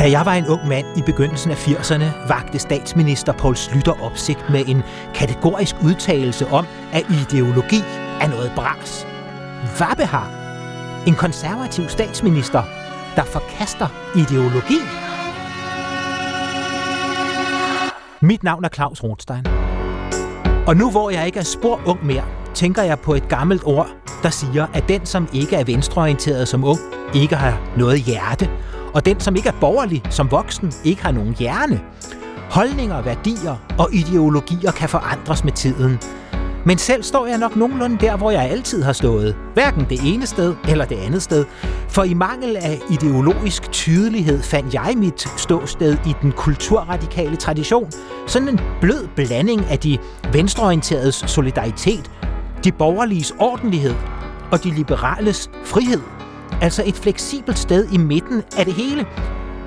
Da 0.00 0.10
jeg 0.10 0.26
var 0.26 0.34
en 0.34 0.46
ung 0.46 0.68
mand 0.68 0.86
i 0.96 1.02
begyndelsen 1.02 1.50
af 1.50 1.68
80'erne, 1.68 2.28
vagte 2.28 2.58
statsminister 2.58 3.32
Poul 3.32 3.56
Slytter 3.56 4.02
opsigt 4.02 4.50
med 4.50 4.64
en 4.66 4.82
kategorisk 5.14 5.76
udtalelse 5.84 6.46
om, 6.46 6.66
at 6.92 7.04
ideologi 7.10 7.80
er 8.20 8.28
noget 8.28 8.52
bras. 8.56 9.06
Hvad 9.76 10.06
har 10.06 10.30
en 11.06 11.14
konservativ 11.14 11.88
statsminister, 11.88 12.62
der 13.16 13.24
forkaster 13.24 13.86
ideologi? 14.16 14.78
Mit 18.20 18.42
navn 18.42 18.64
er 18.64 18.68
Claus 18.68 19.02
Rothstein. 19.02 19.46
Og 20.66 20.76
nu 20.76 20.90
hvor 20.90 21.10
jeg 21.10 21.26
ikke 21.26 21.38
er 21.38 21.44
spor 21.44 21.80
ung 21.86 22.06
mere, 22.06 22.24
tænker 22.54 22.82
jeg 22.82 22.98
på 22.98 23.14
et 23.14 23.28
gammelt 23.28 23.62
ord, 23.64 23.88
der 24.22 24.30
siger, 24.30 24.66
at 24.74 24.88
den, 24.88 25.06
som 25.06 25.28
ikke 25.32 25.56
er 25.56 25.64
venstreorienteret 25.64 26.48
som 26.48 26.64
ung, 26.64 26.78
ikke 27.14 27.36
har 27.36 27.60
noget 27.76 28.00
hjerte, 28.00 28.50
og 28.94 29.06
den, 29.06 29.20
som 29.20 29.36
ikke 29.36 29.48
er 29.48 29.60
borgerlig 29.60 30.02
som 30.10 30.30
voksen, 30.30 30.72
ikke 30.84 31.02
har 31.02 31.12
nogen 31.12 31.34
hjerne. 31.38 31.80
Holdninger, 32.50 33.02
værdier 33.02 33.56
og 33.78 33.88
ideologier 33.92 34.70
kan 34.70 34.88
forandres 34.88 35.44
med 35.44 35.52
tiden. 35.52 35.98
Men 36.66 36.78
selv 36.78 37.02
står 37.02 37.26
jeg 37.26 37.38
nok 37.38 37.56
nogenlunde 37.56 37.98
der, 38.00 38.16
hvor 38.16 38.30
jeg 38.30 38.50
altid 38.50 38.82
har 38.82 38.92
stået. 38.92 39.36
Hverken 39.54 39.86
det 39.90 40.00
ene 40.04 40.26
sted 40.26 40.54
eller 40.68 40.84
det 40.84 40.96
andet 40.96 41.22
sted. 41.22 41.44
For 41.88 42.04
i 42.04 42.14
mangel 42.14 42.56
af 42.56 42.80
ideologisk 42.90 43.72
tydelighed 43.72 44.42
fandt 44.42 44.74
jeg 44.74 44.94
mit 44.96 45.28
ståsted 45.36 45.96
i 46.06 46.14
den 46.22 46.32
kulturradikale 46.32 47.36
tradition. 47.36 47.90
Sådan 48.26 48.48
en 48.48 48.60
blød 48.80 49.08
blanding 49.16 49.64
af 49.70 49.78
de 49.78 49.98
venstreorienteredes 50.32 51.24
solidaritet, 51.26 52.10
de 52.64 52.72
borgerliges 52.72 53.34
ordentlighed 53.38 53.94
og 54.52 54.64
de 54.64 54.70
liberales 54.70 55.50
frihed. 55.64 56.00
Altså 56.60 56.82
et 56.86 56.94
fleksibelt 56.94 57.58
sted 57.58 57.88
i 57.92 57.96
midten 57.96 58.42
af 58.56 58.64
det 58.64 58.74
hele. 58.74 59.06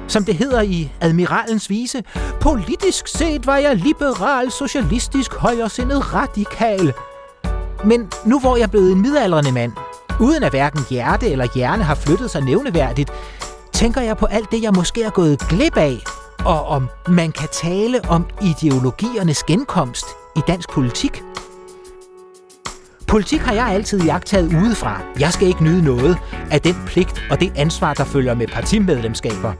Som 0.07 0.25
det 0.25 0.35
hedder 0.35 0.61
i 0.61 0.91
Admiralens 1.01 1.69
vise, 1.69 2.03
politisk 2.41 3.07
set 3.07 3.47
var 3.47 3.57
jeg 3.57 3.75
liberal, 3.75 4.51
socialistisk, 4.51 5.33
højresindet, 5.33 6.13
radikal. 6.13 6.93
Men 7.85 8.09
nu 8.25 8.39
hvor 8.39 8.55
jeg 8.55 8.63
er 8.63 8.67
blevet 8.67 8.91
en 8.91 9.01
midaldrende 9.01 9.51
mand, 9.51 9.71
uden 10.19 10.43
at 10.43 10.51
hverken 10.51 10.81
hjerte 10.89 11.29
eller 11.29 11.47
hjerne 11.55 11.83
har 11.83 11.95
flyttet 11.95 12.31
sig 12.31 12.41
nævneværdigt, 12.41 13.11
tænker 13.73 14.01
jeg 14.01 14.17
på 14.17 14.25
alt 14.25 14.51
det, 14.51 14.63
jeg 14.63 14.73
måske 14.73 15.03
er 15.03 15.09
gået 15.09 15.39
glip 15.39 15.77
af, 15.77 15.97
og 16.45 16.65
om 16.65 16.89
man 17.07 17.31
kan 17.31 17.49
tale 17.51 18.01
om 18.09 18.25
ideologiernes 18.41 19.43
genkomst 19.43 20.05
i 20.35 20.39
dansk 20.47 20.69
politik. 20.69 21.23
Politik 23.13 23.39
har 23.39 23.53
jeg 23.53 23.67
altid 23.67 24.01
jagtet 24.01 24.53
udefra. 24.63 25.01
Jeg 25.19 25.33
skal 25.33 25.47
ikke 25.47 25.63
nyde 25.63 25.83
noget 25.83 26.17
af 26.51 26.61
den 26.61 26.75
pligt 26.85 27.27
og 27.31 27.39
det 27.39 27.51
ansvar, 27.55 27.93
der 27.93 28.03
følger 28.03 28.33
med 28.33 28.47
partimedlemskaber. 28.47 29.53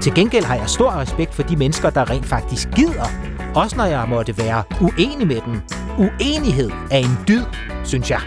Til 0.00 0.14
gengæld 0.14 0.44
har 0.44 0.54
jeg 0.54 0.68
stor 0.68 0.90
respekt 0.90 1.34
for 1.34 1.42
de 1.42 1.56
mennesker, 1.56 1.90
der 1.90 2.10
rent 2.10 2.26
faktisk 2.26 2.68
gider, 2.76 3.04
også 3.54 3.76
når 3.76 3.84
jeg 3.84 4.06
måtte 4.08 4.38
være 4.38 4.62
uenig 4.80 5.26
med 5.26 5.40
dem. 5.46 5.60
Uenighed 5.98 6.70
er 6.90 6.98
en 6.98 7.18
dyd, 7.28 7.42
synes 7.84 8.10
jeg. 8.10 8.20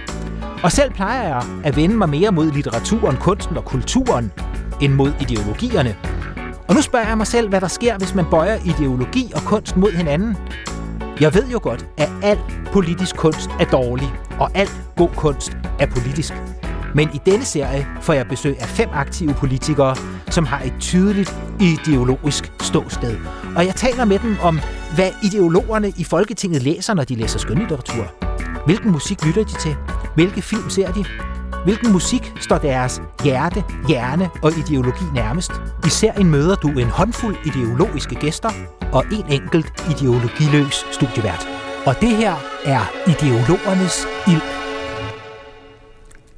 Og 0.64 0.72
selv 0.72 0.92
plejer 0.92 1.28
jeg 1.28 1.44
at 1.64 1.76
vende 1.76 1.96
mig 1.96 2.10
mere 2.10 2.32
mod 2.32 2.52
litteraturen, 2.52 3.18
kunsten 3.18 3.58
og 3.58 3.66
kulturen, 3.66 4.32
end 4.82 4.94
mod 4.94 5.12
ideologierne. 5.22 5.96
Og 6.68 6.76
nu 6.76 6.82
spørger 6.82 7.08
jeg 7.08 7.18
mig 7.18 7.28
selv, 7.28 7.50
hvad 7.50 7.62
der 7.62 7.68
sker, 7.68 7.98
hvis 7.98 8.16
man 8.16 8.26
bøjer 8.32 8.58
ideologi 8.66 9.32
og 9.36 9.42
kunst 9.42 9.78
mod 9.78 9.92
hinanden. 9.92 10.38
Jeg 11.20 11.34
ved 11.34 11.48
jo 11.48 11.60
godt, 11.64 11.86
at 11.98 12.10
al 12.24 12.40
politisk 12.74 13.16
kunst 13.16 13.50
er 13.60 13.66
dårlig, 13.66 14.14
og 14.40 14.52
al 14.54 14.70
god 14.96 15.10
kunst 15.16 15.58
er 15.80 15.86
politisk. 15.86 16.34
Men 16.96 17.10
i 17.14 17.20
denne 17.26 17.46
serie 17.46 17.88
får 18.02 18.14
jeg 18.14 18.28
besøg 18.28 18.56
af 18.60 18.68
fem 18.68 18.90
aktive 18.94 19.34
politikere, 19.34 19.96
som 20.30 20.46
har 20.46 20.62
et 20.62 20.74
tydeligt 20.80 21.36
ideologisk 21.60 22.52
ståsted. 22.62 23.18
Og 23.56 23.66
jeg 23.66 23.76
taler 23.76 24.06
med 24.06 24.20
dem 24.20 24.38
om, 24.42 24.60
hvad 24.96 25.12
ideologerne 25.24 25.90
i 25.98 26.04
Folketinget 26.04 26.64
læser, 26.64 26.94
når 26.94 27.04
de 27.04 27.16
læser 27.16 27.40
skønlitteratur. 27.40 28.12
Hvilken 28.66 28.92
musik 28.92 29.26
lytter 29.26 29.44
de 29.44 29.54
til? 29.54 29.76
Hvilke 30.16 30.42
film 30.42 30.70
ser 30.70 30.92
de? 30.92 31.06
Hvilken 31.64 31.92
musik 31.92 32.34
står 32.40 32.58
deres 32.58 33.02
hjerte, 33.24 33.64
hjerne 33.88 34.30
og 34.44 34.52
ideologi 34.58 35.06
nærmest? 35.14 35.52
I 35.86 35.90
serien 35.90 36.32
møder 36.32 36.56
du 36.56 36.68
en 36.68 36.88
håndfuld 36.90 37.36
ideologiske 37.46 38.16
gæster 38.16 38.50
og 38.92 39.06
en 39.12 39.42
enkelt 39.42 39.84
ideologiløs 39.92 40.86
studievært. 40.92 41.65
Og 41.86 41.96
det 42.02 42.18
her 42.18 42.34
er 42.66 43.10
ideologernes 43.10 44.08
ild. 44.28 44.42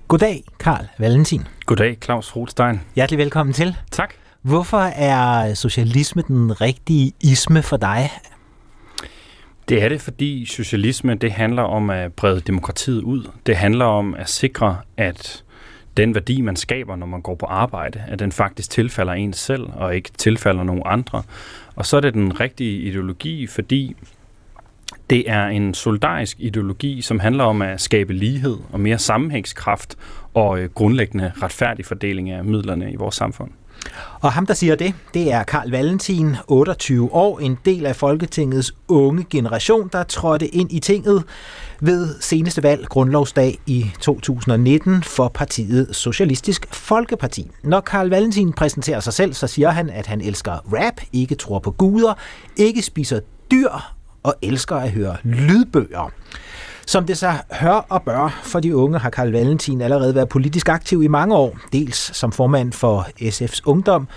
Goddag, 0.08 0.44
Karl 0.60 0.86
Valentin. 1.00 1.42
Goddag, 1.66 1.98
Claus 2.04 2.36
Rothstein. 2.36 2.80
Hjertelig 2.96 3.18
velkommen 3.18 3.54
til. 3.54 3.76
Tak. 3.92 4.14
Hvorfor 4.42 4.78
er 4.78 5.54
socialisme 5.54 6.22
den 6.28 6.62
rigtige 6.62 7.12
isme 7.20 7.62
for 7.64 7.78
dig? 7.78 8.10
Det 9.70 9.84
er 9.84 9.90
det, 9.90 10.02
fordi 10.02 10.46
socialisme 10.46 11.16
det 11.16 11.32
handler 11.32 11.64
om 11.64 11.90
at 11.90 12.14
brede 12.14 12.40
demokratiet 12.40 13.02
ud. 13.02 13.30
Det 13.46 13.56
handler 13.56 13.86
om 13.86 14.16
at 14.16 14.30
sikre, 14.30 14.78
at 14.98 15.44
den 15.98 16.16
værdi, 16.16 16.42
man 16.42 16.56
skaber, 16.56 16.96
når 16.96 17.08
man 17.08 17.22
går 17.22 17.36
på 17.36 17.46
arbejde, 17.46 18.04
at 18.08 18.20
den 18.20 18.32
faktisk 18.32 18.70
tilfalder 18.70 19.14
en 19.14 19.34
selv 19.34 19.70
og 19.76 19.96
ikke 19.96 20.10
tilfalder 20.18 20.64
nogen 20.64 20.82
andre. 20.86 21.24
Og 21.76 21.86
så 21.86 21.98
er 21.98 22.02
det 22.02 22.14
den 22.14 22.40
rigtige 22.40 22.82
ideologi, 22.82 23.48
fordi 23.48 23.96
det 25.10 25.30
er 25.30 25.46
en 25.46 25.74
solidarisk 25.74 26.38
ideologi, 26.40 27.02
som 27.02 27.20
handler 27.20 27.44
om 27.44 27.62
at 27.62 27.82
skabe 27.82 28.14
lighed 28.14 28.58
og 28.72 28.80
mere 28.80 28.98
sammenhængskraft 28.98 29.96
og 30.34 30.60
øh, 30.60 30.70
grundlæggende 30.70 31.32
retfærdig 31.42 31.86
fordeling 31.86 32.30
af 32.30 32.46
midlerne 32.46 32.92
i 32.92 32.96
vores 32.96 33.16
samfund. 33.16 33.52
Og 34.22 34.32
ham, 34.32 34.46
der 34.46 34.54
siger 34.54 34.76
det, 34.76 34.94
det 35.14 35.32
er 35.32 35.44
Karl 35.44 35.70
Valentin, 35.70 36.36
28 36.48 37.14
år, 37.14 37.40
en 37.40 37.58
del 37.66 37.86
af 37.86 37.96
Folketingets 37.96 38.76
unge 38.88 39.26
generation, 39.30 39.90
der 39.94 40.04
trådte 40.04 40.48
ind 40.48 40.72
i 40.72 40.80
tinget 40.80 41.24
ved 41.80 42.16
seneste 42.20 42.64
valg, 42.64 42.88
grundlovsdag 42.88 43.58
i 43.66 43.86
2019, 44.02 45.04
for 45.04 45.28
partiet 45.28 45.96
Socialistisk 45.96 46.68
Folkeparti. 46.72 47.52
Når 47.64 47.80
Karl 47.80 48.10
Valentin 48.10 48.54
præsenterer 48.54 49.00
sig 49.00 49.14
selv, 49.14 49.34
så 49.34 49.48
siger 49.48 49.70
han, 49.70 49.90
at 49.90 50.08
han 50.08 50.22
elsker 50.22 50.52
rap, 50.52 51.02
ikke 51.14 51.36
tror 51.36 51.60
på 51.60 51.72
guder, 51.72 52.14
ikke 52.58 52.82
spiser 52.82 53.20
dyr 53.52 53.97
og 54.28 54.36
elsker 54.42 54.76
at 54.76 54.92
høre 54.92 55.18
lydbøger. 55.24 56.12
Som 56.88 57.06
det 57.06 57.18
så 57.18 57.34
hør 57.52 57.86
og 57.90 58.04
bør 58.04 58.42
for 58.44 58.60
de 58.60 58.76
unge, 58.76 59.00
har 59.00 59.10
Karl 59.10 59.32
Valentin 59.32 59.82
allerede 59.82 60.16
været 60.16 60.30
politisk 60.30 60.70
aktiv 60.70 61.04
i 61.04 61.08
mange 61.08 61.36
år, 61.36 61.58
dels 61.74 62.18
som 62.18 62.32
formand 62.32 62.74
for 62.74 63.08
SF's 63.22 63.62
Ungdom, 63.66 64.08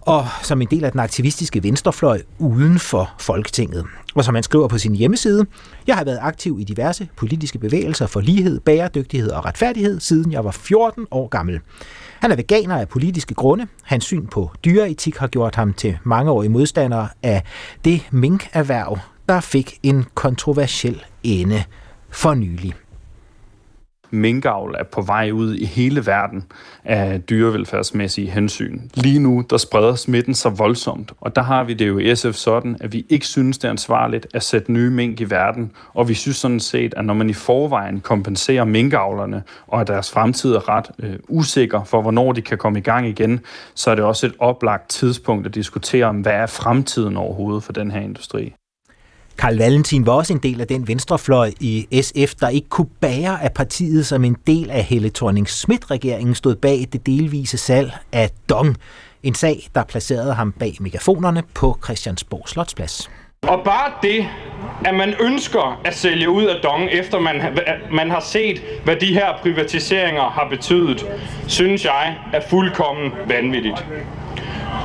og 0.00 0.26
som 0.42 0.62
en 0.62 0.68
del 0.70 0.84
af 0.84 0.90
den 0.90 1.00
aktivistiske 1.00 1.62
venstrefløj 1.62 2.22
uden 2.38 2.78
for 2.78 3.10
Folketinget. 3.18 3.84
Og 4.14 4.24
som 4.24 4.34
han 4.34 4.42
skriver 4.42 4.68
på 4.68 4.78
sin 4.78 4.94
hjemmeside, 4.94 5.46
jeg 5.86 5.96
har 5.96 6.04
været 6.04 6.18
aktiv 6.22 6.56
i 6.60 6.64
diverse 6.64 7.08
politiske 7.16 7.58
bevægelser 7.58 8.06
for 8.06 8.20
lighed, 8.20 8.60
bæredygtighed 8.60 9.30
og 9.30 9.44
retfærdighed, 9.44 10.00
siden 10.00 10.32
jeg 10.32 10.44
var 10.44 10.50
14 10.50 11.06
år 11.10 11.28
gammel. 11.28 11.60
Han 12.20 12.32
er 12.32 12.36
veganer 12.36 12.76
af 12.76 12.88
politiske 12.88 13.34
grunde. 13.34 13.66
Hans 13.82 14.04
syn 14.04 14.26
på 14.26 14.50
dyreetik 14.64 15.16
har 15.16 15.26
gjort 15.26 15.54
ham 15.54 15.72
til 15.72 15.98
mangeårige 16.04 16.50
modstander 16.50 17.06
af 17.22 17.42
det 17.84 18.02
minkerhverv, 18.10 18.98
der 19.32 19.40
fik 19.40 19.78
en 19.82 20.04
kontroversiel 20.14 21.04
ende 21.22 21.64
for 22.10 22.34
nylig. 22.34 22.74
Minkavl 24.10 24.74
er 24.78 24.84
på 24.84 25.02
vej 25.02 25.30
ud 25.30 25.54
i 25.54 25.64
hele 25.64 26.06
verden 26.06 26.44
af 26.84 27.22
dyrevelfærdsmæssige 27.22 28.30
hensyn. 28.30 28.80
Lige 28.94 29.18
nu, 29.18 29.44
der 29.50 29.56
spreder 29.56 29.94
smitten 29.94 30.34
sig 30.34 30.58
voldsomt, 30.58 31.12
og 31.20 31.36
der 31.36 31.42
har 31.42 31.64
vi 31.64 31.74
det 31.74 31.88
jo 31.88 31.98
i 31.98 32.14
SF 32.14 32.34
sådan, 32.34 32.76
at 32.80 32.92
vi 32.92 33.06
ikke 33.08 33.26
synes, 33.26 33.58
det 33.58 33.64
er 33.64 33.70
ansvarligt 33.70 34.26
at 34.34 34.42
sætte 34.42 34.72
nye 34.72 34.90
mink 34.90 35.20
i 35.20 35.24
verden, 35.24 35.72
og 35.94 36.08
vi 36.08 36.14
synes 36.14 36.36
sådan 36.36 36.60
set, 36.60 36.94
at 36.96 37.04
når 37.04 37.14
man 37.14 37.30
i 37.30 37.32
forvejen 37.32 38.00
kompenserer 38.00 38.64
minkavlerne, 38.64 39.42
og 39.66 39.80
at 39.80 39.86
deres 39.86 40.10
fremtid 40.10 40.54
er 40.54 40.68
ret 40.68 40.90
øh, 40.98 41.18
usikker 41.28 41.84
for, 41.84 42.02
hvornår 42.02 42.32
de 42.32 42.42
kan 42.42 42.58
komme 42.58 42.78
i 42.78 42.82
gang 42.82 43.06
igen, 43.08 43.40
så 43.74 43.90
er 43.90 43.94
det 43.94 44.04
også 44.04 44.26
et 44.26 44.34
oplagt 44.38 44.90
tidspunkt 44.90 45.46
at 45.46 45.54
diskutere 45.54 46.06
om, 46.06 46.20
hvad 46.20 46.32
er 46.32 46.46
fremtiden 46.46 47.16
overhovedet 47.16 47.62
for 47.62 47.72
den 47.72 47.90
her 47.90 48.00
industri. 48.00 48.54
Karl 49.38 49.56
Valentin 49.56 50.06
var 50.06 50.12
også 50.12 50.32
en 50.32 50.38
del 50.38 50.60
af 50.60 50.66
den 50.66 50.88
venstrefløj 50.88 51.52
i 51.60 52.02
SF, 52.02 52.34
der 52.34 52.48
ikke 52.48 52.68
kunne 52.68 52.90
bære, 53.00 53.42
at 53.42 53.52
partiet 53.52 54.06
som 54.06 54.24
en 54.24 54.36
del 54.46 54.70
af 54.70 54.82
Helle 54.82 55.10
thorning 55.10 55.48
schmidt 55.48 55.90
regeringen 55.90 56.34
stod 56.34 56.56
bag 56.56 56.88
det 56.92 57.06
delvise 57.06 57.58
salg 57.58 57.92
af 58.12 58.30
Dong. 58.48 58.76
En 59.22 59.34
sag, 59.34 59.68
der 59.74 59.84
placerede 59.84 60.34
ham 60.34 60.52
bag 60.52 60.76
megafonerne 60.80 61.42
på 61.54 61.78
Christiansborg 61.84 62.48
Slotsplads. 62.48 63.10
Og 63.48 63.60
bare 63.64 63.92
det, 64.02 64.28
at 64.84 64.94
man 64.94 65.14
ønsker 65.20 65.80
at 65.84 65.94
sælge 65.94 66.30
ud 66.30 66.44
af 66.44 66.60
Dong, 66.62 66.88
efter 66.90 67.20
man, 67.20 67.58
man 67.92 68.10
har 68.10 68.20
set, 68.20 68.62
hvad 68.84 68.96
de 68.96 69.14
her 69.14 69.38
privatiseringer 69.42 70.22
har 70.22 70.46
betydet, 70.50 71.06
synes 71.46 71.84
jeg 71.84 72.16
er 72.32 72.40
fuldkommen 72.50 73.12
vanvittigt. 73.28 73.86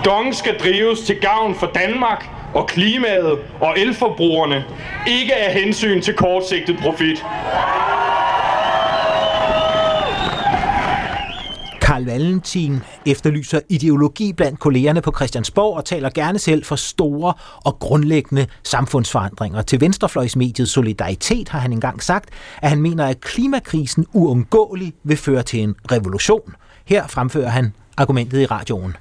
Dong 0.06 0.36
skal 0.36 0.60
drives 0.60 1.00
til 1.00 1.16
gavn 1.22 1.56
for 1.56 1.68
Danmark, 1.76 2.30
og 2.54 2.68
klimaet 2.68 3.40
og 3.62 3.80
elforbrugerne, 3.80 4.66
ikke 5.08 5.36
af 5.36 5.54
hensyn 5.54 6.02
til 6.02 6.14
kortsigtet 6.14 6.78
profit. 6.82 7.26
Karl 11.82 12.06
Valentin 12.06 12.80
efterlyser 13.06 13.60
ideologi 13.70 14.34
blandt 14.34 14.60
kollegerne 14.60 15.02
på 15.02 15.12
Christiansborg 15.16 15.78
og 15.78 15.86
taler 15.86 16.10
gerne 16.10 16.40
selv 16.40 16.64
for 16.64 16.76
store 16.76 17.34
og 17.66 17.80
grundlæggende 17.80 18.48
samfundsforandringer. 18.64 19.62
Til 19.62 19.82
venstrefløjsmediet 19.82 20.70
Solidaritet 20.70 21.50
har 21.50 21.60
han 21.60 21.74
engang 21.74 22.04
sagt, 22.04 22.30
at 22.62 22.70
han 22.70 22.82
mener, 22.82 23.06
at 23.06 23.22
klimakrisen 23.22 24.06
uundgåeligt 24.14 24.96
vil 25.04 25.18
føre 25.18 25.44
til 25.44 25.64
en 25.64 25.76
revolution. 25.92 26.56
Her 26.86 27.08
fremfører 27.08 27.50
han 27.50 27.74
argumentet 27.98 28.42
i 28.42 28.46
radioen. 28.46 28.96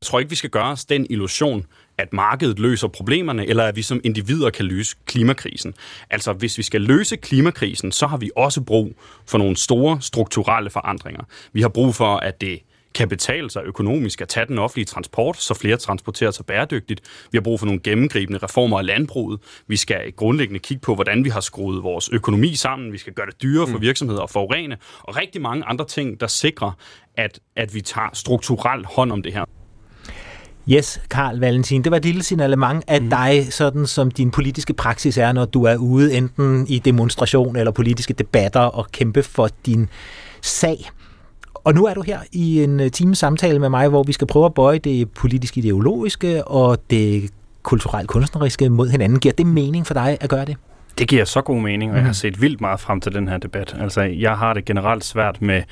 Jeg 0.00 0.06
tror 0.06 0.18
ikke, 0.18 0.30
vi 0.30 0.36
skal 0.36 0.50
gøre 0.50 0.70
os 0.70 0.84
den 0.84 1.06
illusion, 1.10 1.64
at 1.98 2.12
markedet 2.12 2.58
løser 2.58 2.88
problemerne, 2.88 3.46
eller 3.46 3.64
at 3.64 3.76
vi 3.76 3.82
som 3.82 4.00
individer 4.04 4.50
kan 4.50 4.64
løse 4.64 4.96
klimakrisen. 5.06 5.74
Altså, 6.10 6.32
hvis 6.32 6.58
vi 6.58 6.62
skal 6.62 6.80
løse 6.80 7.16
klimakrisen, 7.16 7.92
så 7.92 8.06
har 8.06 8.16
vi 8.16 8.30
også 8.36 8.60
brug 8.60 8.96
for 9.26 9.38
nogle 9.38 9.56
store 9.56 10.00
strukturelle 10.00 10.70
forandringer. 10.70 11.24
Vi 11.52 11.60
har 11.60 11.68
brug 11.68 11.94
for, 11.94 12.16
at 12.16 12.40
det 12.40 12.60
kan 12.94 13.08
betale 13.08 13.50
sig 13.50 13.62
økonomisk 13.64 14.20
at 14.20 14.28
tage 14.28 14.46
den 14.46 14.58
offentlige 14.58 14.84
transport, 14.84 15.36
så 15.36 15.54
flere 15.54 15.76
transporterer 15.76 16.30
sig 16.30 16.46
bæredygtigt. 16.46 17.00
Vi 17.32 17.38
har 17.38 17.42
brug 17.42 17.58
for 17.58 17.66
nogle 17.66 17.80
gennemgribende 17.80 18.38
reformer 18.38 18.78
af 18.78 18.86
landbruget. 18.86 19.40
Vi 19.66 19.76
skal 19.76 20.12
grundlæggende 20.12 20.60
kigge 20.60 20.80
på, 20.80 20.94
hvordan 20.94 21.24
vi 21.24 21.30
har 21.30 21.40
skruet 21.40 21.82
vores 21.82 22.08
økonomi 22.08 22.54
sammen. 22.54 22.92
Vi 22.92 22.98
skal 22.98 23.12
gøre 23.12 23.26
det 23.26 23.42
dyrere 23.42 23.66
for 23.66 23.76
mm. 23.76 23.82
virksomheder 23.82 24.22
at 24.22 24.30
forurene, 24.30 24.76
og 25.02 25.16
rigtig 25.16 25.42
mange 25.42 25.64
andre 25.64 25.86
ting, 25.86 26.20
der 26.20 26.26
sikrer, 26.26 26.70
at, 27.16 27.40
at 27.56 27.74
vi 27.74 27.80
tager 27.80 28.08
strukturelt 28.12 28.86
hånd 28.86 29.12
om 29.12 29.22
det 29.22 29.32
her. 29.32 29.44
Yes, 30.68 31.00
Karl 31.10 31.38
Valentin, 31.38 31.84
det 31.84 31.90
var 31.90 31.96
et 31.96 32.04
lille 32.04 32.22
signalement 32.22 32.84
af 32.88 33.02
mm. 33.02 33.10
dig, 33.10 33.46
sådan 33.50 33.86
som 33.86 34.10
din 34.10 34.30
politiske 34.30 34.72
praksis 34.72 35.18
er, 35.18 35.32
når 35.32 35.44
du 35.44 35.64
er 35.64 35.76
ude 35.76 36.14
enten 36.14 36.66
i 36.68 36.78
demonstration 36.78 37.56
eller 37.56 37.72
politiske 37.72 38.14
debatter 38.14 38.60
og 38.60 38.86
kæmpe 38.92 39.22
for 39.22 39.48
din 39.66 39.88
sag. 40.42 40.90
Og 41.54 41.74
nu 41.74 41.86
er 41.86 41.94
du 41.94 42.02
her 42.02 42.18
i 42.32 42.62
en 42.62 42.80
øh, 42.80 42.90
times 42.90 43.18
samtale 43.18 43.58
med 43.58 43.68
mig, 43.68 43.88
hvor 43.88 44.02
vi 44.02 44.12
skal 44.12 44.26
prøve 44.26 44.46
at 44.46 44.54
bøje 44.54 44.78
det 44.78 45.10
politisk 45.10 45.56
ideologiske 45.58 46.44
og 46.48 46.78
det 46.90 47.30
kulturelt 47.62 48.08
kunstneriske 48.08 48.68
mod 48.68 48.88
hinanden. 48.88 49.20
Giver 49.20 49.34
det 49.38 49.46
mening 49.46 49.86
for 49.86 49.94
dig 49.94 50.18
at 50.20 50.30
gøre 50.30 50.44
det? 50.44 50.56
Det 50.98 51.08
giver 51.08 51.24
så 51.24 51.40
god 51.40 51.60
mening, 51.60 51.90
og 51.90 51.96
jeg 51.96 52.04
har 52.04 52.08
mhm. 52.08 52.14
set 52.14 52.42
vildt 52.42 52.60
meget 52.60 52.80
frem 52.80 53.00
til 53.00 53.12
den 53.12 53.28
her 53.28 53.38
debat. 53.38 53.76
Altså, 53.80 54.00
jeg 54.00 54.36
har 54.38 54.54
det 54.54 54.64
generelt 54.64 55.04
svært 55.04 55.42
med 55.42 55.62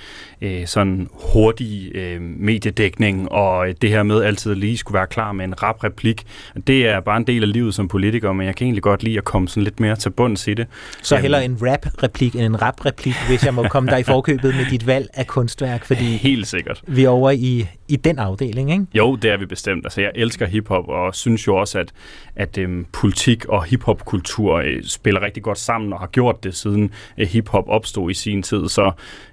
øh, 0.40 0.66
sådan 0.66 1.08
hurtig 1.12 1.90
øh, 1.94 2.20
mediedækning, 2.20 3.32
og 3.32 3.66
det 3.82 3.90
her 3.90 4.02
med 4.02 4.22
altid 4.22 4.54
lige 4.54 4.76
skulle 4.76 4.94
være 4.94 5.06
klar 5.06 5.32
med 5.32 5.44
en 5.44 5.62
rap 5.62 5.84
replik. 5.84 6.22
Det 6.66 6.86
er 6.86 7.00
bare 7.00 7.16
en 7.16 7.26
del 7.26 7.42
af 7.42 7.52
livet 7.52 7.74
som 7.74 7.88
politiker, 7.88 8.32
men 8.32 8.46
jeg 8.46 8.56
kan 8.56 8.64
egentlig 8.64 8.82
godt 8.82 9.02
lide 9.02 9.18
at 9.18 9.24
komme 9.24 9.48
sådan 9.48 9.64
lidt 9.64 9.80
mere 9.80 9.96
til 9.96 10.10
bunds 10.10 10.48
i 10.48 10.54
det. 10.54 10.66
Så 11.02 11.16
heller 11.16 11.38
en 11.38 11.58
rap-replik 11.62 12.34
end 12.34 12.42
en 12.44 12.62
rap-replik, 12.62 13.14
hvis 13.28 13.44
jeg 13.44 13.54
må 13.54 13.68
komme 13.68 13.90
dig 13.90 14.00
i 14.00 14.02
forkøbet 14.02 14.54
med 14.56 14.64
dit 14.70 14.86
valg 14.86 15.08
af 15.14 15.26
kunstværk, 15.26 15.84
fordi 15.84 16.04
Helt 16.16 16.46
sikkert. 16.46 16.82
vi 16.86 17.04
er 17.04 17.08
over 17.08 17.30
i, 17.30 17.66
i 17.88 17.96
den 17.96 18.18
afdeling, 18.18 18.72
ikke? 18.72 18.86
Jo, 18.94 19.16
det 19.16 19.30
er 19.30 19.36
vi 19.36 19.46
bestemt. 19.46 19.86
Altså, 19.86 20.00
jeg 20.00 20.10
elsker 20.14 20.46
hiphop, 20.46 20.88
og 20.88 21.14
synes 21.14 21.46
jo 21.46 21.56
også, 21.56 21.78
at, 21.78 21.92
at 22.36 22.58
øhm, 22.58 22.86
politik 22.92 23.44
og 23.44 23.64
hiphop-kultur 23.64 24.54
øh, 24.54 24.82
spiller 24.84 25.11
rigtig 25.20 25.42
godt 25.42 25.58
sammen, 25.58 25.92
og 25.92 25.98
har 25.98 26.06
gjort 26.06 26.44
det 26.44 26.54
siden 26.54 26.90
øh, 27.18 27.28
hiphop 27.28 27.64
opstod 27.68 28.10
i 28.10 28.14
sin 28.14 28.42
tid. 28.42 28.68
Så 28.68 28.92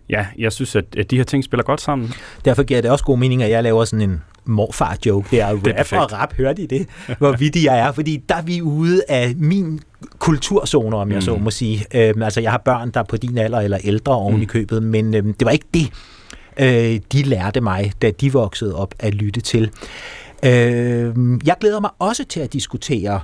ja, 0.09 0.25
jeg 0.37 0.51
synes, 0.51 0.75
at, 0.75 0.85
at 0.97 1.11
de 1.11 1.17
her 1.17 1.23
ting 1.23 1.43
spiller 1.43 1.63
godt 1.63 1.81
sammen. 1.81 2.13
Derfor 2.45 2.63
giver 2.63 2.81
det 2.81 2.91
også 2.91 3.05
god 3.05 3.17
mening, 3.17 3.43
at 3.43 3.49
jeg 3.49 3.63
laver 3.63 3.85
sådan 3.85 4.09
en 4.09 4.21
morfar-joke. 4.45 5.27
Det 5.31 5.41
er 5.41 5.47
rap 5.47 5.65
det 5.65 5.73
er 5.77 5.99
og 5.99 6.13
rap, 6.13 6.33
hørte 6.33 6.61
I 6.61 6.65
det? 6.65 6.87
Hvor 7.17 7.31
vidt 7.31 7.63
jeg 7.63 7.79
er, 7.79 7.91
fordi 7.91 8.23
der 8.29 8.35
er 8.35 8.41
vi 8.41 8.61
ude 8.61 9.01
af 9.09 9.33
min 9.37 9.79
kulturzone, 10.19 10.97
om 10.97 11.09
jeg 11.09 11.17
mm. 11.17 11.21
så 11.21 11.37
må 11.37 11.51
sige. 11.51 11.85
Øhm, 11.95 12.21
altså, 12.21 12.41
jeg 12.41 12.51
har 12.51 12.61
børn, 12.65 12.91
der 12.91 12.99
er 12.99 13.03
på 13.03 13.17
din 13.17 13.37
alder 13.37 13.59
eller 13.59 13.77
ældre 13.83 14.13
oven 14.13 14.35
mm. 14.35 14.41
i 14.41 14.45
købet, 14.45 14.83
men 14.83 15.15
øhm, 15.15 15.33
det 15.33 15.45
var 15.45 15.51
ikke 15.51 15.65
det, 15.73 15.91
øh, 16.59 16.99
de 17.11 17.23
lærte 17.23 17.61
mig, 17.61 17.91
da 18.01 18.11
de 18.11 18.33
voksede 18.33 18.75
op 18.75 18.95
at 18.99 19.13
lytte 19.13 19.41
til. 19.41 19.71
Øh, 20.45 21.13
jeg 21.45 21.55
glæder 21.59 21.79
mig 21.79 21.89
også 21.99 22.25
til 22.25 22.39
at 22.39 22.53
diskutere 22.53 23.19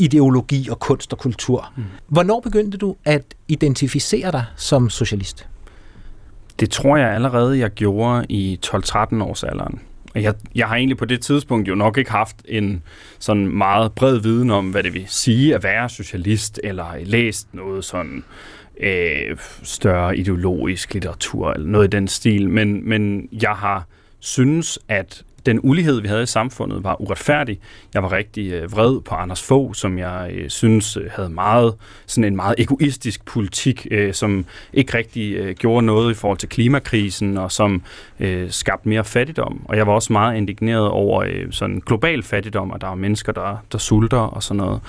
ideologi 0.00 0.68
og 0.70 0.80
kunst 0.80 1.12
og 1.12 1.18
kultur. 1.18 1.72
Mm. 1.76 1.84
Hvornår 2.08 2.40
begyndte 2.40 2.78
du 2.78 2.96
at 3.04 3.22
identificere 3.48 4.32
dig 4.32 4.44
som 4.56 4.90
socialist? 4.90 5.48
Det 6.60 6.70
tror 6.70 6.96
jeg 6.96 7.14
allerede, 7.14 7.58
jeg 7.58 7.70
gjorde 7.70 8.26
i 8.28 8.58
12-13 8.66 9.22
års 9.22 9.44
alderen. 9.44 9.80
Jeg, 10.14 10.34
jeg 10.54 10.68
har 10.68 10.76
egentlig 10.76 10.96
på 10.96 11.04
det 11.04 11.20
tidspunkt 11.20 11.68
jo 11.68 11.74
nok 11.74 11.98
ikke 11.98 12.10
haft 12.10 12.36
en 12.44 12.82
sådan 13.18 13.46
meget 13.48 13.92
bred 13.92 14.18
viden 14.18 14.50
om, 14.50 14.70
hvad 14.70 14.82
det 14.82 14.94
vil 14.94 15.04
sige 15.06 15.54
at 15.54 15.62
være 15.62 15.88
socialist, 15.88 16.60
eller 16.64 16.86
læst 17.04 17.48
noget 17.52 17.84
sådan 17.84 18.24
øh, 18.80 19.36
større 19.62 20.16
ideologisk 20.16 20.94
litteratur, 20.94 21.52
eller 21.52 21.68
noget 21.68 21.86
i 21.86 21.90
den 21.90 22.08
stil. 22.08 22.50
Men, 22.50 22.88
men 22.88 23.28
jeg 23.32 23.50
har 23.50 23.86
synes, 24.20 24.78
at 24.88 25.22
den 25.46 25.60
ulighed, 25.62 26.00
vi 26.00 26.08
havde 26.08 26.22
i 26.22 26.26
samfundet, 26.26 26.84
var 26.84 27.00
uretfærdig. 27.00 27.58
Jeg 27.94 28.02
var 28.02 28.12
rigtig 28.12 28.52
øh, 28.52 28.72
vred 28.72 29.00
på 29.00 29.14
Anders 29.14 29.42
Fogh, 29.42 29.74
som 29.74 29.98
jeg 29.98 30.30
øh, 30.34 30.50
synes 30.50 30.96
øh, 30.96 31.10
havde 31.10 31.28
meget 31.28 31.74
sådan 32.06 32.24
en 32.24 32.36
meget 32.36 32.54
egoistisk 32.58 33.24
politik, 33.24 33.86
øh, 33.90 34.14
som 34.14 34.44
ikke 34.72 34.98
rigtig 34.98 35.34
øh, 35.34 35.54
gjorde 35.54 35.86
noget 35.86 36.10
i 36.10 36.14
forhold 36.14 36.38
til 36.38 36.48
klimakrisen, 36.48 37.38
og 37.38 37.52
som 37.52 37.82
øh, 38.20 38.50
skabte 38.50 38.88
mere 38.88 39.04
fattigdom. 39.04 39.60
Og 39.64 39.76
jeg 39.76 39.86
var 39.86 39.92
også 39.92 40.12
meget 40.12 40.36
indigneret 40.36 40.88
over 40.88 41.22
øh, 41.22 41.46
sådan 41.50 41.82
global 41.86 42.22
fattigdom, 42.22 42.70
og 42.70 42.80
der 42.80 42.90
er 42.90 42.94
mennesker, 42.94 43.32
der, 43.32 43.64
der 43.72 43.78
sulter 43.78 44.18
og 44.18 44.42
sådan 44.42 44.56
noget. 44.56 44.80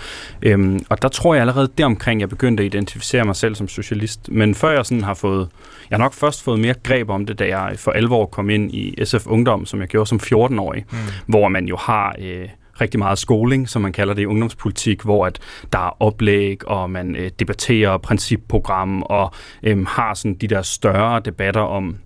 Øhm, 0.42 0.86
og 0.90 1.02
der 1.02 1.08
tror 1.08 1.34
jeg 1.34 1.42
allerede 1.42 1.70
deromkring, 1.78 2.22
jeg 2.22 2.30
begyndte 2.30 2.64
at 2.64 2.66
identificere 2.66 3.26
mig 3.26 3.36
selv 3.36 3.56
som 3.56 3.68
socialist. 3.68 4.32
Men 4.32 4.56
før 4.56 4.72
jeg 4.72 4.86
sådan 4.86 5.04
har 5.04 5.14
fået, 5.14 5.50
jeg 5.90 5.98
har 5.98 6.04
nok 6.04 6.14
først 6.14 6.44
fået 6.44 6.60
mere 6.60 6.74
greb 6.84 7.10
om 7.10 7.26
det, 7.26 7.40
da 7.40 7.48
jeg 7.48 7.70
øh, 7.72 7.78
for 7.78 7.92
alvor 7.92 8.26
kom 8.26 8.50
ind 8.50 8.74
i 8.74 9.06
SF 9.06 9.28
Ungdom, 9.28 9.66
som 9.66 9.80
jeg 9.80 9.88
gjorde 9.88 10.10
som 10.10 10.20
14-årig, 10.46 10.86
mm. 10.92 10.98
hvor 11.28 11.48
man 11.48 11.66
jo 11.66 11.78
har... 11.78 12.16
Øh, 12.20 12.50
rigtig 12.82 13.00
meget 13.00 13.18
skoling, 13.18 13.70
som 13.70 13.82
man 13.82 13.94
kalder 13.94 14.14
det 14.14 14.22
i 14.22 14.26
ungdomspolitik, 14.26 15.02
hvor 15.02 15.26
at 15.26 15.40
der 15.74 15.80
er 15.80 16.02
oplæg, 16.02 16.68
og 16.68 16.90
man 16.90 17.16
øh, 17.16 17.32
debatterer 17.40 17.98
principprogram, 17.98 19.04
og 19.04 19.32
øh, 19.64 19.86
har 19.86 20.14
sådan 20.14 20.36
de 20.36 20.48
der 20.48 20.62
større 20.62 21.22
debatter 21.26 21.62
om, 21.62 21.98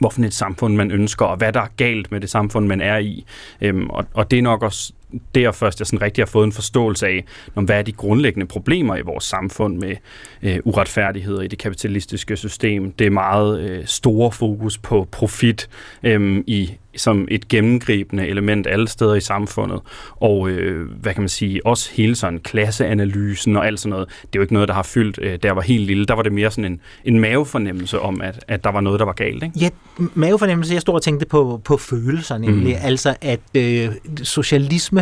hvorfor 0.00 0.22
et 0.22 0.34
samfund 0.34 0.76
man 0.76 0.90
ønsker, 0.90 1.26
og 1.26 1.36
hvad 1.36 1.52
der 1.52 1.60
er 1.60 1.68
galt 1.76 2.12
med 2.12 2.20
det 2.20 2.30
samfund, 2.30 2.66
man 2.66 2.80
er 2.80 2.98
i. 2.98 3.24
Øhm, 3.60 3.90
og, 3.90 4.04
og 4.14 4.30
det 4.30 4.38
er 4.38 4.42
nok 4.42 4.62
også 4.62 4.92
der 5.34 5.52
først, 5.52 5.80
jeg 5.80 5.86
sådan 5.86 6.02
rigtig 6.02 6.22
har 6.22 6.26
fået 6.26 6.44
en 6.44 6.52
forståelse 6.52 7.06
af, 7.06 7.24
om 7.54 7.64
hvad 7.64 7.78
er 7.78 7.82
de 7.82 7.92
grundlæggende 7.92 8.46
problemer 8.46 8.96
i 8.96 9.00
vores 9.00 9.24
samfund 9.24 9.76
med 9.76 9.96
øh, 10.42 10.58
uretfærdigheder 10.64 11.42
i 11.42 11.46
det 11.46 11.58
kapitalistiske 11.58 12.36
system. 12.36 12.92
Det 12.92 13.06
er 13.06 13.10
meget 13.10 13.60
øh, 13.60 13.86
store 13.86 14.32
fokus 14.32 14.78
på 14.78 15.08
profit 15.10 15.68
øh, 16.02 16.44
i 16.46 16.70
som 16.96 17.28
et 17.30 17.48
gennemgribende 17.48 18.26
element 18.26 18.66
alle 18.66 18.88
steder 18.88 19.14
i 19.14 19.20
samfundet. 19.20 19.80
Og 20.16 20.48
øh, 20.48 20.90
hvad 20.90 21.14
kan 21.14 21.22
man 21.22 21.28
sige, 21.28 21.66
også 21.66 21.90
hele 21.92 22.16
sådan 22.16 22.38
klasseanalysen 22.38 23.56
og 23.56 23.66
alt 23.66 23.80
sådan 23.80 23.90
noget, 23.90 24.08
det 24.08 24.24
er 24.24 24.28
jo 24.36 24.40
ikke 24.42 24.52
noget, 24.52 24.68
der 24.68 24.74
har 24.74 24.82
fyldt, 24.82 25.18
øh, 25.22 25.38
jeg 25.44 25.56
var 25.56 25.62
helt 25.62 25.86
lille. 25.86 26.06
Der 26.06 26.14
var 26.14 26.22
det 26.22 26.32
mere 26.32 26.50
sådan 26.50 26.72
en, 26.72 26.80
en 27.04 27.20
mavefornemmelse 27.20 28.00
om, 28.00 28.20
at, 28.20 28.44
at 28.48 28.64
der 28.64 28.70
var 28.70 28.80
noget, 28.80 29.00
der 29.00 29.06
var 29.06 29.12
galt. 29.12 29.42
Ikke? 29.42 29.58
Ja, 29.60 29.68
mavefornemmelse, 30.14 30.74
jeg 30.74 30.80
stod 30.80 30.94
og 30.94 31.02
tænkte 31.02 31.26
på, 31.26 31.60
på 31.64 31.76
følelser 31.76 32.38
nemlig. 32.38 32.76
Mm. 32.76 32.86
Altså, 32.86 33.14
at 33.20 33.40
øh, 33.56 33.88
socialisme 34.22 35.01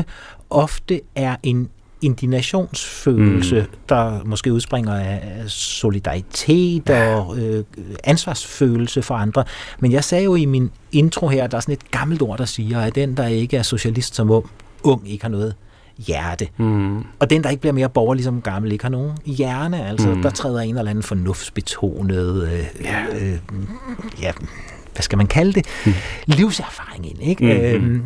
ofte 0.50 1.00
er 1.14 1.37
en 1.42 1.69
indignationsfølelse, 2.02 3.61
mm. 3.61 3.78
der 3.88 4.25
måske 4.25 4.52
udspringer 4.52 4.95
af 4.95 5.42
solidaritet 5.47 6.88
ja. 6.88 7.14
og 7.14 7.38
øh, 7.38 7.64
ansvarsfølelse 8.04 9.02
for 9.02 9.14
andre. 9.14 9.45
Men 9.80 9.92
jeg 9.92 10.04
sagde 10.04 10.25
jo 10.25 10.35
i 10.35 10.45
min 10.45 10.71
intro 10.92 11.28
her, 11.28 11.47
der 11.47 11.57
er 11.57 11.61
sådan 11.61 11.73
et 11.73 11.90
gammelt 11.90 12.23
ord, 12.23 12.38
der 12.38 12.45
siger, 12.45 12.80
at 12.80 12.95
den, 12.95 13.16
der 13.16 13.26
ikke 13.26 13.57
er 13.57 13.62
socialist 13.62 14.14
som 14.14 14.30
ung, 14.30 14.50
ung 14.83 15.11
ikke 15.11 15.25
har 15.25 15.30
noget 15.30 15.54
hjerte. 16.07 16.49
Mm. 16.57 16.99
Og 16.99 17.30
den, 17.30 17.45
der 17.45 17.50
ikke 17.50 17.61
bliver 17.61 17.73
mere 17.73 17.88
borgerlig 17.88 18.25
som 18.25 18.42
gammel, 18.42 18.73
ikke 18.73 18.85
har 18.85 18.90
nogen 18.90 19.12
hjerne. 19.26 19.87
Altså, 19.87 20.09
mm. 20.09 20.23
der 20.23 20.30
træder 20.30 20.61
en 20.61 20.78
eller 20.78 20.90
anden 20.90 21.04
fornuftsbetonet, 21.04 22.49
øh, 22.52 22.85
ja. 22.85 23.04
Øh, 23.21 23.38
ja, 24.23 24.33
hvad 24.95 25.02
skal 25.02 25.19
man 25.19 25.26
kalde 25.26 25.52
det, 25.52 25.66
mm. 25.87 25.92
livserfaring 26.26 27.11
ind. 27.11 27.23
Ikke? 27.23 27.45
Mm. 27.45 27.50
Øhm, 27.50 28.02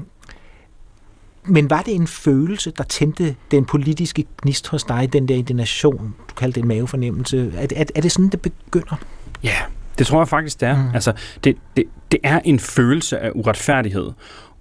men 1.46 1.70
var 1.70 1.82
det 1.82 1.94
en 1.94 2.06
følelse, 2.06 2.70
der 2.70 2.84
tændte 2.84 3.36
den 3.50 3.64
politiske 3.64 4.24
gnist 4.42 4.68
hos 4.68 4.84
dig, 4.84 5.12
den 5.12 5.28
der 5.28 5.34
indignation, 5.34 6.14
du 6.28 6.34
kaldte 6.34 6.54
det 6.54 6.62
en 6.62 6.68
mavefornemmelse? 6.68 7.52
Er, 7.56 7.66
er, 7.76 7.84
er 7.94 8.00
det 8.00 8.12
sådan, 8.12 8.28
det 8.28 8.40
begynder? 8.40 8.96
Ja, 9.42 9.56
det 9.98 10.06
tror 10.06 10.20
jeg 10.20 10.28
faktisk, 10.28 10.60
det 10.60 10.68
er. 10.68 10.76
Mm. 10.76 10.94
Altså, 10.94 11.12
det, 11.44 11.56
det, 11.76 11.84
det 12.12 12.20
er 12.22 12.40
en 12.44 12.58
følelse 12.58 13.18
af 13.18 13.30
uretfærdighed. 13.34 14.10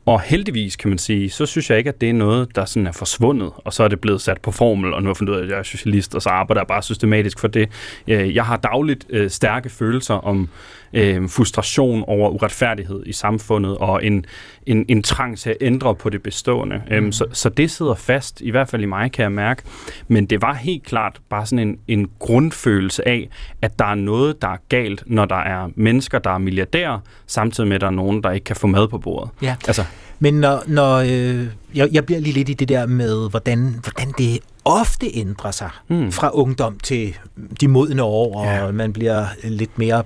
Og 0.06 0.22
heldigvis, 0.22 0.76
kan 0.76 0.90
man 0.90 0.98
sige, 0.98 1.30
så 1.30 1.46
synes 1.46 1.70
jeg 1.70 1.78
ikke, 1.78 1.88
at 1.88 2.02
det 2.02 2.10
er 2.10 2.14
noget, 2.14 2.56
der 2.56 2.66
sådan 2.66 2.88
er 2.88 2.92
forsvundet, 2.92 3.52
og 3.58 3.74
så 3.74 3.84
er 3.84 3.88
det 3.88 4.00
blevet 4.00 4.22
sat 4.22 4.42
på 4.42 4.52
formel, 4.52 4.94
og 4.94 5.02
nu 5.02 5.06
har 5.06 5.10
jeg 5.12 5.18
fundet 5.18 5.34
ud 5.34 5.40
af, 5.40 5.44
at 5.44 5.50
jeg 5.50 5.60
er 5.60 5.64
socialist, 5.64 6.16
og 6.16 6.22
så 6.22 6.30
arbejder 6.30 6.62
jeg 6.62 6.68
bare 6.68 6.84
systematisk 6.84 7.40
for 7.40 7.48
det. 7.48 7.70
Øh, 8.08 8.36
jeg 8.36 8.46
har 8.46 8.58
dagligt 8.58 9.06
øh, 9.10 9.30
stærke 9.30 9.70
følelser 9.70 10.14
om 10.14 10.50
øh, 10.94 11.30
frustration 11.30 12.04
over 12.08 12.30
uretfærdighed 12.30 13.04
i 13.06 13.14
samfundet, 13.14 13.78
og 13.78 14.06
en, 14.06 14.26
en, 14.66 14.86
en 14.88 15.04
trang 15.04 15.38
til 15.38 15.50
at 15.50 15.58
ændre 15.62 15.96
på 15.96 16.10
det 16.10 16.24
bestående. 16.24 16.82
Mm. 17.02 17.12
Så, 17.12 17.26
så 17.32 17.50
det 17.50 17.72
sidder 17.72 17.96
fast, 17.96 18.42
i 18.42 18.50
hvert 18.50 18.70
fald 18.70 18.82
i 18.82 18.86
mig, 18.86 19.12
kan 19.12 19.24
jeg 19.24 19.32
mærke. 19.32 19.62
Men 20.08 20.26
det 20.26 20.42
var 20.42 20.54
helt 20.54 20.84
klart 20.84 21.20
bare 21.30 21.46
sådan 21.46 21.68
en, 21.68 21.78
en 21.88 22.10
grundfølelse 22.20 23.08
af, 23.08 23.30
at 23.62 23.80
der 23.80 23.86
er 23.86 23.96
noget, 23.96 24.42
der 24.42 24.48
er 24.48 24.58
galt, 24.70 25.04
når 25.06 25.26
der 25.26 25.36
er 25.36 25.70
mennesker, 25.76 26.20
der 26.20 26.30
er 26.30 26.38
milliardærer, 26.38 27.00
samtidig 27.28 27.68
med, 27.68 27.76
at 27.76 27.82
der 27.82 27.88
er 27.88 27.92
nogen, 27.92 28.24
der 28.24 28.32
ikke 28.32 28.44
kan 28.44 28.56
få 28.56 28.68
mad 28.68 28.88
på 28.88 28.98
bordet. 28.98 29.30
Ja. 29.42 29.56
Altså, 29.68 29.84
men 30.20 30.34
når, 30.34 30.64
når 30.68 30.98
øh, 30.98 31.48
jeg, 31.76 31.90
jeg 31.92 32.06
bliver 32.06 32.22
lige 32.22 32.34
lidt 32.34 32.50
i 32.50 32.54
det 32.54 32.70
der 32.70 32.86
med, 32.86 33.30
hvordan, 33.30 33.76
hvordan 33.84 34.14
det 34.18 34.40
ofte 34.66 35.18
ændrer 35.18 35.52
sig 35.52 35.70
mm. 35.88 36.12
fra 36.12 36.30
ungdom 36.34 36.80
til 36.84 37.18
de 37.62 37.68
modne 37.68 38.04
år, 38.04 38.38
og 38.40 38.46
ja. 38.46 38.72
man 38.72 38.94
bliver 38.94 39.26
lidt 39.44 39.78
mere 39.78 40.04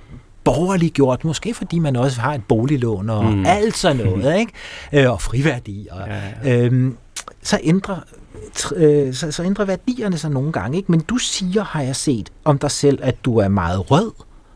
borgerlig 0.48 0.92
gjort, 0.92 1.25
måske 1.25 1.54
fordi 1.54 1.80
man 1.80 1.96
også 1.96 2.22
har 2.22 2.34
et 2.34 2.44
boliglån 2.48 3.10
og 3.10 3.25
mm. 3.25 3.46
alt 3.46 3.77
sådan 3.77 4.06
noget, 4.06 4.39
ikke? 4.39 4.51
Øh, 4.94 5.12
og 5.12 5.22
friværdi. 5.22 5.88
Og, 5.92 6.08
ja. 6.44 6.63
øhm, 6.66 6.98
så 7.42 7.60
ændrer 7.63 8.00
øh, 8.75 9.13
så, 9.13 9.32
så 9.32 9.44
ændrer 9.44 9.66
værdierne 9.66 10.18
sig 10.18 10.32
nogle 10.32 10.51
gange, 10.51 10.77
ikke? 10.77 10.92
Men 10.92 11.00
du 11.00 11.18
siger, 11.18 11.63
har 11.63 11.82
jeg 11.82 11.96
set 11.96 12.30
om 12.44 12.58
dig 12.58 12.72
selv, 12.72 13.00
at 13.01 13.25
du 13.25 13.38
er 13.38 13.48
meget 13.48 13.92
rød, 13.92 14.12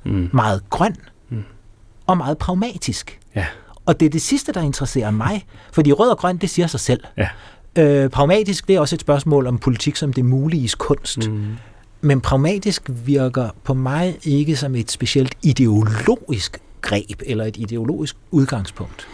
mm. 0.05 0.29
meget 0.33 0.61
grøn 0.69 0.95
mm. 1.29 1.43
og 2.07 2.17
meget 2.17 2.37
pragmatisk. 2.37 3.19
Ja. 3.35 3.45
Og 3.85 3.99
det 3.99 4.05
er 4.05 4.09
det 4.09 4.21
sidste, 4.21 4.51
der 4.51 4.61
interesserer 4.61 5.11
mig, 5.11 5.45
fordi 5.71 5.91
rød 5.91 6.09
og 6.09 6.17
grøn, 6.17 6.37
det 6.37 6.49
siger 6.49 6.67
sig 6.67 6.79
selv. 6.79 7.03
Ja. 7.17 7.27
Øh, 7.75 8.09
pragmatisk, 8.09 8.67
det 8.67 8.75
er 8.75 8.79
også 8.79 8.95
et 8.95 9.01
spørgsmål 9.01 9.47
om 9.47 9.57
politik 9.57 9.95
som 9.95 10.13
det 10.13 10.25
mulige 10.25 10.69
kunst. 10.77 11.29
Mm. 11.29 11.55
Men 12.01 12.21
pragmatisk 12.21 12.89
virker 13.05 13.49
på 13.63 13.73
mig 13.73 14.17
ikke 14.23 14.55
som 14.55 14.75
et 14.75 14.91
specielt 14.91 15.35
ideologisk 15.43 16.57
greb 16.81 17.21
eller 17.25 17.45
et 17.45 17.57
ideologisk 17.57 18.15
udgangspunkt. 18.31 19.07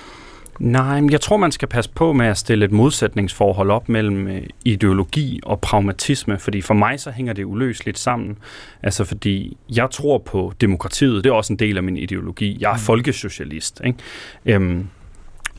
Nej, 0.59 1.01
men 1.01 1.11
jeg 1.11 1.21
tror, 1.21 1.37
man 1.37 1.51
skal 1.51 1.67
passe 1.67 1.91
på 1.95 2.13
med 2.13 2.25
at 2.25 2.37
stille 2.37 2.65
et 2.65 2.71
modsætningsforhold 2.71 3.71
op 3.71 3.89
mellem 3.89 4.27
øh, 4.27 4.43
ideologi 4.65 5.39
og 5.43 5.59
pragmatisme, 5.59 6.39
fordi 6.39 6.61
for 6.61 6.73
mig 6.73 6.99
så 6.99 7.11
hænger 7.11 7.33
det 7.33 7.43
uløseligt 7.43 7.99
sammen. 7.99 8.37
Altså 8.83 9.03
fordi 9.03 9.57
jeg 9.75 9.91
tror 9.91 10.17
på 10.17 10.53
demokratiet, 10.61 11.23
det 11.23 11.29
er 11.29 11.33
også 11.33 11.53
en 11.53 11.59
del 11.59 11.77
af 11.77 11.83
min 11.83 11.97
ideologi. 11.97 12.57
Jeg 12.59 12.69
er 12.69 12.73
mm. 12.73 12.79
folkesocialist, 12.79 13.81
ikke? 13.85 13.99
Øhm, 14.45 14.87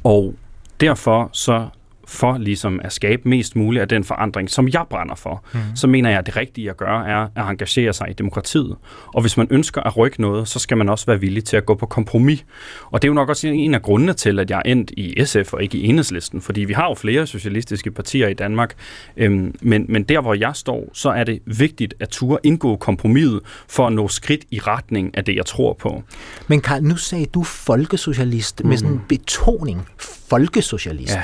og 0.04 0.34
derfor 0.80 1.30
så 1.32 1.66
for 2.08 2.38
ligesom 2.38 2.80
at 2.84 2.92
skabe 2.92 3.28
mest 3.28 3.56
muligt 3.56 3.82
af 3.82 3.88
den 3.88 4.04
forandring, 4.04 4.50
som 4.50 4.68
jeg 4.68 4.84
brænder 4.90 5.14
for, 5.14 5.44
mm. 5.52 5.60
så 5.74 5.86
mener 5.86 6.10
jeg, 6.10 6.18
at 6.18 6.26
det 6.26 6.36
rigtige 6.36 6.70
at 6.70 6.76
gøre 6.76 7.08
er 7.08 7.22
at 7.36 7.50
engagere 7.50 7.92
sig 7.92 8.10
i 8.10 8.12
demokratiet. 8.12 8.76
Og 9.14 9.20
hvis 9.20 9.36
man 9.36 9.46
ønsker 9.50 9.80
at 9.80 9.96
rykke 9.96 10.20
noget, 10.20 10.48
så 10.48 10.58
skal 10.58 10.76
man 10.76 10.88
også 10.88 11.06
være 11.06 11.20
villig 11.20 11.44
til 11.44 11.56
at 11.56 11.66
gå 11.66 11.74
på 11.74 11.86
kompromis. 11.86 12.44
Og 12.90 13.02
det 13.02 13.08
er 13.08 13.10
jo 13.10 13.14
nok 13.14 13.28
også 13.28 13.48
en 13.48 13.74
af 13.74 13.82
grundene 13.82 14.12
til, 14.12 14.38
at 14.38 14.50
jeg 14.50 14.62
er 14.64 14.70
endt 14.70 14.90
i 14.90 15.24
SF 15.24 15.52
og 15.52 15.62
ikke 15.62 15.78
i 15.78 15.86
enhedslisten, 15.86 16.40
fordi 16.40 16.60
vi 16.60 16.72
har 16.72 16.88
jo 16.88 16.94
flere 16.94 17.26
socialistiske 17.26 17.90
partier 17.90 18.28
i 18.28 18.34
Danmark, 18.34 18.74
øhm, 19.16 19.54
men, 19.60 19.86
men 19.88 20.02
der, 20.02 20.20
hvor 20.20 20.34
jeg 20.34 20.52
står, 20.54 20.90
så 20.92 21.10
er 21.10 21.24
det 21.24 21.40
vigtigt 21.46 21.94
at 22.00 22.08
ture 22.08 22.38
indgå 22.42 22.76
kompromiset 22.76 23.40
for 23.68 23.86
at 23.86 23.92
nå 23.92 24.08
skridt 24.08 24.44
i 24.50 24.58
retning 24.58 25.16
af 25.16 25.24
det, 25.24 25.36
jeg 25.36 25.46
tror 25.46 25.72
på. 25.72 26.02
Men 26.48 26.60
Karl, 26.60 26.82
nu 26.82 26.96
sagde 26.96 27.26
du 27.26 27.42
folkesocialist 27.42 28.62
mm. 28.62 28.68
med 28.68 28.76
sådan 28.76 28.92
en 28.92 29.02
betoning. 29.08 29.88
Folkesocialist. 30.28 31.14
Ja 31.14 31.22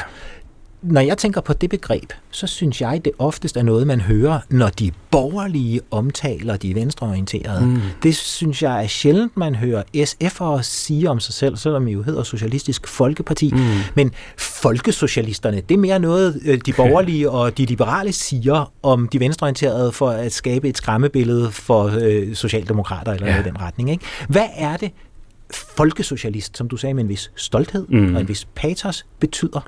når 0.84 1.00
jeg 1.00 1.18
tænker 1.18 1.40
på 1.40 1.52
det 1.52 1.70
begreb, 1.70 2.12
så 2.30 2.46
synes 2.46 2.80
jeg, 2.80 3.00
det 3.04 3.12
oftest 3.18 3.56
er 3.56 3.62
noget, 3.62 3.86
man 3.86 4.00
hører, 4.00 4.40
når 4.50 4.68
de 4.68 4.90
borgerlige 5.10 5.80
omtaler 5.90 6.56
de 6.56 6.74
venstreorienterede. 6.74 7.66
Mm. 7.66 7.80
Det 8.02 8.16
synes 8.16 8.62
jeg 8.62 8.82
er 8.82 8.86
sjældent, 8.86 9.36
man 9.36 9.54
hører 9.54 9.82
SF'ere 9.96 10.62
sige 10.62 11.10
om 11.10 11.20
sig 11.20 11.34
selv, 11.34 11.56
selvom 11.56 11.88
I 11.88 11.92
jo 11.92 12.02
hedder 12.02 12.22
Socialistisk 12.22 12.88
Folkeparti. 12.88 13.50
Mm. 13.50 13.58
Men 13.94 14.12
folkesocialisterne, 14.38 15.60
det 15.68 15.74
er 15.74 15.78
mere 15.78 15.98
noget, 15.98 16.40
øh, 16.44 16.58
de 16.66 16.72
borgerlige 16.72 17.30
og 17.30 17.58
de 17.58 17.64
liberale 17.64 18.12
siger 18.12 18.72
om 18.82 19.08
de 19.08 19.20
venstreorienterede 19.20 19.92
for 19.92 20.10
at 20.10 20.32
skabe 20.32 20.68
et 20.68 20.76
skræmmebillede 20.76 21.50
for 21.50 21.90
øh, 22.00 22.34
socialdemokrater 22.34 23.12
eller 23.12 23.26
ja. 23.26 23.32
noget 23.32 23.46
i 23.46 23.48
den 23.48 23.60
retning. 23.60 23.90
Ikke? 23.90 24.04
Hvad 24.28 24.48
er 24.56 24.76
det, 24.76 24.90
folkesocialist, 25.52 26.56
som 26.56 26.68
du 26.68 26.76
sagde 26.76 26.94
med 26.94 27.02
en 27.02 27.08
vis 27.08 27.30
stolthed 27.36 27.86
mm. 27.88 28.14
og 28.14 28.20
en 28.20 28.28
vis 28.28 28.48
patos, 28.54 29.06
betyder? 29.20 29.60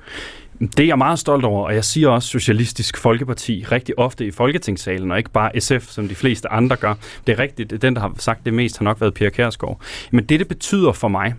Det 0.59 0.79
er 0.79 0.87
jeg 0.87 0.97
meget 0.97 1.19
stolt 1.19 1.45
over, 1.45 1.65
og 1.65 1.75
jeg 1.75 1.85
siger 1.85 2.09
også 2.09 2.29
Socialistisk 2.29 2.97
Folkeparti 2.97 3.65
rigtig 3.71 3.99
ofte 3.99 4.25
i 4.25 4.31
Folketingssalen, 4.31 5.11
og 5.11 5.17
ikke 5.17 5.29
bare 5.29 5.61
SF, 5.61 5.87
som 5.87 6.07
de 6.07 6.15
fleste 6.15 6.49
andre 6.51 6.75
gør. 6.75 6.93
Det 7.27 7.33
er 7.33 7.39
rigtigt, 7.39 7.81
den, 7.81 7.95
der 7.95 8.01
har 8.01 8.13
sagt 8.17 8.45
det 8.45 8.53
mest, 8.53 8.77
har 8.77 8.83
nok 8.83 9.01
været 9.01 9.13
Pia 9.13 9.29
Kærsgaard. 9.29 9.81
Men 10.11 10.25
det, 10.25 10.39
det 10.39 10.47
betyder 10.47 10.91
for 10.91 11.07
mig, 11.07 11.33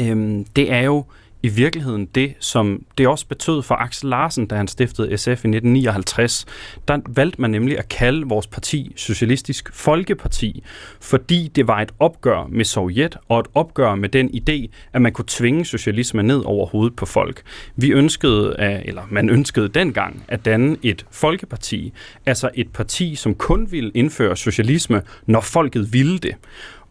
øhm, 0.00 0.44
det 0.44 0.72
er 0.72 0.80
jo 0.80 1.04
i 1.48 1.50
virkeligheden 1.50 2.06
det, 2.06 2.34
som 2.40 2.84
det 2.98 3.08
også 3.08 3.26
betød 3.26 3.62
for 3.62 3.74
Axel 3.74 4.08
Larsen, 4.08 4.46
da 4.46 4.56
han 4.56 4.68
stiftede 4.68 5.18
SF 5.18 5.26
i 5.26 5.30
1959. 5.30 6.46
Der 6.88 6.98
valgte 7.08 7.40
man 7.40 7.50
nemlig 7.50 7.78
at 7.78 7.88
kalde 7.88 8.26
vores 8.26 8.46
parti 8.46 8.92
Socialistisk 8.96 9.70
Folkeparti, 9.72 10.62
fordi 11.00 11.48
det 11.54 11.66
var 11.66 11.80
et 11.80 11.92
opgør 11.98 12.46
med 12.48 12.64
Sovjet 12.64 13.16
og 13.28 13.40
et 13.40 13.46
opgør 13.54 13.94
med 13.94 14.08
den 14.08 14.30
idé, 14.30 14.66
at 14.92 15.02
man 15.02 15.12
kunne 15.12 15.24
tvinge 15.28 15.64
socialisme 15.64 16.22
ned 16.22 16.42
over 16.44 16.66
hovedet 16.66 16.96
på 16.96 17.06
folk. 17.06 17.42
Vi 17.76 17.92
ønskede, 17.92 18.56
eller 18.84 19.02
man 19.10 19.30
ønskede 19.30 19.68
dengang, 19.68 20.24
at 20.28 20.44
danne 20.44 20.76
et 20.82 21.06
folkeparti, 21.10 21.92
altså 22.26 22.50
et 22.54 22.72
parti, 22.72 23.14
som 23.14 23.34
kun 23.34 23.72
ville 23.72 23.90
indføre 23.94 24.36
socialisme, 24.36 25.02
når 25.26 25.40
folket 25.40 25.92
ville 25.92 26.18
det. 26.18 26.34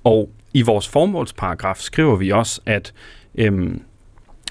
Og 0.04 0.30
i 0.54 0.62
vores 0.62 0.88
formålsparagraf 0.88 1.78
skriver 1.78 2.16
vi 2.16 2.32
også, 2.32 2.62
at 2.66 2.94
øhm, 3.36 3.82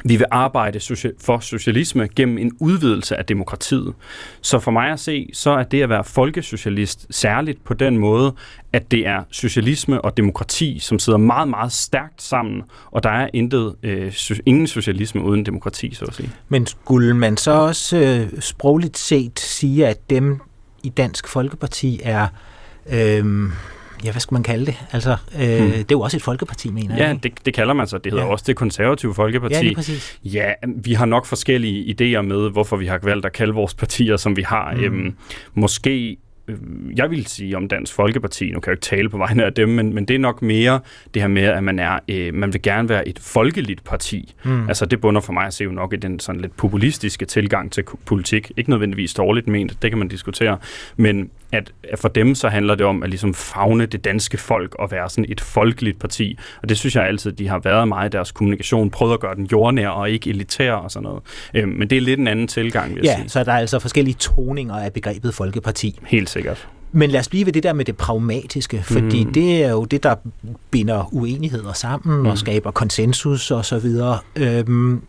vi 0.04 0.16
vil 0.16 0.26
arbejde 0.30 0.80
for 1.20 1.38
socialisme 1.38 2.08
gennem 2.16 2.38
en 2.38 2.52
udvidelse 2.60 3.16
af 3.16 3.24
demokratiet. 3.24 3.94
Så 4.40 4.58
for 4.58 4.70
mig 4.70 4.90
at 4.90 5.00
se, 5.00 5.28
så 5.32 5.50
er 5.50 5.62
det 5.62 5.82
at 5.82 5.88
være 5.88 6.04
folkesocialist 6.04 7.06
særligt 7.10 7.64
på 7.64 7.74
den 7.74 7.98
måde, 7.98 8.34
at 8.72 8.90
det 8.90 9.06
er 9.06 9.22
socialisme 9.30 10.00
og 10.00 10.16
demokrati, 10.16 10.78
som 10.78 10.98
sidder 10.98 11.18
meget, 11.18 11.48
meget 11.48 11.72
stærkt 11.72 12.22
sammen, 12.22 12.62
og 12.90 13.02
der 13.02 13.10
er 13.10 13.28
intet, 13.32 13.74
øh, 13.82 14.12
ingen 14.46 14.66
socialisme 14.66 15.22
uden 15.22 15.46
demokrati, 15.46 15.94
så 15.94 16.04
at 16.04 16.14
sige. 16.14 16.30
Men 16.48 16.66
skulle 16.66 17.14
man 17.14 17.36
så 17.36 17.50
også 17.50 17.96
øh, 17.96 18.40
sprogligt 18.40 18.98
set 18.98 19.40
sige, 19.40 19.86
at 19.86 20.10
dem 20.10 20.40
i 20.82 20.88
Dansk 20.88 21.28
Folkeparti 21.28 22.00
er... 22.04 22.28
Øh, 22.92 23.50
ja, 24.04 24.12
hvad 24.12 24.20
skal 24.20 24.34
man 24.34 24.42
kalde 24.42 24.66
det? 24.66 24.74
Altså, 24.92 25.16
øh, 25.40 25.60
hmm. 25.60 25.70
det 25.70 25.80
er 25.80 25.84
jo 25.90 26.00
også 26.00 26.16
et 26.16 26.22
folkeparti, 26.22 26.70
mener 26.70 26.96
jeg. 26.96 27.06
Ja, 27.06 27.18
det, 27.22 27.46
det 27.46 27.54
kalder 27.54 27.74
man 27.74 27.86
sig. 27.86 28.04
Det 28.04 28.12
hedder 28.12 28.26
ja. 28.26 28.32
også 28.32 28.44
det 28.46 28.56
konservative 28.56 29.14
folkeparti. 29.14 29.54
Ja, 29.54 29.62
lige 29.62 29.74
præcis. 29.74 30.18
Ja, 30.24 30.52
vi 30.76 30.92
har 30.92 31.06
nok 31.06 31.26
forskellige 31.26 31.94
idéer 31.94 32.22
med, 32.22 32.50
hvorfor 32.50 32.76
vi 32.76 32.86
har 32.86 32.98
valgt 33.02 33.26
at 33.26 33.32
kalde 33.32 33.54
vores 33.54 33.74
partier, 33.74 34.16
som 34.16 34.36
vi 34.36 34.42
har. 34.42 34.74
Hmm. 34.74 34.84
Øhm, 34.84 35.14
måske 35.54 36.16
Øh, 36.48 36.56
jeg 36.96 37.10
vil 37.10 37.26
sige 37.26 37.56
om 37.56 37.68
Dansk 37.68 37.92
Folkeparti, 37.92 38.50
nu 38.50 38.60
kan 38.60 38.70
jeg 38.70 38.76
ikke 38.76 38.96
tale 38.96 39.08
på 39.08 39.18
vegne 39.18 39.44
af 39.44 39.52
dem, 39.52 39.68
men, 39.68 39.94
men 39.94 40.04
det 40.04 40.14
er 40.14 40.18
nok 40.18 40.42
mere 40.42 40.80
det 41.14 41.22
her 41.22 41.28
med, 41.28 41.42
at 41.42 41.64
man 41.64 41.78
er, 41.78 41.98
øh, 42.08 42.34
man 42.34 42.52
vil 42.52 42.62
gerne 42.62 42.88
være 42.88 43.08
et 43.08 43.18
folkeligt 43.18 43.84
parti. 43.84 44.34
Mm. 44.44 44.68
Altså 44.68 44.86
det 44.86 45.00
bunder 45.00 45.20
for 45.20 45.32
mig 45.32 45.46
at 45.46 45.54
se 45.54 45.64
jo 45.64 45.70
nok 45.70 45.92
i 45.92 45.96
den 45.96 46.20
sådan 46.20 46.40
lidt 46.40 46.56
populistiske 46.56 47.24
tilgang 47.24 47.72
til 47.72 47.84
politik. 48.04 48.52
Ikke 48.56 48.70
nødvendigvis 48.70 49.14
dårligt 49.14 49.48
ment, 49.48 49.82
det 49.82 49.90
kan 49.90 49.98
man 49.98 50.08
diskutere, 50.08 50.58
men 50.96 51.30
at, 51.56 51.72
for 51.98 52.08
dem 52.08 52.34
så 52.34 52.48
handler 52.48 52.74
det 52.74 52.86
om 52.86 53.02
at 53.02 53.08
ligesom 53.08 53.34
fagne 53.34 53.86
det 53.86 54.04
danske 54.04 54.38
folk 54.38 54.74
og 54.74 54.90
være 54.90 55.10
sådan 55.10 55.26
et 55.28 55.40
folkeligt 55.40 55.98
parti. 55.98 56.38
Og 56.62 56.68
det 56.68 56.78
synes 56.78 56.96
jeg 56.96 57.06
altid, 57.06 57.32
de 57.32 57.48
har 57.48 57.58
været 57.58 57.88
meget 57.88 58.14
i 58.14 58.16
deres 58.16 58.32
kommunikation, 58.32 58.90
prøvet 58.90 59.14
at 59.14 59.20
gøre 59.20 59.34
den 59.34 59.46
jordnær 59.52 59.88
og 59.88 60.10
ikke 60.10 60.30
elitær 60.30 60.72
og 60.72 60.90
sådan 60.90 61.04
noget. 61.04 61.22
Øh, 61.54 61.68
men 61.68 61.90
det 61.90 61.98
er 61.98 62.02
lidt 62.02 62.20
en 62.20 62.28
anden 62.28 62.48
tilgang, 62.48 62.94
vil 62.94 63.02
jeg 63.04 63.04
ja, 63.04 63.16
sige. 63.16 63.28
så 63.28 63.44
der 63.44 63.52
er 63.52 63.58
altså 63.58 63.78
forskellige 63.78 64.14
toninger 64.14 64.74
af 64.74 64.92
begrebet 64.92 65.34
folkeparti. 65.34 65.98
Helt 66.06 66.30
sikkert. 66.30 66.68
Men 66.92 67.10
lad 67.10 67.20
os 67.20 67.28
blive 67.28 67.46
ved 67.46 67.52
det 67.52 67.62
der 67.62 67.72
med 67.72 67.84
det 67.84 67.96
pragmatiske, 67.96 68.82
fordi 68.82 69.24
mm. 69.24 69.32
det 69.32 69.64
er 69.64 69.70
jo 69.70 69.84
det, 69.84 70.02
der 70.02 70.14
binder 70.70 71.14
uenigheder 71.14 71.72
sammen 71.72 72.18
mm. 72.18 72.26
og 72.26 72.38
skaber 72.38 72.70
konsensus 72.70 73.50
og 73.50 73.64
så 73.64 73.78
videre. 73.78 74.18
Øhm, 74.36 75.02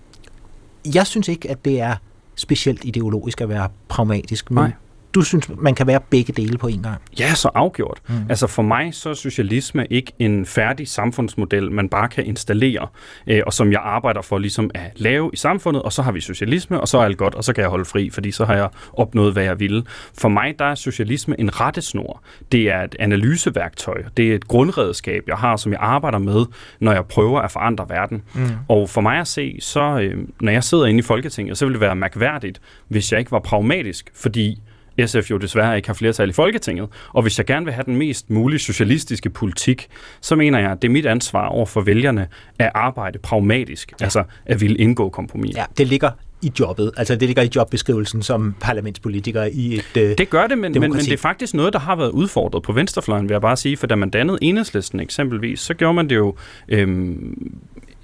jeg 0.94 1.08
synes 1.08 1.28
ikke, 1.28 1.52
at 1.52 1.66
det 1.66 1.82
er 1.82 1.96
specielt 2.36 2.86
ideologisk 2.86 3.42
at 3.42 3.50
være 3.50 3.70
pragmatisk, 3.88 4.52
men 4.52 4.64
Nej. 4.64 4.72
Du 5.18 5.26
synes, 5.26 5.50
man 5.58 5.76
kan 5.76 5.88
være 5.88 6.00
begge 6.10 6.34
dele 6.34 6.58
på 6.58 6.68
en 6.68 6.84
gang? 6.84 7.02
Ja, 7.20 7.34
så 7.34 7.50
afgjort. 7.56 8.00
Mm. 8.08 8.16
Altså 8.30 8.48
for 8.48 8.62
mig 8.62 8.94
så 8.94 9.10
er 9.10 9.14
socialisme 9.14 9.86
ikke 9.90 10.12
en 10.20 10.46
færdig 10.46 10.88
samfundsmodel, 10.88 11.72
man 11.72 11.90
bare 11.90 12.10
kan 12.10 12.26
installere, 12.26 12.88
øh, 13.28 13.42
og 13.46 13.54
som 13.54 13.72
jeg 13.72 13.82
arbejder 13.84 14.22
for 14.22 14.38
ligesom 14.38 14.72
at 14.74 14.82
lave 14.96 15.30
i 15.34 15.36
samfundet, 15.36 15.82
og 15.82 15.94
så 15.94 16.02
har 16.02 16.12
vi 16.12 16.22
socialisme, 16.22 16.82
og 16.82 16.88
så 16.88 16.98
er 16.98 17.04
alt 17.04 17.18
godt, 17.18 17.36
og 17.36 17.44
så 17.44 17.54
kan 17.54 17.62
jeg 17.62 17.70
holde 17.70 17.86
fri, 17.86 18.10
fordi 18.10 18.32
så 18.32 18.46
har 18.46 18.56
jeg 18.56 18.70
opnået, 18.94 19.34
hvad 19.34 19.44
jeg 19.44 19.60
ville. 19.60 19.84
For 20.18 20.30
mig 20.30 20.60
der 20.60 20.66
er 20.66 20.76
socialisme 20.76 21.40
en 21.40 21.62
rettesnor. 21.62 22.22
Det 22.52 22.70
er 22.70 22.82
et 22.82 22.96
analyseværktøj. 23.00 24.04
Det 24.18 24.32
er 24.32 24.36
et 24.36 24.48
grundredskab, 24.48 25.24
jeg 25.28 25.38
har, 25.38 25.56
som 25.56 25.72
jeg 25.72 25.80
arbejder 25.82 26.18
med, 26.18 26.46
når 26.80 26.92
jeg 26.92 27.06
prøver 27.06 27.42
at 27.42 27.52
forandre 27.52 27.86
verden. 27.90 28.24
Mm. 28.36 28.42
Og 28.68 28.90
for 28.90 29.02
mig 29.02 29.20
at 29.20 29.28
se, 29.28 29.58
så 29.62 30.00
øh, 30.00 30.28
når 30.42 30.52
jeg 30.52 30.64
sidder 30.64 30.86
inde 30.86 31.00
i 31.00 31.02
Folketinget, 31.02 31.58
så 31.58 31.66
vil 31.66 31.74
det 31.74 31.82
være 31.82 31.96
mærkværdigt, 31.96 32.62
hvis 32.88 33.12
jeg 33.12 33.20
ikke 33.20 33.32
var 33.32 33.40
pragmatisk, 33.40 34.12
fordi 34.16 34.62
SF 35.06 35.32
jo 35.32 35.38
desværre 35.38 35.76
ikke 35.76 35.88
har 35.88 35.94
flertal 35.94 36.30
i 36.30 36.34
Folketinget. 36.34 36.88
Og 37.14 37.22
hvis 37.22 37.38
jeg 37.38 37.46
gerne 37.46 37.66
vil 37.66 37.74
have 37.74 37.84
den 37.84 37.96
mest 37.96 38.30
mulige 38.30 38.60
socialistiske 38.60 39.30
politik, 39.30 39.88
så 40.22 40.36
mener 40.36 40.60
jeg, 40.60 40.72
at 40.72 40.82
det 40.82 40.88
er 40.88 40.92
mit 40.92 41.06
ansvar 41.06 41.48
over 41.48 41.66
for 41.66 41.82
vælgerne 41.82 42.28
at 42.60 42.72
arbejde 42.74 43.20
pragmatisk, 43.20 43.94
ja. 44.00 44.06
altså 44.06 44.24
at 44.46 44.62
ville 44.62 44.78
indgå 44.78 45.10
kompromis. 45.10 45.56
Ja, 45.56 45.66
det 45.78 45.88
ligger 45.88 46.10
i 46.42 46.52
jobbet. 46.60 46.92
Altså 46.98 47.16
det 47.16 47.28
ligger 47.28 47.44
i 47.44 47.50
jobbeskrivelsen 47.56 48.24
som 48.24 48.56
parlamentspolitiker 48.62 49.44
i 49.44 49.76
et 49.76 49.98
øh, 49.98 50.18
Det 50.18 50.30
gør 50.30 50.48
det, 50.48 50.58
men, 50.58 50.72
men, 50.72 50.82
men 50.82 50.92
det 50.92 51.14
er 51.14 51.18
faktisk 51.18 51.54
noget, 51.54 51.74
der 51.74 51.80
har 51.80 51.96
været 51.96 52.10
udfordret 52.10 52.64
på 52.64 52.72
venstrefløjen, 52.72 53.30
vil 53.30 53.34
jeg 53.34 53.42
bare 53.42 53.58
sige. 53.58 53.78
For 53.78 53.88
da 53.88 53.96
man 53.96 54.10
dannede 54.10 54.38
enhedslisten 54.42 55.00
eksempelvis, 55.00 55.60
så 55.60 55.74
gjorde 55.74 55.94
man 55.94 56.10
det 56.10 56.16
jo 56.16 56.36
øhm, 56.70 57.52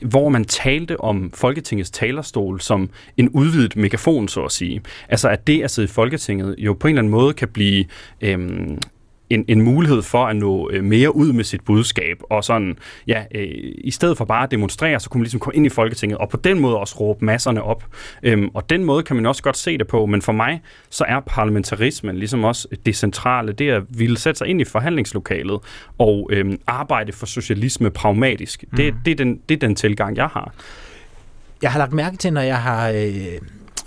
hvor 0.06 0.30
man 0.30 0.46
talte 0.46 1.00
om 1.00 1.32
Folketingets 1.34 1.92
talerstol 1.92 2.62
som 2.62 2.90
en 3.18 3.30
udvidet 3.30 3.76
megafon, 3.76 4.28
så 4.28 4.44
at 4.44 4.52
sige. 4.52 4.82
Altså 5.10 5.30
at 5.30 5.48
det 5.48 5.64
at 5.64 5.72
sidde 5.72 5.86
i 5.86 5.90
Folketinget 5.90 6.56
jo 6.58 6.74
på 6.74 6.88
en 6.88 6.92
eller 6.92 7.02
anden 7.02 7.12
måde 7.12 7.34
kan 7.34 7.48
blive 7.48 7.86
øhm, 8.22 8.78
en, 9.34 9.46
en 9.48 9.62
mulighed 9.62 10.02
for 10.02 10.26
at 10.26 10.36
nå 10.36 10.70
øh, 10.74 10.84
mere 10.84 11.16
ud 11.16 11.34
med 11.34 11.44
sit 11.44 11.62
budskab, 11.62 12.18
og 12.30 12.44
sådan, 12.44 12.78
ja, 13.08 13.24
øh, 13.36 13.48
i 13.78 13.92
stedet 13.92 14.18
for 14.18 14.26
bare 14.26 14.44
at 14.44 14.52
demonstrere, 14.52 15.00
så 15.00 15.10
kunne 15.10 15.20
man 15.20 15.24
ligesom 15.24 15.40
komme 15.40 15.56
ind 15.56 15.66
i 15.66 15.70
Folketinget, 15.70 16.18
og 16.18 16.30
på 16.30 16.38
den 16.38 16.60
måde 16.60 16.78
også 16.78 16.96
råbe 17.00 17.26
masserne 17.26 17.64
op. 17.64 17.84
Øhm, 18.24 18.50
og 18.54 18.70
den 18.70 18.84
måde 18.84 19.04
kan 19.04 19.16
man 19.16 19.26
også 19.26 19.44
godt 19.44 19.58
se 19.58 19.78
det 19.78 19.88
på, 19.88 20.06
men 20.06 20.22
for 20.22 20.32
mig, 20.32 20.62
så 20.90 21.06
er 21.08 21.20
parlamentarismen 21.20 22.18
ligesom 22.18 22.44
også 22.44 22.68
det 22.86 22.96
centrale, 22.96 23.52
det 23.52 23.70
at 23.70 23.84
ville 23.90 24.18
sætte 24.18 24.38
sig 24.38 24.48
ind 24.48 24.62
i 24.62 24.64
forhandlingslokalet, 24.64 25.60
og 25.98 26.30
øhm, 26.32 26.60
arbejde 26.68 27.12
for 27.12 27.26
socialisme 27.26 27.90
pragmatisk. 27.90 28.64
Mm. 28.72 28.78
Det, 28.78 28.96
det, 29.06 29.12
er 29.12 29.16
den, 29.16 29.40
det 29.50 29.56
er 29.56 29.60
den 29.68 29.76
tilgang, 29.76 30.18
jeg 30.18 30.28
har. 30.28 30.54
Jeg 31.62 31.72
har 31.72 31.80
lagt 31.80 31.94
mærke 31.94 32.18
til, 32.18 32.34
når 32.34 32.42
jeg 32.42 32.58
har... 32.58 32.90
Øh 32.90 33.40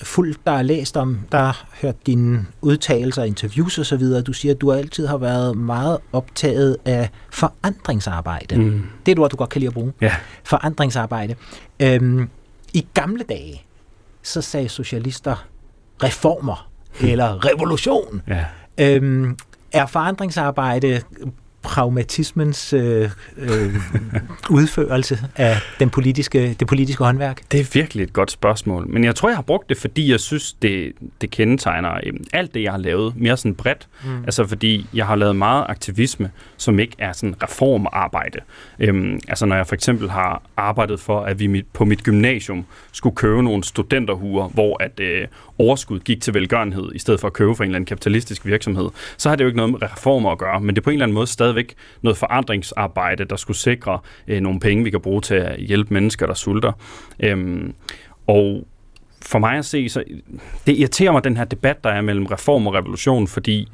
fulgt 0.02 0.46
dig 0.46 0.54
og 0.54 0.64
læst 0.64 0.96
om, 0.96 1.18
der 1.32 1.38
har 1.38 1.68
hørt 1.82 2.06
dine 2.06 2.46
udtalelser, 2.62 3.22
interviews 3.24 3.78
osv., 3.78 4.02
du 4.26 4.32
siger, 4.32 4.54
at 4.54 4.60
du 4.60 4.72
altid 4.72 5.06
har 5.06 5.16
været 5.16 5.56
meget 5.56 5.98
optaget 6.12 6.76
af 6.84 7.10
forandringsarbejde. 7.30 8.56
Mm. 8.58 8.82
Det 9.06 9.12
er 9.12 9.16
et 9.16 9.18
ord, 9.18 9.30
du 9.30 9.36
godt 9.36 9.50
kan 9.50 9.60
lide 9.60 9.68
at 9.68 9.74
bruge. 9.74 9.92
Ja. 10.00 10.14
Forandringsarbejde. 10.44 11.34
Øhm, 11.80 12.28
I 12.72 12.86
gamle 12.94 13.24
dage, 13.28 13.62
så 14.22 14.42
sagde 14.42 14.68
socialister 14.68 15.46
reformer 16.02 16.70
eller 17.00 17.44
revolution. 17.44 18.22
Ja. 18.28 18.44
Øhm, 18.78 19.36
er 19.72 19.86
forandringsarbejde 19.86 21.02
pragmatismens 21.66 22.73
øh, 22.73 23.11
øh, 23.37 23.75
udførelse 24.50 25.18
af 25.37 25.56
den 25.78 25.90
politiske, 25.90 26.56
det 26.61 26.68
politiske 26.68 27.04
håndværk? 27.04 27.42
Det 27.52 27.61
er 27.61 27.64
virkelig 27.73 28.04
et 28.04 28.12
godt 28.12 28.30
spørgsmål, 28.30 28.88
men 28.88 29.04
jeg 29.04 29.14
tror, 29.14 29.28
jeg 29.28 29.37
har 29.37 29.42
brugt 29.42 29.68
det, 29.68 29.76
fordi 29.76 30.11
jeg 30.11 30.20
synes, 30.20 30.52
det, 30.52 30.92
det 31.20 31.30
kendetegner 31.30 31.94
øh, 31.94 32.12
alt 32.32 32.54
det, 32.54 32.62
jeg 32.62 32.73
har 32.73 32.78
lavet, 32.78 33.14
mere 33.16 33.37
sådan 33.37 33.54
bredt. 33.54 33.88
Mm. 34.04 34.25
Altså 34.25 34.46
fordi 34.46 34.87
jeg 34.94 35.06
har 35.06 35.16
lavet 35.16 35.37
meget 35.37 35.64
aktivisme, 35.68 36.30
som 36.56 36.78
ikke 36.78 36.96
er 36.99 37.12
sådan 37.12 37.35
reformarbejde. 37.42 38.38
Øhm, 38.78 39.20
altså 39.28 39.46
når 39.46 39.56
jeg 39.56 39.66
for 39.66 39.75
eksempel 39.75 40.11
har 40.11 40.42
arbejdet 40.56 41.00
for, 41.00 41.20
at 41.20 41.38
vi 41.38 41.46
mit, 41.46 41.66
på 41.73 41.85
mit 41.85 42.02
gymnasium 42.02 42.64
skulle 42.92 43.16
købe 43.16 43.42
nogle 43.42 43.64
studenterhuer, 43.64 44.49
hvor 44.49 44.82
at 44.82 45.00
øh, 45.00 45.26
overskud 45.58 46.00
gik 46.00 46.20
til 46.20 46.35
velgørenhed, 46.35 46.94
i 46.94 46.99
stedet 46.99 47.20
for 47.20 47.26
at 47.26 47.32
købe 47.32 47.54
for 47.54 47.64
en 47.64 47.70
eller 47.70 47.76
anden 47.76 47.87
kapitalistisk 47.87 48.46
virksomhed, 48.46 48.88
så 49.16 49.28
har 49.28 49.37
det 49.37 49.44
jo 49.44 49.49
ikke 49.49 49.56
noget 49.56 49.73
med 49.73 49.82
reformer 49.82 50.30
at 50.30 50.38
gøre, 50.38 50.61
men 50.61 50.75
det 50.75 50.80
er 50.80 50.85
på 50.85 50.90
en 50.90 50.94
eller 50.94 51.04
anden 51.04 51.14
måde 51.14 51.26
stadigvæk 51.56 51.75
noget 52.02 52.16
forandringsarbejde, 52.16 53.25
der 53.25 53.36
skulle 53.36 53.56
sikre 53.56 53.98
øh, 54.28 54.40
nogle 54.40 54.60
penge, 54.60 54.84
vi 54.84 54.90
kan 54.90 55.00
bruge 55.00 55.20
til 55.20 55.34
at 55.34 55.58
hjælpe 55.58 55.94
mennesker, 55.94 56.26
der 56.26 56.34
sulter. 56.34 56.72
Øhm, 57.20 57.75
og 58.26 58.66
for 59.22 59.38
mig 59.38 59.58
at 59.58 59.64
se, 59.64 59.88
så 59.88 60.04
det 60.66 60.76
irriterer 60.76 61.12
mig, 61.12 61.25
den 61.25 61.36
her 61.36 61.44
debat, 61.44 61.84
der 61.84 61.90
er 61.90 62.00
mellem 62.00 62.26
reform 62.26 62.66
og 62.66 62.75
revolution, 62.75 63.26
fordi 63.26 63.68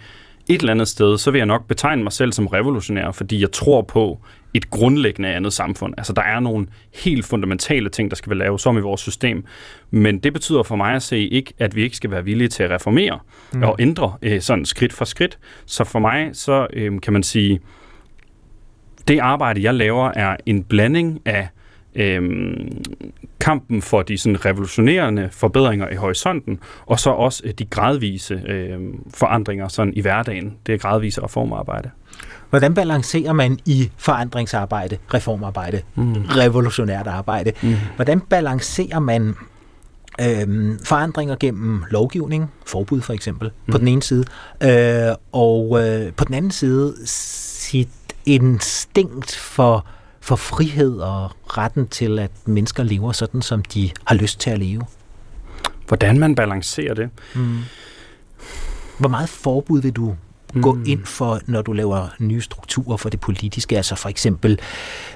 et 0.49 0.61
eller 0.61 0.73
andet 0.73 0.89
sted, 0.89 1.19
så 1.19 1.31
vil 1.31 1.39
jeg 1.39 1.47
nok 1.47 1.67
betegne 1.69 2.03
mig 2.03 2.13
selv 2.13 2.33
som 2.33 2.47
revolutionær, 2.47 3.11
fordi 3.11 3.41
jeg 3.41 3.53
tror 3.53 3.83
på 3.83 4.19
et 4.55 4.71
grundlæggende 4.71 5.29
andet 5.29 5.53
samfund. 5.53 5.95
Altså, 5.97 6.13
der 6.13 6.23
er 6.23 6.41
nogle 6.41 6.67
helt 7.05 7.25
fundamentale 7.27 7.89
ting, 7.89 8.11
der 8.11 8.17
skal 8.17 8.31
være 8.31 8.39
lavet 8.39 8.61
som 8.61 8.79
i 8.79 8.81
vores 8.81 9.01
system. 9.01 9.45
Men 9.91 10.19
det 10.19 10.33
betyder 10.33 10.63
for 10.63 10.77
mig 10.77 10.95
at 10.95 11.03
se 11.03 11.29
ikke, 11.29 11.53
at 11.59 11.77
vi 11.77 11.83
ikke 11.83 11.97
skal 11.97 12.11
være 12.11 12.25
villige 12.25 12.49
til 12.49 12.63
at 12.63 12.71
reformere 12.71 13.19
mm. 13.53 13.63
og 13.63 13.77
ændre 13.79 14.17
øh, 14.23 14.41
sådan 14.41 14.65
skridt 14.65 14.93
for 14.93 15.05
skridt. 15.05 15.39
Så 15.67 15.85
for 15.85 15.99
mig, 15.99 16.31
så 16.33 16.67
øh, 16.73 17.01
kan 17.01 17.13
man 17.13 17.23
sige, 17.23 17.61
det 19.09 19.19
arbejde, 19.19 19.63
jeg 19.63 19.75
laver, 19.75 20.11
er 20.15 20.37
en 20.47 20.65
blanding 20.65 21.21
af 21.25 21.49
øhm, 21.95 22.83
kampen 23.41 23.83
for 23.83 24.03
de 24.03 24.19
sådan 24.19 24.45
revolutionerende 24.45 25.29
forbedringer 25.33 25.89
i 25.89 25.95
horisonten, 25.95 26.61
og 26.87 27.01
så 27.01 27.11
også 27.11 27.43
øh, 27.47 27.53
de 27.53 27.65
gradvise 27.65 28.43
øhm, 28.47 29.05
forandringer 29.15 29.69
sådan 29.69 29.95
i 29.95 30.01
hverdagen. 30.01 30.57
Det 30.67 30.75
er 30.75 30.79
gradvise 30.79 31.23
reformarbejde. 31.23 31.91
Hvordan 32.53 32.75
balancerer 32.75 33.33
man 33.33 33.59
i 33.67 33.91
forandringsarbejde, 33.97 34.99
reformarbejde, 35.15 35.83
mm. 35.95 36.13
revolutionært 36.13 37.07
arbejde? 37.07 37.53
Mm. 37.63 37.75
Hvordan 37.97 38.21
balancerer 38.21 38.99
man 38.99 39.35
øhm, 40.21 40.79
forandringer 40.85 41.37
gennem 41.37 41.85
lovgivning, 41.91 42.51
forbud 42.67 43.01
for 43.01 43.13
eksempel, 43.13 43.51
mm. 43.67 43.73
på 43.73 43.79
den 43.79 43.89
ene 43.89 44.03
side, 44.03 44.25
øh, 44.63 45.15
og 45.33 45.81
øh, 45.83 46.13
på 46.13 46.25
den 46.25 46.35
anden 46.35 46.51
side 46.51 46.97
sit 47.05 47.89
instinkt 48.27 49.37
for 49.37 49.87
for 50.21 50.37
frihed 50.37 50.97
og 50.97 51.31
retten 51.59 51.89
til, 51.89 52.19
at 52.19 52.31
mennesker 52.45 52.83
lever 52.83 53.13
sådan, 53.13 53.43
som 53.43 53.63
de 53.63 53.91
har 54.05 54.15
lyst 54.15 54.41
til 54.41 54.51
at 54.51 54.59
leve. 54.59 54.83
Hvordan 55.89 56.19
man 56.19 56.35
balancerer 56.35 56.95
det? 56.95 57.11
Mm. 57.35 57.59
Hvor 58.99 59.09
meget 59.09 59.29
forbud 59.29 59.83
vil 59.83 59.93
du 59.93 60.15
mm. 60.53 60.63
gå 60.63 60.79
ind 60.87 61.05
for, 61.05 61.41
når 61.47 61.63
du 61.63 61.73
laver 61.73 62.09
nye 62.19 62.41
strukturer 62.41 62.97
for 62.97 63.09
det 63.09 63.21
politiske? 63.21 63.77
Altså 63.77 63.97
for 63.97 64.09
eksempel 64.09 64.61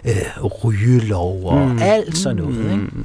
øh, 0.05 0.45
rygelov 0.45 1.45
og 1.45 1.69
mm. 1.69 1.79
alt 1.83 2.17
sådan 2.17 2.37
noget. 2.37 2.57
Mm. 2.57 3.05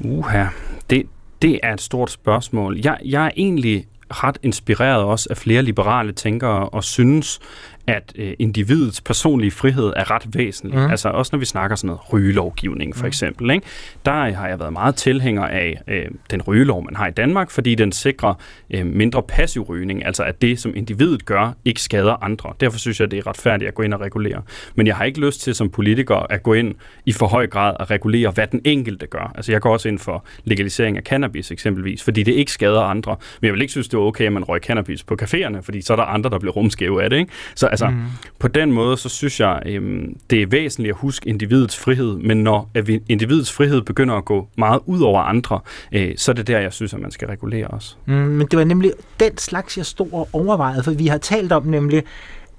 Ikke? 0.00 0.16
Uha, 0.16 0.44
det, 0.90 1.02
det 1.42 1.60
er 1.62 1.72
et 1.74 1.80
stort 1.80 2.10
spørgsmål. 2.10 2.80
Jeg, 2.84 2.98
jeg 3.04 3.26
er 3.26 3.30
egentlig 3.36 3.86
ret 4.10 4.38
inspireret 4.42 5.02
også 5.02 5.26
af 5.30 5.36
flere 5.36 5.62
liberale 5.62 6.12
tænkere 6.12 6.68
og 6.68 6.84
synes, 6.84 7.40
at 7.88 8.12
øh, 8.16 8.34
individets 8.38 9.00
personlige 9.00 9.50
frihed 9.50 9.92
er 9.96 10.10
ret 10.10 10.26
væsentlig. 10.34 10.78
Mm. 10.78 10.90
Altså 10.90 11.08
også 11.08 11.30
når 11.32 11.38
vi 11.38 11.44
snakker 11.44 11.76
sådan 11.76 11.86
noget 11.86 12.12
rygelovgivning 12.12 12.96
for 12.96 13.02
mm. 13.02 13.08
eksempel. 13.08 13.50
Ikke? 13.50 13.66
Der 14.04 14.30
har 14.32 14.48
jeg 14.48 14.58
været 14.58 14.72
meget 14.72 14.94
tilhænger 14.94 15.42
af 15.42 15.82
øh, 15.88 16.04
den 16.30 16.42
rygelov, 16.42 16.84
man 16.84 16.96
har 16.96 17.06
i 17.06 17.10
Danmark, 17.10 17.50
fordi 17.50 17.74
den 17.74 17.92
sikrer 17.92 18.34
øh, 18.70 18.86
mindre 18.86 19.22
passiv 19.22 19.62
rygning, 19.62 20.06
altså 20.06 20.22
at 20.22 20.42
det, 20.42 20.58
som 20.58 20.72
individet 20.76 21.24
gør, 21.24 21.52
ikke 21.64 21.82
skader 21.82 22.24
andre. 22.24 22.52
Derfor 22.60 22.78
synes 22.78 23.00
jeg, 23.00 23.10
det 23.10 23.18
er 23.18 23.26
retfærdigt 23.26 23.68
at 23.68 23.74
gå 23.74 23.82
ind 23.82 23.94
og 23.94 24.00
regulere. 24.00 24.42
Men 24.74 24.86
jeg 24.86 24.96
har 24.96 25.04
ikke 25.04 25.20
lyst 25.20 25.40
til 25.40 25.54
som 25.54 25.70
politiker 25.70 26.16
at 26.16 26.42
gå 26.42 26.52
ind 26.52 26.74
i 27.06 27.12
for 27.12 27.26
høj 27.26 27.46
grad 27.46 27.74
at 27.80 27.90
regulere, 27.90 28.30
hvad 28.30 28.46
den 28.46 28.60
enkelte 28.64 29.06
gør. 29.06 29.32
Altså 29.34 29.52
jeg 29.52 29.60
går 29.60 29.72
også 29.72 29.88
ind 29.88 29.98
for 29.98 30.24
legalisering 30.44 30.96
af 30.96 31.02
cannabis 31.02 31.50
eksempelvis, 31.50 32.04
fordi 32.04 32.22
det 32.22 32.32
ikke 32.32 32.52
skader 32.52 32.80
andre. 32.80 33.16
Men 33.40 33.46
jeg 33.46 33.52
vil 33.52 33.60
ikke 33.60 33.70
synes, 33.70 33.88
det 33.88 33.94
er 33.94 34.02
okay, 34.02 34.24
at 34.24 34.32
man 34.32 34.44
røg 34.44 34.60
cannabis 34.60 35.04
på 35.04 35.16
caféerne, 35.22 35.60
fordi 35.60 35.80
så 35.80 35.92
er 35.92 35.96
der 35.96 36.04
andre, 36.04 36.30
der 36.30 36.38
bliver 36.38 36.52
rumskæve 36.52 37.02
af 37.02 37.10
det. 37.10 37.16
Ikke? 37.16 37.32
Så 37.54 37.68
Altså, 37.84 37.96
mm. 37.96 38.04
på 38.38 38.48
den 38.48 38.72
måde, 38.72 38.96
så 38.96 39.08
synes 39.08 39.40
jeg, 39.40 39.62
øhm, 39.66 40.16
det 40.30 40.42
er 40.42 40.46
væsentligt 40.46 40.90
at 40.90 40.96
huske 41.00 41.28
individets 41.28 41.76
frihed, 41.76 42.16
men 42.16 42.36
når 42.36 42.70
individets 43.08 43.52
frihed 43.52 43.82
begynder 43.82 44.14
at 44.14 44.24
gå 44.24 44.48
meget 44.58 44.80
ud 44.86 45.00
over 45.00 45.20
andre, 45.20 45.60
øh, 45.92 46.12
så 46.16 46.30
er 46.30 46.34
det 46.34 46.46
der, 46.46 46.58
jeg 46.58 46.72
synes, 46.72 46.94
at 46.94 47.00
man 47.00 47.10
skal 47.10 47.28
regulere 47.28 47.66
os. 47.66 47.98
Mm, 48.06 48.14
men 48.14 48.46
det 48.46 48.58
var 48.58 48.64
nemlig 48.64 48.92
den 49.20 49.38
slags, 49.38 49.76
jeg 49.76 49.86
stod 49.86 50.12
og 50.12 50.28
overvejede, 50.32 50.82
for 50.82 50.90
vi 50.90 51.06
har 51.06 51.18
talt 51.18 51.52
om 51.52 51.66
nemlig, 51.66 52.02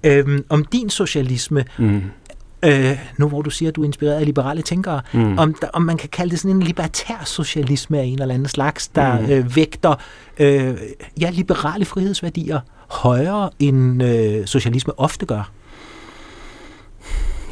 øhm, 0.03 0.45
om 0.49 0.65
din 0.65 0.89
socialisme, 0.89 1.65
mm. 1.77 2.01
Øh, 2.65 2.97
nu 3.17 3.27
hvor 3.27 3.41
du 3.41 3.49
siger, 3.49 3.69
at 3.69 3.75
du 3.75 3.81
er 3.81 3.85
inspireret 3.85 4.15
af 4.15 4.25
liberale 4.25 4.61
tænkere, 4.61 5.01
mm. 5.13 5.37
om, 5.37 5.53
der, 5.53 5.67
om 5.73 5.81
man 5.81 5.97
kan 5.97 6.09
kalde 6.09 6.31
det 6.31 6.39
sådan 6.39 6.55
en 6.55 6.63
libertær 6.63 7.23
socialisme 7.25 7.99
af 7.99 8.03
en 8.03 8.21
eller 8.21 8.33
anden 8.33 8.47
slags, 8.47 8.87
der 8.87 9.19
mm. 9.19 9.29
øh, 9.31 9.55
vægter 9.55 9.95
øh, 10.39 10.77
ja, 11.21 11.29
liberale 11.29 11.85
frihedsværdier 11.85 12.59
højere, 12.89 13.49
end 13.59 14.03
øh, 14.03 14.45
socialisme 14.45 14.99
ofte 14.99 15.25
gør? 15.25 15.51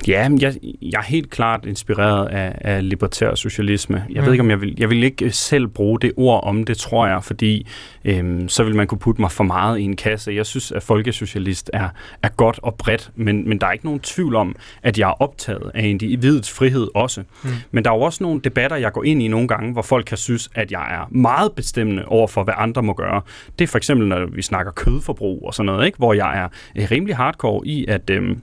Ja, 0.08 0.30
jeg, 0.40 0.54
jeg 0.82 0.98
er 0.98 1.04
helt 1.04 1.30
klart 1.30 1.66
inspireret 1.66 2.28
af, 2.28 2.56
af 2.62 2.90
libertær 2.90 3.36
socialisme. 3.36 4.06
Jeg 4.10 4.22
mm. 4.22 4.26
ved 4.26 4.34
ikke, 4.34 4.42
om 4.42 4.50
jeg 4.50 4.62
vil, 4.62 4.76
jeg 4.78 4.90
vil 4.90 5.04
ikke 5.04 5.32
selv 5.32 5.68
bruge 5.68 6.00
det 6.00 6.12
ord 6.18 6.44
om 6.44 6.64
det, 6.64 6.78
tror 6.78 7.08
jeg, 7.08 7.24
fordi 7.24 7.68
øhm, 8.06 8.50
så 8.50 8.64
vil 8.64 8.76
man 8.76 8.88
kunne 8.88 9.00
putte 9.00 9.22
mig 9.22 9.32
for 9.32 9.44
meget 9.44 9.80
i 9.80 9.84
en 9.84 9.96
kasse. 9.96 10.32
Jeg 10.32 10.46
synes, 10.46 10.72
at 10.72 10.84
folkesocialist 10.84 11.70
er, 11.74 11.90
er 12.24 12.30
godt 12.30 12.60
og 12.64 12.76
bredt, 12.76 13.12
men, 13.16 13.50
men 13.50 13.60
der 13.62 13.68
er 13.68 13.72
ikke 13.72 13.86
nogen 13.86 14.00
tvivl 14.00 14.36
om, 14.36 14.56
at 14.84 15.00
jeg 15.00 15.10
er 15.10 15.22
optaget 15.22 15.72
af 15.74 15.84
individets 15.88 16.52
frihed 16.52 16.88
også. 16.96 17.24
Mm. 17.44 17.50
Men 17.72 17.86
der 17.86 17.92
er 17.92 17.96
jo 17.96 18.02
også 18.02 18.24
nogle 18.24 18.42
debatter, 18.44 18.78
jeg 18.78 18.92
går 18.92 19.04
ind 19.04 19.24
i 19.24 19.28
nogle 19.28 19.48
gange, 19.48 19.74
hvor 19.74 19.82
folk 19.82 20.06
kan 20.06 20.18
synes, 20.18 20.50
at 20.56 20.72
jeg 20.72 20.94
er 21.02 21.08
meget 21.12 21.52
bestemmende 21.52 22.06
over 22.06 22.28
for, 22.28 22.44
hvad 22.44 22.54
andre 22.58 22.84
må 22.84 22.94
gøre. 22.94 23.22
Det 23.60 23.66
er 23.66 23.68
for 23.68 23.78
eksempel, 23.78 24.08
når 24.08 24.26
vi 24.26 24.42
snakker 24.42 24.72
kødforbrug 24.72 25.44
og 25.46 25.54
sådan 25.54 25.66
noget, 25.66 25.86
ikke? 25.86 25.98
hvor 25.98 26.14
jeg 26.14 26.38
er 26.38 26.48
øh, 26.76 26.88
rimelig 26.92 27.16
hardcore 27.16 27.68
i, 27.68 27.86
at 27.88 28.10
øhm, 28.10 28.42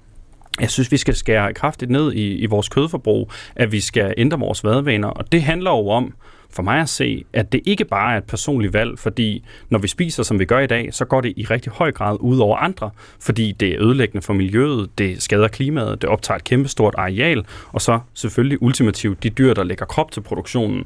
jeg 0.61 0.71
synes, 0.71 0.93
vi 0.93 0.97
skal 0.97 1.15
skære 1.15 1.55
kraftigt 1.55 1.91
ned 1.91 2.13
i, 2.13 2.39
i 2.39 2.47
vores 2.47 2.69
kødforbrug, 2.69 3.33
at 3.57 3.73
vi 3.73 3.81
skal 3.81 4.15
ændre 4.17 4.39
vores 4.39 4.65
madvaner, 4.65 5.09
og 5.09 5.33
det 5.33 5.43
handler 5.43 5.71
jo 5.71 5.89
om, 5.89 6.15
for 6.51 6.63
mig 6.63 6.81
at 6.81 6.89
se, 6.89 7.25
at 7.33 7.53
det 7.53 7.61
ikke 7.65 7.85
bare 7.85 8.15
er 8.15 8.19
et 8.19 8.25
personligt 8.25 8.73
valg, 8.73 8.99
fordi 8.99 9.45
når 9.71 9.79
vi 9.79 9.89
spiser, 9.89 10.23
som 10.23 10.39
vi 10.39 10.45
gør 10.45 10.59
i 10.59 10.67
dag, 10.67 10.95
så 10.95 11.05
går 11.05 11.21
det 11.21 11.33
i 11.37 11.45
rigtig 11.45 11.73
høj 11.73 11.93
grad 11.93 12.17
ud 12.21 12.39
over 12.39 12.57
andre, 12.57 12.91
fordi 13.21 13.53
det 13.53 13.69
er 13.69 13.83
ødelæggende 13.83 14.23
for 14.23 14.33
miljøet, 14.33 14.99
det 14.99 15.23
skader 15.23 15.49
klimaet, 15.49 16.03
det 16.03 16.11
optager 16.11 16.39
et 16.39 16.45
kæmpestort 16.45 16.95
areal, 16.99 17.45
og 17.73 17.81
så 17.81 18.01
selvfølgelig 18.15 18.63
ultimativt 18.63 19.23
de 19.23 19.31
dyr, 19.31 19.55
der 19.55 19.65
lægger 19.65 19.87
krop 19.87 20.13
til 20.13 20.21
produktionen, 20.21 20.85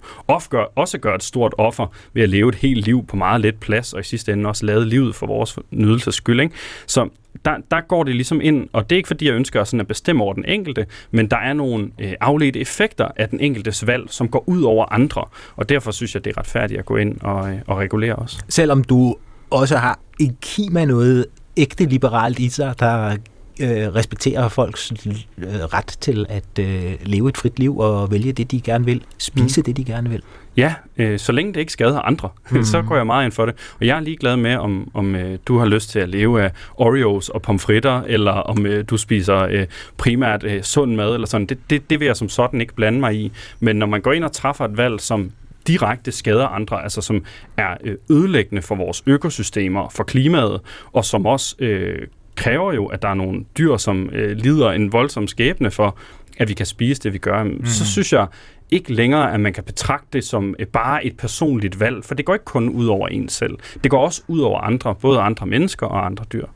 gør, 0.50 0.64
også 0.74 0.98
gør 0.98 1.14
et 1.14 1.22
stort 1.22 1.54
offer 1.59 1.87
ved 2.12 2.22
at 2.22 2.28
leve 2.28 2.48
et 2.48 2.54
helt 2.54 2.85
liv 2.85 3.07
på 3.07 3.16
meget 3.16 3.40
let 3.40 3.57
plads, 3.57 3.92
og 3.92 4.00
i 4.00 4.04
sidste 4.04 4.33
ende 4.33 4.48
også 4.48 4.66
lade 4.66 4.87
livet 4.87 5.14
for 5.14 5.26
vores 5.26 5.59
nydelses 5.70 6.14
skyld. 6.14 6.40
Ikke? 6.40 6.54
Så 6.87 7.09
der, 7.44 7.57
der 7.70 7.81
går 7.81 8.05
det 8.05 8.14
ligesom 8.14 8.40
ind, 8.40 8.68
og 8.72 8.90
det 8.90 8.96
er 8.96 8.98
ikke 8.98 9.07
fordi, 9.07 9.27
jeg 9.27 9.35
ønsker 9.35 9.64
sådan 9.64 9.81
at 9.81 9.87
bestemme 9.87 10.24
over 10.24 10.35
den 10.35 10.44
enkelte, 10.44 10.87
men 11.11 11.27
der 11.27 11.37
er 11.37 11.53
nogle 11.53 11.90
øh, 11.98 12.12
afledte 12.20 12.61
effekter 12.61 13.09
af 13.16 13.29
den 13.29 13.40
enkeltes 13.40 13.87
valg, 13.87 14.05
som 14.11 14.29
går 14.29 14.44
ud 14.46 14.62
over 14.62 14.92
andre, 14.92 15.24
og 15.57 15.68
derfor 15.68 15.90
synes 15.90 16.14
jeg, 16.14 16.24
det 16.24 16.31
er 16.37 16.38
retfærdigt 16.38 16.79
at 16.79 16.85
gå 16.85 16.96
ind 16.96 17.20
og, 17.20 17.51
øh, 17.51 17.59
og 17.66 17.79
regulere 17.79 18.14
os. 18.14 18.38
Selvom 18.48 18.85
du 18.85 19.16
også 19.51 19.77
har 19.77 19.98
en 20.20 20.37
kima 20.40 20.85
noget 20.85 21.27
ægte 21.57 21.85
liberalt 21.85 22.38
i 22.38 22.48
sig, 22.48 22.74
der 22.81 23.16
øh, 23.61 23.94
respekterer 23.94 24.49
folks 24.49 24.92
øh, 25.07 25.47
ret 25.49 25.97
til 26.01 26.27
at 26.29 26.59
øh, 26.61 26.92
leve 27.03 27.29
et 27.29 27.37
frit 27.37 27.59
liv 27.59 27.79
og 27.79 28.11
vælge 28.11 28.33
det, 28.33 28.51
de 28.51 28.61
gerne 28.61 28.85
vil, 28.85 29.03
spise 29.18 29.61
mm. 29.61 29.64
det, 29.64 29.77
de 29.77 29.85
gerne 29.85 30.11
vil. 30.11 30.23
Ja, 30.57 30.75
øh, 30.97 31.18
så 31.18 31.33
længe 31.33 31.53
det 31.55 31.61
ikke 31.61 31.73
skader 31.73 32.01
andre, 32.01 32.29
mm. 32.51 32.62
så 32.62 32.83
går 32.83 32.97
jeg 32.97 33.07
meget 33.07 33.25
ind 33.25 33.33
for 33.33 33.47
det. 33.47 33.55
Og 33.81 33.87
jeg 33.87 33.97
er 33.97 34.01
ligeglad 34.01 34.37
med, 34.37 34.57
om, 34.57 34.90
om 34.94 35.16
øh, 35.16 35.38
du 35.47 35.59
har 35.59 35.66
lyst 35.66 35.90
til 35.90 35.99
at 35.99 36.09
leve 36.09 36.42
af 36.42 36.53
Oreos 36.77 37.29
og 37.29 37.42
pomfritter, 37.42 38.03
eller 38.07 38.33
om 38.33 38.66
øh, 38.66 38.85
du 38.90 38.97
spiser 38.97 39.38
øh, 39.38 39.66
primært 39.97 40.44
øh, 40.44 40.62
sund 40.62 40.94
mad, 40.94 41.14
eller 41.14 41.27
sådan. 41.27 41.47
Det, 41.47 41.59
det, 41.71 41.90
det 41.90 42.01
vil 42.01 42.07
jeg 42.07 42.16
som 42.16 42.29
sådan 42.29 42.61
ikke 42.61 42.75
blande 42.75 43.01
mig 43.01 43.14
i. 43.14 43.33
Men 43.61 43.77
når 43.77 43.87
man 43.87 44.01
går 44.01 44.12
ind 44.12 44.25
og 44.25 44.33
træffer 44.33 44.64
et 44.64 44.77
valg, 44.77 45.01
som 45.01 45.31
direkte 45.66 46.12
skader 46.12 46.47
andre, 46.47 46.83
altså 46.83 47.01
som 47.01 47.25
er 47.57 47.77
øh, 47.85 47.97
ødelæggende 48.11 48.62
for 48.62 48.75
vores 48.75 49.03
økosystemer, 49.07 49.88
for 49.88 50.05
klimaet, 50.05 50.61
og 50.92 51.05
som 51.05 51.27
også 51.27 51.57
øh, 51.59 52.07
kræver 52.38 52.72
jo, 52.72 52.87
at 52.87 53.03
der 53.03 53.09
er 53.09 53.14
nogle 53.14 53.44
dyr, 53.59 53.77
som 53.77 54.11
øh, 54.12 54.37
lider 54.37 54.70
en 54.70 54.92
voldsom 54.92 55.27
skæbne 55.27 55.70
for, 55.70 55.96
at 56.38 56.48
vi 56.48 56.55
kan 56.55 56.66
spise 56.66 57.03
det, 57.03 57.12
vi 57.12 57.18
gør, 57.18 57.42
mm. 57.42 57.66
så 57.66 57.87
synes 57.87 58.12
jeg 58.12 58.27
ikke 58.70 58.92
længere, 58.92 59.35
at 59.35 59.40
man 59.40 59.53
kan 59.53 59.64
betragte 59.64 60.07
det 60.12 60.24
som 60.24 60.55
øh, 60.59 60.66
bare 60.66 61.05
et 61.05 61.16
personligt 61.16 61.81
valg, 61.81 62.05
for 62.05 62.14
det 62.14 62.24
går 62.24 62.35
ikke 62.35 62.44
kun 62.44 62.68
ud 62.68 62.87
over 62.87 63.09
en 63.09 63.29
selv. 63.29 63.59
Det 63.83 63.90
går 63.90 64.05
også 64.05 64.22
ud 64.29 64.40
over 64.40 64.61
andre, 64.61 64.94
både 64.94 65.20
andre 65.20 65.46
mennesker 65.46 65.87
og 65.87 66.07
andre 66.07 66.24
dyr. 66.33 66.46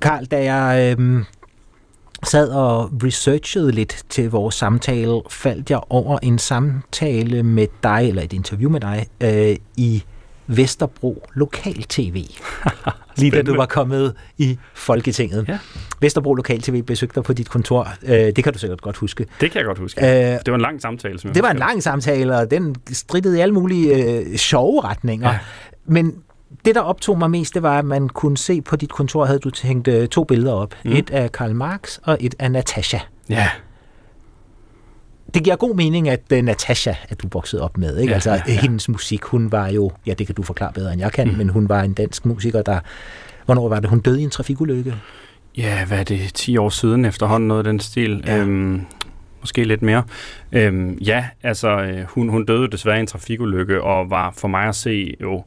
Karl, 0.00 0.24
da 0.24 0.54
jeg 0.54 0.96
øh, 0.98 1.24
sad 2.24 2.48
og 2.48 2.90
researchede 3.04 3.72
lidt 3.72 4.04
til 4.08 4.30
vores 4.30 4.54
samtale, 4.54 5.20
faldt 5.30 5.70
jeg 5.70 5.80
over 5.88 6.18
en 6.22 6.38
samtale 6.38 7.42
med 7.42 7.66
dig, 7.82 8.08
eller 8.08 8.22
et 8.22 8.32
interview 8.32 8.70
med 8.70 8.80
dig, 8.80 9.06
øh, 9.20 9.56
i 9.76 10.04
Vesterbro 10.56 11.26
Lokal 11.34 11.82
TV. 11.82 12.24
lige 13.16 13.30
da 13.30 13.42
du 13.42 13.56
var 13.56 13.66
kommet 13.66 14.14
i 14.38 14.58
Folketinget. 14.74 15.48
Ja. 15.48 15.58
Vesterbro 16.00 16.34
Lokal 16.34 16.60
TV 16.60 16.82
besøgte 16.82 17.14
dig 17.14 17.24
på 17.24 17.32
dit 17.32 17.48
kontor. 17.48 17.88
Øh, 18.02 18.12
det 18.12 18.44
kan 18.44 18.52
du 18.52 18.58
sikkert 18.58 18.80
godt 18.80 18.96
huske. 18.96 19.26
Det 19.40 19.50
kan 19.50 19.58
jeg 19.58 19.66
godt 19.66 19.78
huske. 19.78 20.00
Øh, 20.00 20.06
det 20.06 20.42
var 20.46 20.54
en 20.54 20.60
lang 20.60 20.82
samtale. 20.82 21.18
Som 21.18 21.32
det 21.32 21.42
var 21.42 21.50
en 21.50 21.58
lang 21.58 21.82
samtale, 21.82 22.36
og 22.36 22.50
den 22.50 22.76
strittede 22.92 23.38
i 23.38 23.40
alle 23.40 23.54
mulige 23.54 24.04
øh, 24.04 24.36
sjove 24.36 24.80
retninger. 24.84 25.30
Ja. 25.30 25.38
Men 25.86 26.14
det, 26.64 26.74
der 26.74 26.80
optog 26.80 27.18
mig 27.18 27.30
mest, 27.30 27.54
det 27.54 27.62
var, 27.62 27.78
at 27.78 27.84
man 27.84 28.08
kunne 28.08 28.38
se 28.38 28.62
på 28.62 28.76
dit 28.76 28.92
kontor, 28.92 29.24
havde 29.24 29.38
du 29.38 29.50
tænkt 29.50 29.88
øh, 29.88 30.08
to 30.08 30.24
billeder 30.24 30.52
op. 30.52 30.74
Mm. 30.84 30.92
Et 30.92 31.10
af 31.10 31.32
Karl 31.32 31.54
Marx 31.54 31.98
og 32.02 32.18
et 32.20 32.34
af 32.38 32.50
Natasha. 32.50 32.98
Ja 33.28 33.48
det 35.34 35.44
giver 35.44 35.56
god 35.56 35.74
mening, 35.74 36.08
at 36.08 36.20
uh, 36.32 36.38
Natasha, 36.38 36.94
at 37.08 37.22
du 37.22 37.28
voksede 37.32 37.62
op 37.62 37.76
med, 37.76 37.98
ikke? 37.98 38.10
Ja, 38.10 38.14
altså 38.14 38.30
ja, 38.30 38.42
ja. 38.48 38.60
hendes 38.60 38.88
musik, 38.88 39.22
hun 39.22 39.52
var 39.52 39.68
jo, 39.68 39.90
ja 40.06 40.14
det 40.14 40.26
kan 40.26 40.34
du 40.34 40.42
forklare 40.42 40.72
bedre 40.72 40.92
end 40.92 41.00
jeg 41.00 41.12
kan, 41.12 41.28
mm. 41.28 41.36
men 41.36 41.48
hun 41.48 41.68
var 41.68 41.82
en 41.82 41.92
dansk 41.92 42.26
musiker, 42.26 42.62
der, 42.62 42.80
hvornår 43.44 43.68
var 43.68 43.80
det, 43.80 43.90
hun 43.90 44.00
døde 44.00 44.20
i 44.20 44.24
en 44.24 44.30
trafikulykke? 44.30 44.94
Ja, 45.56 45.84
hvad 45.84 45.98
er 45.98 46.04
det, 46.04 46.34
10 46.34 46.56
år 46.56 46.68
siden 46.68 47.04
efterhånden, 47.04 47.48
noget 47.48 47.58
af 47.58 47.64
den 47.64 47.80
stil. 47.80 48.24
Ja. 48.26 48.38
Øhm, 48.38 48.80
måske 49.40 49.64
lidt 49.64 49.82
mere. 49.82 50.02
Øhm, 50.52 50.98
ja, 50.98 51.24
altså 51.42 51.68
øh, 51.68 52.04
hun, 52.04 52.28
hun 52.28 52.44
døde 52.44 52.70
desværre 52.70 52.96
i 52.96 53.00
en 53.00 53.06
trafikulykke, 53.06 53.82
og 53.82 54.10
var 54.10 54.34
for 54.36 54.48
mig 54.48 54.68
at 54.68 54.74
se 54.74 55.16
jo 55.20 55.44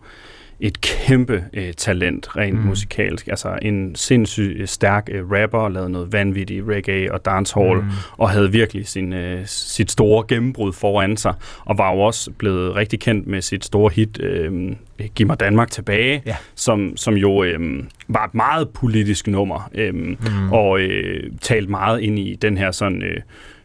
et 0.64 0.82
kæmpe 0.82 1.44
øh, 1.54 1.74
talent 1.74 2.38
rent 2.38 2.60
mm. 2.60 2.66
musikalsk. 2.66 3.28
Altså 3.28 3.58
en 3.62 3.96
sindssygt 3.96 4.62
øh, 4.62 4.68
stærk 4.68 5.10
øh, 5.12 5.32
rapper, 5.32 5.70
lavede 5.70 5.90
noget 5.90 6.14
vanvittigt 6.14 6.66
reggae 6.68 7.12
og 7.12 7.26
dancehall, 7.26 7.82
mm. 7.82 7.90
og 8.18 8.30
havde 8.30 8.52
virkelig 8.52 8.88
sin, 8.88 9.14
øh, 9.14 9.42
sit 9.46 9.92
store 9.92 10.26
gennembrud 10.28 10.74
foran 10.74 11.18
sig, 11.18 11.34
og 11.66 11.78
var 11.78 11.94
jo 11.94 12.00
også 12.00 12.32
blevet 12.32 12.76
rigtig 12.76 13.00
kendt 13.00 13.28
med 13.28 13.42
sit 13.42 13.66
store 13.66 13.92
hit 13.96 14.20
øh, 14.20 14.76
Giv 15.16 15.28
mig 15.28 15.40
Danmark 15.40 15.72
tilbage, 15.72 16.22
ja. 16.26 16.36
som, 16.56 16.98
som 16.98 17.14
jo 17.14 17.44
øh, 17.44 17.84
var 18.08 18.26
et 18.26 18.34
meget 18.34 18.70
politisk 18.70 19.28
nummer, 19.28 19.70
øh, 19.76 19.94
mm. 19.94 20.16
og 20.52 20.80
øh, 20.80 21.32
talte 21.42 21.72
meget 21.72 22.02
ind 22.02 22.20
i 22.20 22.36
den 22.42 22.58
her 22.58 22.72
sådan... 22.72 23.04
Øh, 23.04 23.22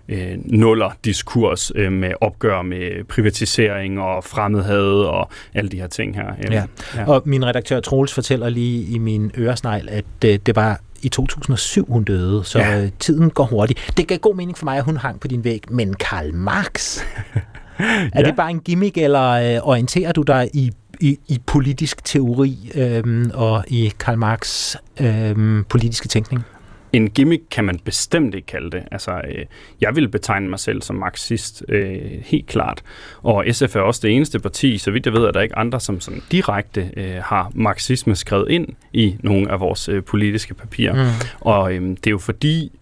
øh, 0.08 0.38
nuller 0.44 0.90
diskurs 1.04 1.72
øh, 1.74 1.92
med 1.92 2.12
opgør 2.20 2.62
med 2.62 3.04
privatisering 3.04 4.00
og 4.00 4.24
fremmedhed 4.24 4.92
og 4.92 5.30
alle 5.54 5.70
de 5.70 5.76
her 5.76 5.86
ting 5.86 6.14
her. 6.14 6.26
Øh, 6.38 6.52
ja. 6.52 6.64
ja. 6.96 7.08
Og 7.08 7.22
min 7.24 7.46
redaktør 7.46 7.80
Troels 7.80 8.14
fortæller 8.14 8.48
lige 8.48 8.82
i 8.82 8.98
min 8.98 9.32
øresnegl, 9.38 9.88
at 9.88 10.04
øh, 10.24 10.38
det 10.46 10.56
var 10.56 10.80
i 11.02 11.08
2007, 11.08 11.86
hun 11.88 12.04
døde, 12.04 12.44
så 12.44 12.58
ja. 12.58 12.82
øh, 12.82 12.90
tiden 12.98 13.30
går 13.30 13.44
hurtigt. 13.44 13.92
Det 13.96 14.08
gav 14.08 14.18
god 14.18 14.34
mening 14.34 14.58
for 14.58 14.64
mig, 14.64 14.78
at 14.78 14.84
hun 14.84 14.96
hang 14.96 15.20
på 15.20 15.28
din 15.28 15.44
væg, 15.44 15.62
men 15.70 15.94
Karl 15.94 16.34
Marx, 16.34 16.98
er 17.78 18.08
ja. 18.14 18.22
det 18.22 18.36
bare 18.36 18.50
en 18.50 18.60
gimmick, 18.60 18.98
eller 18.98 19.30
øh, 19.30 19.68
orienterer 19.68 20.12
du 20.12 20.22
dig 20.22 20.50
i 20.52 20.72
i, 21.00 21.18
i 21.28 21.38
politisk 21.46 22.04
teori 22.04 22.70
øh, 22.74 23.26
og 23.34 23.64
i 23.68 23.92
Karl 23.98 24.18
Marx 24.18 24.74
øh, 25.00 25.64
politiske 25.68 26.08
tænkning? 26.08 26.44
En 26.92 27.10
gimmick 27.10 27.42
kan 27.50 27.64
man 27.64 27.78
bestemt 27.84 28.34
ikke 28.34 28.46
kalde 28.46 28.70
det. 28.70 28.82
Altså, 28.90 29.12
øh, 29.12 29.44
jeg 29.80 29.96
vil 29.96 30.08
betegne 30.08 30.48
mig 30.48 30.58
selv 30.58 30.82
som 30.82 30.96
marxist, 30.96 31.62
øh, 31.68 32.00
helt 32.24 32.46
klart. 32.46 32.82
Og 33.22 33.44
SF 33.52 33.76
er 33.76 33.80
også 33.80 34.00
det 34.02 34.16
eneste 34.16 34.38
parti, 34.38 34.78
så 34.78 34.90
vidt 34.90 35.06
jeg 35.06 35.14
ved, 35.14 35.26
at 35.26 35.34
der 35.34 35.40
ikke 35.40 35.58
andre, 35.58 35.80
som 35.80 36.00
sådan 36.00 36.22
direkte 36.32 36.90
øh, 36.96 37.16
har 37.22 37.50
marxisme 37.54 38.16
skrevet 38.16 38.50
ind 38.50 38.68
i 38.92 39.16
nogle 39.22 39.50
af 39.50 39.60
vores 39.60 39.88
øh, 39.88 40.04
politiske 40.04 40.54
papirer. 40.54 40.94
Mm. 40.94 41.10
Og 41.40 41.74
øh, 41.74 41.82
det 41.82 42.06
er 42.06 42.10
jo 42.10 42.18
fordi, 42.18 42.72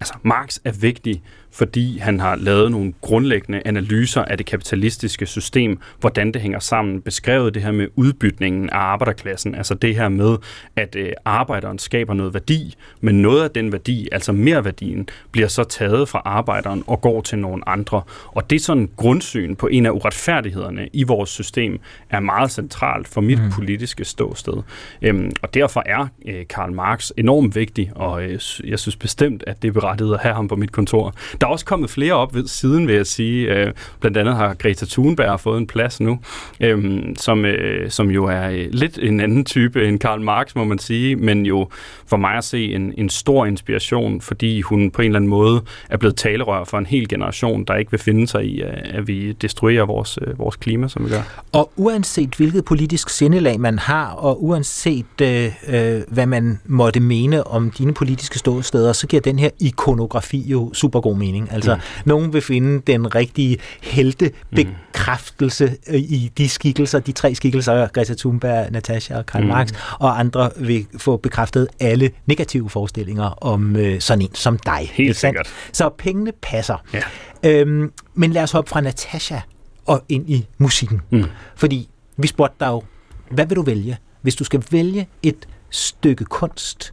altså 0.00 0.14
Marx 0.22 0.58
er 0.64 0.72
vigtig 0.72 1.22
fordi 1.52 1.98
han 1.98 2.20
har 2.20 2.36
lavet 2.36 2.70
nogle 2.70 2.92
grundlæggende 3.00 3.62
analyser 3.64 4.24
af 4.24 4.36
det 4.36 4.46
kapitalistiske 4.46 5.26
system, 5.26 5.78
hvordan 6.00 6.32
det 6.32 6.42
hænger 6.42 6.58
sammen, 6.58 7.00
beskrevet 7.00 7.54
det 7.54 7.62
her 7.62 7.72
med 7.72 7.88
udbytningen 7.96 8.70
af 8.70 8.78
arbejderklassen, 8.78 9.54
altså 9.54 9.74
det 9.74 9.96
her 9.96 10.08
med, 10.08 10.36
at 10.76 10.96
øh, 10.96 11.12
arbejderen 11.24 11.78
skaber 11.78 12.14
noget 12.14 12.34
værdi, 12.34 12.74
men 13.00 13.22
noget 13.22 13.44
af 13.44 13.50
den 13.50 13.72
værdi, 13.72 14.08
altså 14.12 14.32
mere 14.32 14.64
værdien, 14.64 15.08
bliver 15.32 15.48
så 15.48 15.64
taget 15.64 16.08
fra 16.08 16.22
arbejderen 16.24 16.84
og 16.86 17.00
går 17.00 17.20
til 17.20 17.38
nogle 17.38 17.68
andre. 17.68 18.02
Og 18.26 18.50
det 18.50 18.56
er 18.56 18.60
sådan 18.60 18.82
en 18.82 18.90
grundsyn 18.96 19.56
på 19.56 19.66
en 19.66 19.86
af 19.86 19.90
uretfærdighederne 19.90 20.88
i 20.92 21.02
vores 21.02 21.30
system, 21.30 21.80
er 22.10 22.20
meget 22.20 22.50
centralt 22.50 23.08
for 23.08 23.20
mit 23.20 23.42
mm. 23.42 23.50
politiske 23.50 24.04
ståsted. 24.04 24.62
Øhm, 25.02 25.32
og 25.42 25.54
derfor 25.54 25.82
er 25.86 26.06
øh, 26.26 26.46
Karl 26.48 26.72
Marx 26.72 27.10
enormt 27.16 27.56
vigtig, 27.56 27.92
og 27.94 28.22
øh, 28.22 28.40
jeg 28.64 28.78
synes 28.78 28.96
bestemt, 28.96 29.44
at 29.46 29.62
det 29.62 29.68
er 29.68 29.72
berettiget 29.72 30.14
at 30.14 30.20
have 30.20 30.34
ham 30.34 30.48
på 30.48 30.56
mit 30.56 30.72
kontor 30.72 31.14
der 31.40 31.46
er 31.46 31.50
også 31.50 31.64
kommet 31.64 31.90
flere 31.90 32.12
op 32.12 32.34
ved 32.34 32.46
siden, 32.46 32.88
vil 32.88 32.94
jeg 32.94 33.06
sige. 33.06 33.54
Øh, 33.54 33.72
blandt 34.00 34.16
andet 34.16 34.36
har 34.36 34.54
Greta 34.54 34.86
Thunberg 34.86 35.40
fået 35.40 35.58
en 35.58 35.66
plads 35.66 36.00
nu, 36.00 36.18
øh, 36.60 37.02
som, 37.16 37.44
øh, 37.44 37.90
som 37.90 38.10
jo 38.10 38.24
er 38.24 38.50
øh, 38.50 38.66
lidt 38.70 38.98
en 39.02 39.20
anden 39.20 39.44
type 39.44 39.88
end 39.88 39.98
Karl 39.98 40.20
Marx, 40.20 40.54
må 40.54 40.64
man 40.64 40.78
sige, 40.78 41.16
men 41.16 41.46
jo 41.46 41.68
for 42.06 42.16
mig 42.16 42.34
at 42.34 42.44
se 42.44 42.74
en, 42.74 42.94
en 42.98 43.08
stor 43.08 43.46
inspiration, 43.46 44.20
fordi 44.20 44.60
hun 44.60 44.90
på 44.90 45.02
en 45.02 45.06
eller 45.06 45.18
anden 45.18 45.30
måde 45.30 45.62
er 45.90 45.96
blevet 45.96 46.16
talerør 46.16 46.64
for 46.64 46.78
en 46.78 46.86
hel 46.86 47.08
generation, 47.08 47.64
der 47.64 47.76
ikke 47.76 47.90
vil 47.90 48.00
finde 48.00 48.26
sig 48.26 48.44
i, 48.44 48.62
øh, 48.62 48.72
at 48.84 49.08
vi 49.08 49.32
destruerer 49.32 49.86
vores, 49.86 50.18
øh, 50.22 50.38
vores 50.38 50.56
klima, 50.56 50.88
som 50.88 51.04
vi 51.04 51.10
gør. 51.10 51.42
Og 51.52 51.72
uanset 51.76 52.34
hvilket 52.36 52.64
politisk 52.64 53.08
sindelag 53.08 53.60
man 53.60 53.78
har, 53.78 54.06
og 54.06 54.44
uanset 54.44 55.20
øh, 55.22 55.52
øh, 55.68 56.02
hvad 56.08 56.26
man 56.26 56.60
måtte 56.66 57.00
mene 57.00 57.46
om 57.46 57.70
dine 57.70 57.94
politiske 57.94 58.38
ståsteder, 58.38 58.92
så 58.92 59.06
giver 59.06 59.20
den 59.22 59.38
her 59.38 59.50
ikonografi 59.60 60.44
jo 60.48 60.72
super 60.74 61.00
god 61.00 61.16
mening. 61.16 61.29
Altså, 61.50 61.74
mm. 61.74 61.80
nogen 62.04 62.32
vil 62.32 62.42
finde 62.42 62.82
den 62.86 63.14
rigtige 63.14 63.58
heltebekræftelse 63.82 65.66
mm. 65.66 65.94
i 65.94 66.32
de 66.38 66.48
skikkelser, 66.48 66.98
de 66.98 67.12
tre 67.12 67.34
skikkelser, 67.34 67.88
Greta 67.88 68.14
Thunberg, 68.14 68.72
Natasha 68.72 69.18
og 69.18 69.26
Karl 69.26 69.42
mm. 69.42 69.48
Marx, 69.48 69.72
og 69.98 70.20
andre 70.20 70.50
vil 70.56 70.86
få 70.98 71.16
bekræftet 71.16 71.68
alle 71.80 72.10
negative 72.26 72.70
forestillinger 72.70 73.44
om 73.44 73.76
øh, 73.76 74.00
sådan 74.00 74.22
en 74.22 74.34
som 74.34 74.58
dig. 74.58 74.90
Helt 74.92 75.16
sikkert. 75.16 75.48
Så 75.72 75.88
pengene 75.88 76.32
passer. 76.42 76.76
Ja. 76.92 77.02
Øhm, 77.42 77.92
men 78.14 78.32
lad 78.32 78.42
os 78.42 78.52
hoppe 78.52 78.70
fra 78.70 78.80
Natasha 78.80 79.38
og 79.86 80.02
ind 80.08 80.30
i 80.30 80.46
musikken. 80.58 81.00
Mm. 81.10 81.24
Fordi 81.56 81.88
vi 82.16 82.26
spurgte 82.26 82.56
dig 82.60 82.66
jo, 82.66 82.82
hvad 83.30 83.46
vil 83.46 83.56
du 83.56 83.62
vælge? 83.62 83.96
Hvis 84.22 84.34
du 84.34 84.44
skal 84.44 84.62
vælge 84.70 85.08
et 85.22 85.48
stykke 85.70 86.24
kunst, 86.24 86.92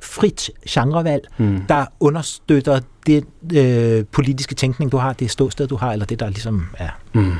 frit 0.00 0.50
genrevalg, 0.68 1.22
mm. 1.38 1.60
der 1.68 1.86
understøtter 2.00 2.80
det 3.06 3.24
øh, 3.56 4.04
politiske 4.12 4.54
tænkning, 4.54 4.92
du 4.92 4.96
har, 4.96 5.12
det 5.12 5.30
ståsted, 5.30 5.66
du 5.66 5.76
har, 5.76 5.92
eller 5.92 6.06
det, 6.06 6.20
der 6.20 6.28
ligesom 6.28 6.66
er 6.78 6.90
mm. 7.12 7.32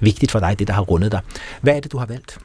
vigtigt 0.00 0.32
for 0.32 0.38
dig, 0.38 0.58
det, 0.58 0.68
der 0.68 0.74
har 0.74 0.82
rundet 0.82 1.12
dig. 1.12 1.20
Hvad 1.60 1.76
er 1.76 1.80
det, 1.80 1.92
du 1.92 1.98
har 1.98 2.06
valgt? 2.06 2.38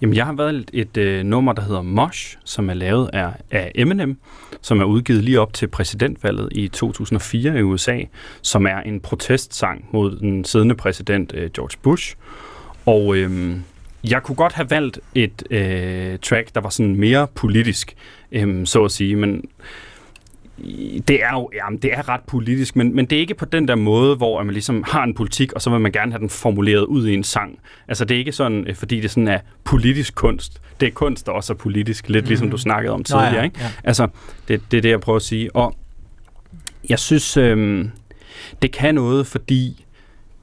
Jamen, 0.00 0.16
jeg 0.16 0.26
har 0.26 0.32
valgt 0.32 0.70
et 0.74 0.96
øh, 0.96 1.24
nummer, 1.24 1.52
der 1.52 1.62
hedder 1.62 1.82
Mosh, 1.82 2.36
som 2.44 2.70
er 2.70 2.74
lavet 2.74 3.10
af, 3.12 3.28
af 3.50 3.72
Eminem, 3.74 4.16
som 4.60 4.80
er 4.80 4.84
udgivet 4.84 5.24
lige 5.24 5.40
op 5.40 5.52
til 5.52 5.68
præsidentvalget 5.68 6.48
i 6.52 6.68
2004 6.68 7.58
i 7.58 7.62
USA, 7.62 7.98
som 8.42 8.66
er 8.66 8.80
en 8.80 9.00
protestsang 9.00 9.84
mod 9.92 10.18
den 10.18 10.44
siddende 10.44 10.74
præsident 10.74 11.32
øh, 11.34 11.50
George 11.50 11.78
Bush. 11.82 12.16
Og 12.86 13.16
øh, 13.16 13.56
jeg 14.04 14.22
kunne 14.22 14.36
godt 14.36 14.52
have 14.52 14.70
valgt 14.70 15.00
et 15.14 15.42
øh, 15.50 16.18
track, 16.18 16.54
der 16.54 16.60
var 16.60 16.68
sådan 16.68 16.96
mere 16.96 17.26
politisk, 17.34 17.94
øh, 18.32 18.66
så 18.66 18.84
at 18.84 18.90
sige, 18.90 19.16
men 19.16 19.44
det 21.08 21.24
er 21.24 21.32
jo 21.32 21.50
jamen, 21.54 21.78
det 21.78 21.92
er 21.92 22.08
ret 22.08 22.20
politisk, 22.26 22.76
men, 22.76 22.96
men 22.96 23.06
det 23.06 23.16
er 23.16 23.20
ikke 23.20 23.34
på 23.34 23.44
den 23.44 23.68
der 23.68 23.74
måde, 23.74 24.16
hvor 24.16 24.42
man 24.42 24.52
ligesom 24.52 24.84
har 24.86 25.02
en 25.02 25.14
politik, 25.14 25.52
og 25.52 25.62
så 25.62 25.70
vil 25.70 25.80
man 25.80 25.92
gerne 25.92 26.12
have 26.12 26.20
den 26.20 26.30
formuleret 26.30 26.84
ud 26.84 27.06
i 27.06 27.14
en 27.14 27.24
sang. 27.24 27.58
Altså 27.88 28.04
det 28.04 28.14
er 28.14 28.18
ikke 28.18 28.32
sådan, 28.32 28.66
øh, 28.66 28.74
fordi 28.74 29.00
det 29.00 29.10
sådan 29.10 29.28
er 29.28 29.38
politisk 29.64 30.14
kunst. 30.14 30.60
Det 30.80 30.86
er 30.86 30.92
kunst, 30.92 31.26
der 31.26 31.32
også 31.32 31.52
er 31.52 31.56
politisk, 31.56 32.08
lidt 32.08 32.24
mm. 32.24 32.28
ligesom 32.28 32.46
mhm. 32.46 32.50
du 32.50 32.58
snakkede 32.58 32.94
om 32.94 33.04
tidligere. 33.04 33.32
Nå, 33.32 33.38
ja, 33.38 33.44
ikke? 33.44 33.58
Ja. 33.60 33.70
Altså 33.84 34.08
det, 34.48 34.62
det 34.70 34.76
er 34.76 34.82
det, 34.82 34.90
jeg 34.90 35.00
prøver 35.00 35.16
at 35.16 35.22
sige. 35.22 35.56
Og 35.56 35.74
jeg 36.88 36.98
synes, 36.98 37.36
øh, 37.36 37.88
det 38.62 38.72
kan 38.72 38.94
noget, 38.94 39.26
fordi 39.26 39.86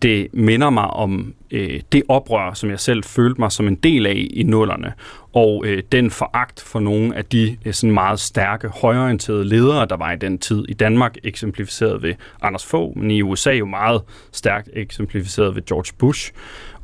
det 0.02 0.28
minder 0.34 0.70
mig 0.70 0.88
om 0.88 1.34
øh, 1.52 1.82
det 1.92 2.04
oprør, 2.08 2.54
som 2.54 2.70
jeg 2.70 2.80
selv 2.80 3.04
følte 3.04 3.42
mig 3.42 3.52
som 3.52 3.68
en 3.68 3.76
del 3.76 4.06
af 4.06 4.28
i 4.30 4.44
nullerne, 4.44 4.94
og 5.34 5.64
øh, 5.66 5.84
den 5.92 6.12
foragt 6.12 6.62
for 6.62 6.80
nogle 6.80 7.16
af 7.16 7.26
de 7.26 7.58
øh, 7.66 7.74
sådan 7.74 7.94
meget 7.94 8.20
stærke, 8.20 8.68
højorienterede 8.68 9.46
ledere, 9.46 9.86
der 9.86 9.98
var 9.98 10.12
i 10.12 10.16
den 10.16 10.38
tid. 10.38 10.66
I 10.70 10.74
Danmark 10.74 11.16
eksemplificeret 11.24 12.04
ved 12.04 12.14
Anders 12.42 12.66
Fogh, 12.66 12.98
men 12.98 13.12
i 13.12 13.22
USA 13.22 13.52
jo 13.52 13.66
meget 13.66 14.02
stærkt 14.32 14.70
eksemplificeret 14.74 15.56
ved 15.56 15.66
George 15.66 15.94
Bush 15.98 16.32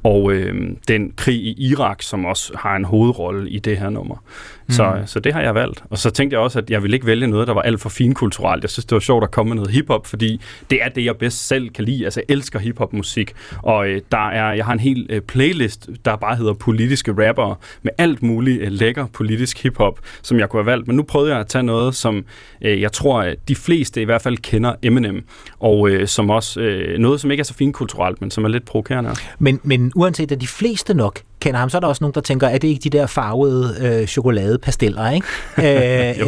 og 0.03 0.31
øh, 0.31 0.71
den 0.87 1.11
krig 1.11 1.35
i 1.35 1.69
Irak, 1.69 2.01
som 2.01 2.25
også 2.25 2.57
har 2.57 2.75
en 2.75 2.85
hovedrolle 2.85 3.49
i 3.49 3.59
det 3.59 3.77
her 3.77 3.89
nummer. 3.89 4.15
Mm. 4.67 4.73
Så, 4.73 5.03
så 5.05 5.19
det 5.19 5.33
har 5.33 5.41
jeg 5.41 5.55
valgt. 5.55 5.83
Og 5.89 5.97
så 5.97 6.09
tænkte 6.09 6.33
jeg 6.33 6.41
også, 6.41 6.59
at 6.59 6.69
jeg 6.69 6.83
ville 6.83 6.95
ikke 6.95 7.05
vælge 7.05 7.27
noget, 7.27 7.47
der 7.47 7.53
var 7.53 7.61
alt 7.61 7.81
for 7.81 7.89
finkulturelt. 7.89 8.63
Jeg 8.63 8.69
synes, 8.69 8.85
det 8.85 8.95
var 8.95 8.99
sjovt 8.99 9.23
at 9.23 9.31
komme 9.31 9.49
med 9.49 9.55
noget 9.55 9.71
hiphop, 9.71 10.07
fordi 10.07 10.41
det 10.69 10.83
er 10.83 10.89
det, 10.89 11.05
jeg 11.05 11.17
bedst 11.17 11.47
selv 11.47 11.69
kan 11.69 11.83
lide. 11.85 12.05
Altså, 12.05 12.19
jeg 12.19 12.35
elsker 12.35 12.59
hiphop-musik, 12.59 13.33
og 13.61 13.87
øh, 13.87 14.01
der 14.11 14.29
er, 14.29 14.53
jeg 14.53 14.65
har 14.65 14.73
en 14.73 14.79
hel 14.79 15.07
øh, 15.09 15.21
playlist, 15.21 15.89
der 16.05 16.15
bare 16.15 16.35
hedder 16.35 16.53
politiske 16.53 17.29
rapper 17.29 17.59
med 17.83 17.91
alt 17.97 18.23
muligt 18.23 18.61
øh, 18.61 18.71
lækker 18.71 19.05
politisk 19.05 19.63
hiphop, 19.63 19.99
som 20.21 20.39
jeg 20.39 20.49
kunne 20.49 20.63
have 20.63 20.71
valgt. 20.71 20.87
Men 20.87 20.95
nu 20.95 21.03
prøvede 21.03 21.31
jeg 21.31 21.39
at 21.39 21.47
tage 21.47 21.63
noget, 21.63 21.95
som 21.95 22.25
øh, 22.61 22.81
jeg 22.81 22.91
tror, 22.91 23.21
at 23.21 23.35
de 23.47 23.55
fleste 23.55 24.01
i 24.01 24.05
hvert 24.05 24.21
fald 24.21 24.37
kender 24.37 24.73
Eminem, 24.81 25.25
og 25.59 25.89
øh, 25.89 26.07
som 26.07 26.29
også 26.29 26.59
øh, 26.59 26.99
noget, 26.99 27.21
som 27.21 27.31
ikke 27.31 27.41
er 27.41 27.45
så 27.45 27.53
finkulturelt, 27.53 28.21
men 28.21 28.31
som 28.31 28.43
er 28.45 28.49
lidt 28.49 28.65
provokerende. 28.65 29.11
Men, 29.39 29.59
men 29.63 29.91
uanset 29.95 30.31
at 30.31 30.41
de 30.41 30.47
fleste 30.47 30.93
nok 30.93 31.19
kender 31.39 31.59
ham, 31.59 31.69
så 31.69 31.77
er 31.77 31.79
der 31.79 31.87
også 31.87 32.03
nogen, 32.03 32.13
der 32.13 32.21
tænker, 32.21 32.47
er 32.47 32.57
det 32.57 32.67
ikke 32.67 32.89
de 32.89 32.97
der 32.97 33.05
farvede 33.05 33.75
øh, 34.01 34.07
chokoladepasteller, 34.53 35.11
ikke? 35.11 35.27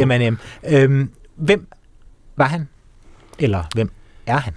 Øh, 0.00 0.06
M&M. 0.08 0.38
Øhm, 0.68 1.10
hvem 1.36 1.66
var 2.36 2.44
han? 2.44 2.68
Eller 3.38 3.64
hvem 3.74 3.90
er 4.26 4.36
han? 4.36 4.52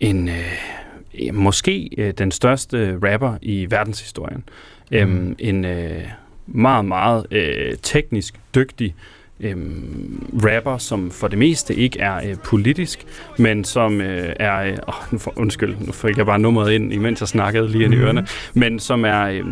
En, 0.00 0.28
øh, 0.28 1.34
måske 1.34 1.90
øh, 1.98 2.12
den 2.18 2.30
største 2.30 2.98
rapper 3.02 3.38
i 3.42 3.66
verdenshistorien. 3.70 4.44
Mm. 4.90 4.96
Øhm, 4.96 5.36
en 5.38 5.64
øh, 5.64 6.02
meget, 6.46 6.84
meget 6.84 7.26
øh, 7.30 7.74
teknisk 7.82 8.34
dygtig 8.54 8.94
øhm, 9.40 10.26
rapper, 10.44 10.78
som 10.78 11.10
for 11.10 11.28
det 11.28 11.38
meste 11.38 11.74
ikke 11.74 12.00
er 12.00 12.16
øh, 12.16 12.36
politisk, 12.44 13.06
men 13.38 13.64
som 13.64 14.00
øh, 14.00 14.32
er... 14.40 14.62
Øh, 14.62 14.76
nu 15.12 15.18
for, 15.18 15.32
undskyld, 15.36 15.76
nu 15.80 15.92
fik 15.92 16.18
jeg 16.18 16.26
bare 16.26 16.38
nummeret 16.38 16.72
ind, 16.72 16.92
imens 16.92 17.20
jeg 17.20 17.28
snakkede 17.28 17.68
lige 17.68 17.84
ind 17.84 17.94
i 17.94 17.96
mhm. 17.96 18.04
ørerne. 18.04 18.26
Men 18.54 18.78
som 18.78 19.04
er... 19.04 19.24
Øh, 19.24 19.44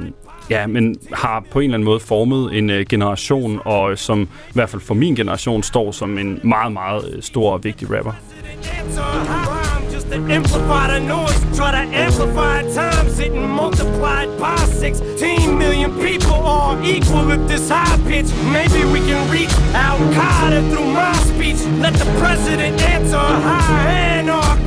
ja, 0.51 0.67
men 0.67 0.97
har 1.13 1.45
på 1.51 1.59
en 1.59 1.65
eller 1.65 1.75
anden 1.75 1.85
måde 1.85 2.01
formet 2.01 2.59
en 2.59 2.71
øh, 2.71 2.87
generation, 2.89 3.61
og 3.65 3.91
øh, 3.91 3.97
som 3.97 4.23
i 4.23 4.53
hvert 4.53 4.71
fald 4.71 4.83
for 4.83 4.95
min 4.95 5.15
generation 5.15 5.63
står 5.63 5.93
som 5.93 6.19
en 6.19 6.41
meget, 6.45 6.73
meget 6.73 7.15
øh, 7.15 7.23
stor 7.23 7.53
og 7.53 7.65
vigtig 7.65 7.91
rapper. 7.91 8.13
noise. 11.01 11.57
Try 11.57 11.71
to 11.73 11.79
amplify 11.79 12.63
multiplied 13.63 14.29
by 14.39 14.57
16 14.57 15.59
million 15.59 15.91
people 16.01 16.33
equal 16.85 17.25
this 17.47 17.69
high 17.69 17.97
pitch. 18.09 18.31
Maybe 18.53 18.85
we 18.93 19.01
can 19.09 19.31
reach 19.31 19.53
Al 19.75 19.99
Qaeda 20.17 20.61
through 20.71 20.93
my 20.93 21.15
speech. 21.31 21.61
Let 21.81 21.95
the 21.95 22.07
president 22.19 22.81
answer 22.83 23.19
high 23.19 24.03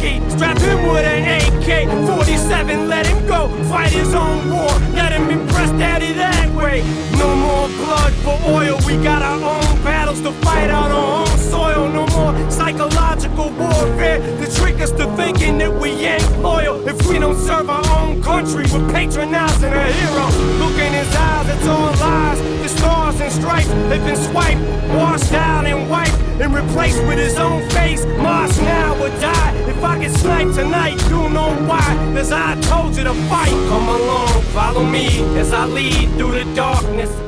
anarchy. 0.05 0.29
Strap 0.29 0.57
him 0.59 0.87
with 0.87 1.05
an 1.05 1.23
AK 1.41 2.07
47, 2.07 2.87
let 2.87 3.05
him 3.05 3.25
go 3.27 3.49
fight 3.65 3.91
his 3.91 4.13
own 4.13 4.49
war. 4.49 4.69
Let 4.93 5.11
him 5.11 5.29
impress 5.29 5.71
daddy 5.71 6.13
that 6.13 6.53
way. 6.53 6.83
No 7.17 7.35
more 7.35 7.67
blood 7.67 8.13
for 8.23 8.37
oil, 8.49 8.79
we 8.85 9.01
got 9.03 9.21
our 9.21 9.41
own 9.41 9.83
battles 10.05 10.21
to 10.21 10.31
fight 10.45 10.69
on 10.69 10.91
our 10.91 11.21
own 11.21 11.37
soil. 11.39 11.89
No 11.89 12.05
more 12.15 12.51
psychological 12.51 13.49
warfare 13.57 14.19
to 14.19 14.55
trick 14.55 14.79
us 14.79 14.91
to 14.91 15.05
thinking 15.15 15.57
that 15.57 15.73
we 15.73 15.89
ain't 16.05 16.41
loyal. 16.41 16.87
If 16.87 17.07
we 17.07 17.17
don't 17.17 17.39
serve 17.39 17.71
our 17.71 17.85
own 17.99 18.21
country, 18.21 18.65
we're 18.71 18.87
patronizing 18.91 19.73
a 19.73 19.85
hero. 19.99 20.25
Look 20.61 20.77
in 20.77 20.93
his 20.93 21.15
eyes, 21.15 21.49
it's 21.49 21.67
all 21.67 21.91
lies. 22.05 22.39
The 22.61 22.69
stars 22.69 23.19
and 23.19 23.33
stripes 23.33 23.67
have 23.67 24.05
been 24.05 24.15
swiped, 24.15 24.61
washed 24.93 25.33
out 25.33 25.65
and 25.65 25.89
wiped, 25.89 26.19
and 26.39 26.53
replaced 26.53 27.01
with 27.07 27.17
his 27.17 27.37
own 27.37 27.67
face. 27.71 28.05
Mars 28.05 28.61
now 28.61 28.93
or 29.01 29.09
die. 29.19 29.53
If 29.67 29.83
I 29.83 29.97
get 29.97 30.11
sniped 30.11 30.53
tonight, 30.53 31.01
you'll 31.09 31.29
know 31.29 31.49
why. 31.65 31.81
As 32.15 32.31
I 32.31 32.59
told 32.61 32.95
you 32.95 33.05
to 33.05 33.13
fight, 33.29 33.55
come 33.71 33.89
along, 33.97 34.41
follow 34.57 34.83
me 34.95 35.05
as 35.41 35.53
I 35.53 35.65
lead 35.77 36.07
through 36.17 36.33
the 36.39 36.55
darkness. 36.55 37.25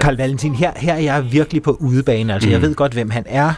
Karl 0.00 0.16
Valentin, 0.16 0.54
her, 0.54 0.72
her 0.76 0.94
er 0.94 0.98
jeg 0.98 1.32
virkelig 1.32 1.62
på 1.62 1.76
udebane. 1.80 2.34
Altså, 2.34 2.48
mm. 2.48 2.52
jeg 2.52 2.62
ved 2.62 2.74
godt, 2.74 2.92
hvem 2.92 3.10
han 3.10 3.24
er, 3.26 3.52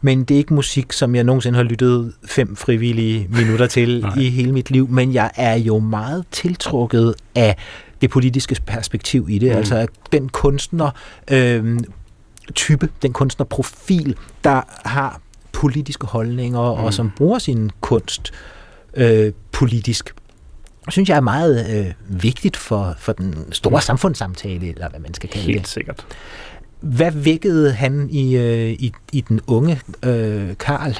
men 0.00 0.24
det 0.24 0.34
er 0.34 0.38
ikke 0.38 0.54
musik, 0.54 0.92
som 0.92 1.14
jeg 1.14 1.24
nogensinde 1.24 1.56
har 1.56 1.62
lyttet 1.62 2.12
fem 2.26 2.56
frivillige 2.56 3.28
minutter 3.30 3.66
til 3.66 4.04
i 4.20 4.30
hele 4.30 4.52
mit 4.52 4.70
liv. 4.70 4.88
Men 4.88 5.14
jeg 5.14 5.30
er 5.36 5.54
jo 5.54 5.78
meget 5.78 6.24
tiltrukket 6.30 7.14
af 7.34 7.56
det 8.00 8.10
politiske 8.10 8.56
perspektiv 8.66 9.26
i 9.30 9.38
det. 9.38 9.50
Mm. 9.50 9.56
Altså 9.56 9.86
den 10.12 10.28
kunstner 10.28 10.90
øh, 11.30 11.80
type, 12.54 12.88
den 13.02 13.12
kunstnerprofil, 13.12 14.16
der 14.44 14.88
har 14.88 15.20
politiske 15.52 16.06
holdninger 16.06 16.74
mm. 16.74 16.84
og 16.84 16.94
som 16.94 17.10
bruger 17.16 17.38
sin 17.38 17.70
kunst 17.80 18.32
øh, 18.94 19.32
politisk 19.52 20.14
synes 20.90 21.08
jeg 21.08 21.16
er 21.16 21.20
meget 21.20 21.86
øh, 21.86 22.20
vigtigt 22.22 22.56
for, 22.56 22.94
for 22.98 23.12
den 23.12 23.52
store 23.52 23.80
samfundssamtale, 23.80 24.68
eller 24.68 24.88
hvad 24.88 25.00
man 25.00 25.14
skal 25.14 25.28
kalde 25.28 25.44
Helt 25.44 25.54
det. 25.54 25.60
Helt 25.60 25.68
sikkert. 25.68 26.06
Hvad 26.80 27.10
vækkede 27.10 27.72
han 27.72 28.08
i, 28.10 28.36
øh, 28.36 28.70
i, 28.70 28.92
i 29.12 29.20
den 29.20 29.40
unge 29.46 29.80
øh, 30.04 30.56
Karl? 30.58 30.96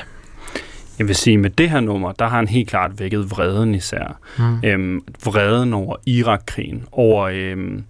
Jeg 0.98 1.08
vil 1.08 1.16
sige, 1.16 1.38
med 1.38 1.50
det 1.50 1.70
her 1.70 1.80
nummer, 1.80 2.12
der 2.12 2.28
har 2.28 2.36
han 2.36 2.48
helt 2.48 2.68
klart 2.68 3.00
vækket 3.00 3.30
vreden 3.30 3.74
især. 3.74 4.18
Mm. 4.38 4.60
Øhm, 4.64 5.04
vreden 5.24 5.74
over 5.74 5.96
Irak-krigen, 6.06 6.84
over 6.92 7.24
øhm, 7.32 7.84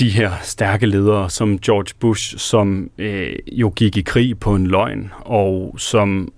de 0.00 0.08
her 0.10 0.32
stærke 0.42 0.86
ledere 0.86 1.30
som 1.30 1.58
George 1.58 1.94
Bush, 2.00 2.38
som 2.38 2.90
øh, 2.98 3.32
jo 3.52 3.72
gik 3.76 3.96
i 3.96 4.02
krig 4.02 4.38
på 4.38 4.54
en 4.54 4.66
løgn, 4.66 5.12
og 5.20 5.74
som 5.78 6.32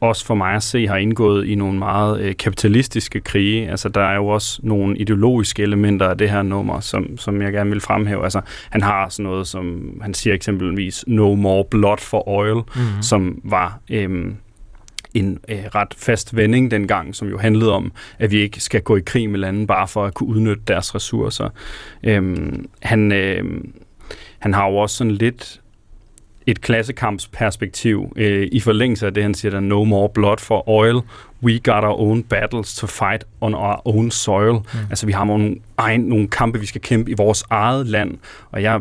også 0.00 0.26
for 0.26 0.34
mig 0.34 0.54
at 0.54 0.62
se 0.62 0.86
har 0.86 0.96
indgået 0.96 1.46
i 1.46 1.54
nogle 1.54 1.78
meget 1.78 2.20
øh, 2.20 2.36
kapitalistiske 2.36 3.20
krige. 3.20 3.70
Altså, 3.70 3.88
der 3.88 4.00
er 4.00 4.14
jo 4.14 4.26
også 4.26 4.60
nogle 4.62 4.98
ideologiske 4.98 5.62
elementer 5.62 6.08
af 6.08 6.18
det 6.18 6.30
her 6.30 6.42
nummer, 6.42 6.80
som, 6.80 7.18
som 7.18 7.42
jeg 7.42 7.52
gerne 7.52 7.70
vil 7.70 7.80
fremhæve. 7.80 8.24
Altså, 8.24 8.40
han 8.70 8.82
har 8.82 9.08
sådan 9.08 9.24
noget, 9.24 9.46
som 9.46 9.98
han 10.02 10.14
siger 10.14 10.34
eksempelvis, 10.34 11.04
no 11.06 11.34
more 11.34 11.64
blood 11.64 11.98
for 11.98 12.28
oil, 12.28 12.54
mm-hmm. 12.54 13.02
som 13.02 13.40
var... 13.44 13.78
Øh, 13.90 14.32
en 15.14 15.38
øh, 15.48 15.64
ret 15.74 15.94
fast 15.96 16.36
vending 16.36 16.70
dengang, 16.70 17.14
som 17.14 17.28
jo 17.28 17.38
handlede 17.38 17.72
om, 17.72 17.92
at 18.18 18.30
vi 18.30 18.40
ikke 18.40 18.60
skal 18.60 18.82
gå 18.82 18.96
i 18.96 19.00
krig 19.00 19.30
med 19.30 19.38
lande 19.38 19.66
bare 19.66 19.88
for 19.88 20.04
at 20.04 20.14
kunne 20.14 20.28
udnytte 20.28 20.62
deres 20.68 20.94
ressourcer. 20.94 21.48
Øhm, 22.02 22.68
han, 22.82 23.12
øh, 23.12 23.44
han 24.38 24.54
har 24.54 24.68
jo 24.68 24.76
også 24.76 24.96
sådan 24.96 25.12
lidt 25.12 25.60
et 26.46 26.60
klassekampsperspektiv 26.60 28.12
øh, 28.16 28.48
i 28.52 28.60
forlængelse 28.60 29.06
af 29.06 29.14
det, 29.14 29.22
han 29.22 29.34
siger, 29.34 29.52
der 29.52 29.60
no 29.60 29.84
more 29.84 30.08
blood 30.08 30.38
for 30.38 30.68
oil, 30.68 31.00
we 31.42 31.58
got 31.58 31.84
our 31.84 32.00
own 32.00 32.22
battles 32.22 32.74
to 32.74 32.86
fight 32.86 33.24
on 33.40 33.54
our 33.54 33.88
own 33.88 34.10
soil. 34.10 34.52
Mm. 34.52 34.78
Altså 34.90 35.06
vi 35.06 35.12
har 35.12 35.24
nogle, 35.24 35.56
egen, 35.78 36.00
nogle 36.00 36.28
kampe, 36.28 36.60
vi 36.60 36.66
skal 36.66 36.80
kæmpe 36.80 37.10
i 37.10 37.14
vores 37.14 37.44
eget 37.50 37.86
land, 37.86 38.18
og 38.50 38.62
jeg 38.62 38.80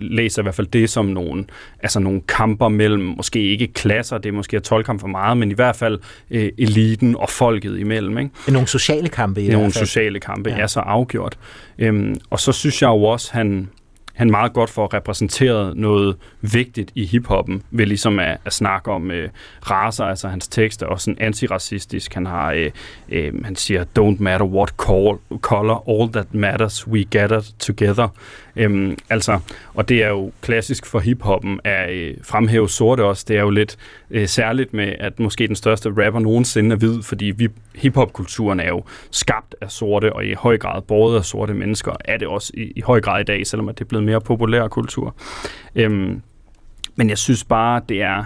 læser 0.00 0.42
i 0.42 0.44
hvert 0.44 0.54
fald 0.54 0.66
det 0.66 0.90
som 0.90 1.06
nogle, 1.06 1.44
altså 1.82 2.00
nogle 2.00 2.20
kamper 2.28 2.68
mellem, 2.68 3.14
måske 3.16 3.42
ikke 3.42 3.66
klasser, 3.66 4.18
det 4.18 4.28
er 4.28 4.32
måske 4.32 4.56
at 4.56 4.62
tolke 4.62 4.98
for 4.98 5.06
meget, 5.06 5.36
men 5.36 5.50
i 5.50 5.54
hvert 5.54 5.76
fald 5.76 5.98
øh, 6.30 6.52
eliten 6.58 7.16
og 7.16 7.30
folket 7.30 7.78
imellem. 7.78 8.18
Ikke? 8.18 8.30
Nogle 8.48 8.68
sociale 8.68 9.08
kampe 9.08 9.42
i 9.42 9.48
Nogle 9.48 9.58
hvert 9.64 9.74
fald. 9.74 9.86
sociale 9.86 10.20
kampe, 10.20 10.50
ja. 10.50 10.58
er 10.58 10.66
så 10.66 10.80
afgjort. 10.80 11.38
Øhm, 11.78 12.16
og 12.30 12.40
så 12.40 12.52
synes 12.52 12.82
jeg 12.82 12.88
jo 12.88 13.02
også, 13.04 13.32
han, 13.32 13.68
han 14.16 14.30
meget 14.30 14.52
godt 14.52 14.70
får 14.70 14.94
repræsenteret 14.94 15.76
noget 15.76 16.16
vigtigt 16.40 16.92
i 16.94 17.04
hiphoppen, 17.04 17.62
ved 17.70 17.86
ligesom 17.86 18.18
at, 18.18 18.38
at 18.44 18.52
snakke 18.52 18.90
om 18.90 19.10
øh, 19.10 19.28
raser, 19.70 20.04
altså 20.04 20.28
hans 20.28 20.48
tekst 20.48 20.82
er 20.82 20.86
også 20.86 21.04
sådan 21.04 21.18
antiracistisk. 21.20 22.14
Han 22.14 22.26
har, 22.26 22.52
øh, 22.52 22.70
øh, 23.08 23.44
han 23.44 23.56
siger, 23.56 23.84
don't 23.98 24.22
matter 24.22 24.46
what 24.46 24.68
call, 24.68 25.40
color, 25.40 25.84
all 25.88 26.12
that 26.12 26.34
matters, 26.34 26.88
we 26.88 27.04
gather 27.04 27.40
together. 27.58 28.08
Øhm, 28.56 28.96
altså, 29.10 29.40
og 29.74 29.88
det 29.88 30.02
er 30.02 30.08
jo 30.08 30.32
klassisk 30.40 30.86
for 30.86 30.98
hiphoppen 30.98 31.60
at 31.64 31.90
øh, 31.90 32.14
fremhæve 32.22 32.68
sorte 32.68 33.04
også. 33.04 33.24
Det 33.28 33.36
er 33.36 33.40
jo 33.40 33.50
lidt 33.50 33.76
øh, 34.10 34.28
særligt 34.28 34.74
med, 34.74 34.94
at 35.00 35.20
måske 35.20 35.46
den 35.46 35.56
største 35.56 35.88
rapper 35.88 36.20
nogensinde 36.20 36.72
er 36.72 36.78
hvid, 36.78 37.02
fordi 37.02 37.24
vi, 37.24 37.48
hiphopkulturen 37.74 38.60
er 38.60 38.68
jo 38.68 38.82
skabt 39.10 39.54
af 39.60 39.70
sorte, 39.70 40.12
og 40.12 40.26
i 40.26 40.34
høj 40.34 40.58
grad 40.58 40.82
båret 40.82 41.16
af 41.16 41.24
sorte 41.24 41.54
mennesker, 41.54 41.92
er 42.04 42.16
det 42.16 42.28
også 42.28 42.52
i, 42.54 42.72
i 42.76 42.80
høj 42.80 43.00
grad 43.00 43.20
i 43.20 43.24
dag, 43.24 43.46
selvom 43.46 43.68
at 43.68 43.78
det 43.78 43.84
er 43.84 43.88
blevet 43.88 44.04
mere 44.04 44.20
populær 44.20 44.68
kultur. 44.68 45.14
Øhm, 45.74 46.22
men 46.96 47.08
jeg 47.08 47.18
synes 47.18 47.44
bare, 47.44 47.80
det 47.88 48.02
er 48.02 48.24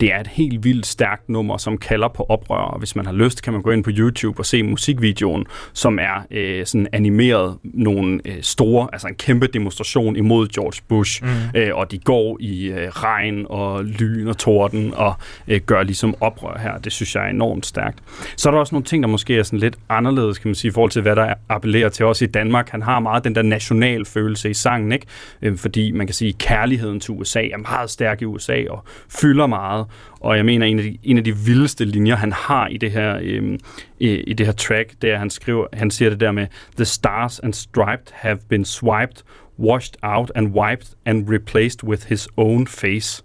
det 0.00 0.12
er 0.12 0.20
et 0.20 0.26
helt 0.26 0.64
vildt 0.64 0.86
stærkt 0.86 1.28
nummer, 1.28 1.56
som 1.56 1.78
kalder 1.78 2.08
på 2.08 2.26
oprør, 2.28 2.56
og 2.56 2.78
hvis 2.78 2.96
man 2.96 3.06
har 3.06 3.12
lyst, 3.12 3.42
kan 3.42 3.52
man 3.52 3.62
gå 3.62 3.70
ind 3.70 3.84
på 3.84 3.90
YouTube 3.92 4.40
og 4.40 4.46
se 4.46 4.62
musikvideoen, 4.62 5.46
som 5.72 5.98
er 5.98 6.26
øh, 6.30 6.66
sådan 6.66 6.86
animeret 6.92 7.56
nogle 7.64 8.20
øh, 8.24 8.42
store, 8.42 8.88
altså 8.92 9.08
en 9.08 9.14
kæmpe 9.14 9.46
demonstration 9.46 10.16
imod 10.16 10.48
George 10.48 10.82
Bush, 10.88 11.24
mm. 11.24 11.28
øh, 11.54 11.76
og 11.76 11.90
de 11.90 11.98
går 11.98 12.36
i 12.40 12.66
øh, 12.66 12.88
regn 12.88 13.46
og 13.48 13.84
lyn 13.84 14.28
og 14.28 14.38
torden 14.38 14.94
og 14.94 15.14
øh, 15.48 15.60
gør 15.60 15.82
ligesom 15.82 16.14
oprør 16.20 16.58
her. 16.58 16.78
Det 16.78 16.92
synes 16.92 17.14
jeg 17.14 17.24
er 17.24 17.30
enormt 17.30 17.66
stærkt. 17.66 17.98
Så 18.36 18.48
er 18.48 18.50
der 18.50 18.58
også 18.60 18.74
nogle 18.74 18.84
ting, 18.84 19.02
der 19.02 19.08
måske 19.08 19.38
er 19.38 19.42
sådan 19.42 19.58
lidt 19.58 19.76
anderledes, 19.88 20.38
kan 20.38 20.48
man 20.48 20.54
sige, 20.54 20.68
i 20.68 20.72
forhold 20.72 20.90
til, 20.90 21.02
hvad 21.02 21.16
der 21.16 21.34
appellerer 21.48 21.88
til 21.88 22.04
os 22.04 22.22
i 22.22 22.26
Danmark. 22.26 22.68
Han 22.68 22.82
har 22.82 23.00
meget 23.00 23.24
den 23.24 23.34
der 23.34 23.42
national 23.42 24.04
følelse 24.04 24.50
i 24.50 24.54
sangen, 24.54 24.92
ikke? 24.92 25.06
Øh, 25.42 25.56
fordi 25.56 25.90
man 25.90 26.06
kan 26.06 26.14
sige, 26.14 26.28
at 26.28 26.38
kærligheden 26.38 27.00
til 27.00 27.14
USA 27.14 27.42
er 27.42 27.58
meget 27.58 27.90
stærk 27.90 28.22
i 28.22 28.24
USA 28.24 28.64
og 28.70 28.84
fylder 29.08 29.46
meget, 29.46 29.86
og 30.20 30.36
jeg 30.36 30.44
mener, 30.44 30.66
en 30.66 30.78
af 30.78 30.84
de, 30.84 30.98
en 31.02 31.18
af 31.18 31.24
de 31.24 31.36
vildeste 31.36 31.84
linjer, 31.84 32.16
han 32.16 32.32
har 32.32 32.66
i 32.66 32.76
det 32.76 32.90
her, 32.90 33.18
øh, 33.22 33.58
i, 33.98 34.08
i 34.08 34.32
det 34.32 34.46
her 34.46 34.52
track, 34.52 34.94
det 35.02 35.10
er, 35.10 35.18
han 35.18 35.30
skriver, 35.30 35.66
han 35.72 35.90
siger 35.90 36.10
det 36.10 36.20
der 36.20 36.32
med, 36.32 36.46
The 36.76 36.84
stars 36.84 37.38
and 37.38 37.52
striped 37.54 38.12
have 38.12 38.38
been 38.48 38.64
swiped, 38.64 39.22
washed 39.58 39.94
out 40.02 40.32
and 40.34 40.48
wiped 40.48 40.96
and 41.04 41.28
replaced 41.28 41.84
with 41.84 42.08
his 42.08 42.28
own 42.36 42.66
face. 42.66 43.24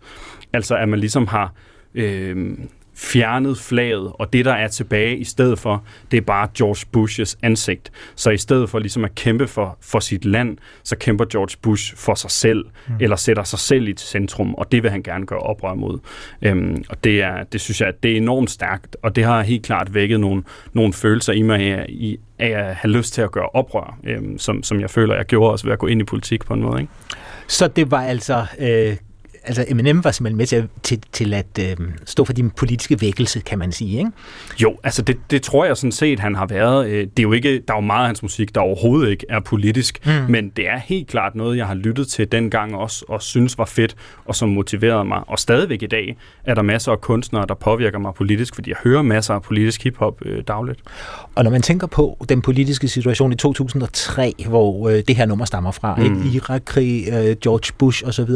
Altså, 0.54 0.76
at 0.76 0.90
man 0.90 1.00
ligesom 1.00 1.28
har 1.28 1.54
øh, 1.96 2.58
fjernet 2.96 3.58
flaget, 3.58 4.12
og 4.14 4.34
det, 4.34 4.46
der 4.46 4.54
er 4.54 4.68
tilbage 4.68 5.18
i 5.18 5.24
stedet 5.24 5.60
for, 5.60 5.84
det 6.12 6.18
er 6.18 6.22
bare 6.22 6.48
George 6.58 6.86
Bushes 6.92 7.38
ansigt. 7.42 7.92
Så 8.16 8.30
i 8.30 8.38
stedet 8.38 8.70
for 8.70 8.80
ligesom 8.80 9.06
at 9.06 9.16
kæmpe 9.16 9.48
for, 9.48 9.78
for 9.82 10.00
sit 10.00 10.26
land, 10.26 10.58
så 10.84 10.96
kæmper 10.96 11.26
George 11.26 11.58
Bush 11.62 11.96
for 11.96 12.16
sig 12.16 12.32
selv, 12.32 12.66
mm. 12.88 12.94
eller 13.00 13.16
sætter 13.16 13.44
sig 13.44 13.60
selv 13.60 13.88
i 13.88 13.94
centrum, 13.98 14.54
og 14.54 14.72
det 14.72 14.84
vil 14.84 14.92
han 14.92 15.04
gerne 15.04 15.26
gøre 15.26 15.40
oprør 15.40 15.74
mod. 15.74 16.00
Øhm, 16.42 16.84
og 16.90 17.04
det, 17.04 17.22
er, 17.22 17.44
det 17.44 17.62
synes 17.62 17.82
jeg, 17.82 17.94
det 18.04 18.12
er 18.12 18.18
enormt 18.18 18.52
stærkt, 18.52 18.98
og 19.04 19.16
det 19.16 19.24
har 19.24 19.42
helt 19.42 19.66
klart 19.66 19.94
vækket 19.94 20.20
nogle, 20.20 20.44
nogle 20.74 20.94
følelser 20.94 21.34
i 21.34 21.42
mig 21.42 21.60
af, 21.60 21.86
i, 21.90 22.18
af 22.40 22.50
at 22.50 22.76
have 22.76 22.92
lyst 22.92 23.14
til 23.14 23.22
at 23.22 23.32
gøre 23.32 23.50
oprør, 23.50 23.98
øhm, 24.04 24.38
som, 24.38 24.64
som 24.64 24.80
jeg 24.80 24.90
føler, 24.90 25.16
jeg 25.16 25.26
gjorde 25.26 25.52
også 25.52 25.66
ved 25.66 25.74
at 25.74 25.80
gå 25.80 25.88
ind 25.88 26.02
i 26.02 26.04
politik 26.04 26.46
på 26.46 26.54
en 26.54 26.62
måde. 26.62 26.82
Ikke? 26.82 26.94
Så 27.48 27.68
det 27.68 27.92
var 27.92 28.02
altså 28.02 28.46
øh, 28.60 28.96
altså 29.46 29.66
Eminem 29.68 30.04
var 30.04 30.12
simpelthen 30.12 30.38
med 30.38 30.46
til, 30.46 30.68
til, 30.84 31.04
til 31.12 31.34
at 31.34 31.60
øh, 31.60 31.88
stå 32.06 32.26
for 32.26 32.34
din 32.34 32.50
politiske 32.50 33.02
vækkelse, 33.02 33.40
kan 33.40 33.60
man 33.60 33.72
sige, 33.72 33.98
ikke? 33.98 34.12
Jo, 34.62 34.78
altså 34.84 35.02
det, 35.02 35.18
det 35.32 35.42
tror 35.42 35.66
jeg 35.66 35.78
sådan 35.78 35.92
set, 35.92 36.20
han 36.20 36.36
har 36.36 36.46
været. 36.46 36.88
Øh, 36.88 37.00
det 37.00 37.20
er 37.20 37.24
jo 37.24 37.32
ikke, 37.32 37.60
der 37.68 37.74
er 37.74 37.78
jo 37.78 37.82
meget 37.82 38.02
af 38.02 38.08
hans 38.08 38.22
musik, 38.22 38.56
der 38.56 38.62
overhovedet 38.62 39.10
ikke 39.10 39.26
er 39.30 39.40
politisk, 39.40 40.00
mm. 40.06 40.12
men 40.30 40.50
det 40.50 40.70
er 40.70 40.78
helt 40.78 41.08
klart 41.08 41.36
noget, 41.36 41.58
jeg 41.58 41.68
har 41.68 41.74
lyttet 41.74 42.08
til 42.08 42.32
dengang 42.32 42.76
også, 42.76 43.06
og 43.08 43.22
synes 43.22 43.58
var 43.58 43.66
fedt, 43.66 43.96
og 44.26 44.36
som 44.36 44.50
motiverede 44.50 45.06
mig. 45.06 45.22
Og 45.28 45.40
stadigvæk 45.40 45.84
i 45.84 45.88
dag 45.88 46.18
er 46.46 46.54
der 46.54 46.62
masser 46.62 46.92
af 46.92 47.02
kunstnere, 47.02 47.46
der 47.50 47.56
påvirker 47.56 48.00
mig 48.00 48.14
politisk, 48.14 48.56
fordi 48.56 48.70
jeg 48.70 48.78
hører 48.84 49.02
masser 49.02 49.34
af 49.34 49.42
politisk 49.42 49.84
hiphop 49.84 50.22
øh, 50.26 50.44
dagligt. 50.48 50.80
Og 51.36 51.44
når 51.44 51.52
man 51.52 51.62
tænker 51.62 51.88
på 51.88 52.26
den 52.30 52.42
politiske 52.42 52.88
situation 52.88 53.34
i 53.34 53.36
2003, 53.36 54.34
hvor 54.48 54.90
øh, 54.90 55.04
det 55.08 55.16
her 55.16 55.26
nummer 55.26 55.46
stammer 55.46 55.72
fra, 55.72 55.96
mm. 55.96 56.04
ikke? 56.04 56.38
Irak-krig, 56.38 57.08
øh, 57.08 57.36
George 57.42 57.74
Bush 57.78 58.04
osv., 58.06 58.30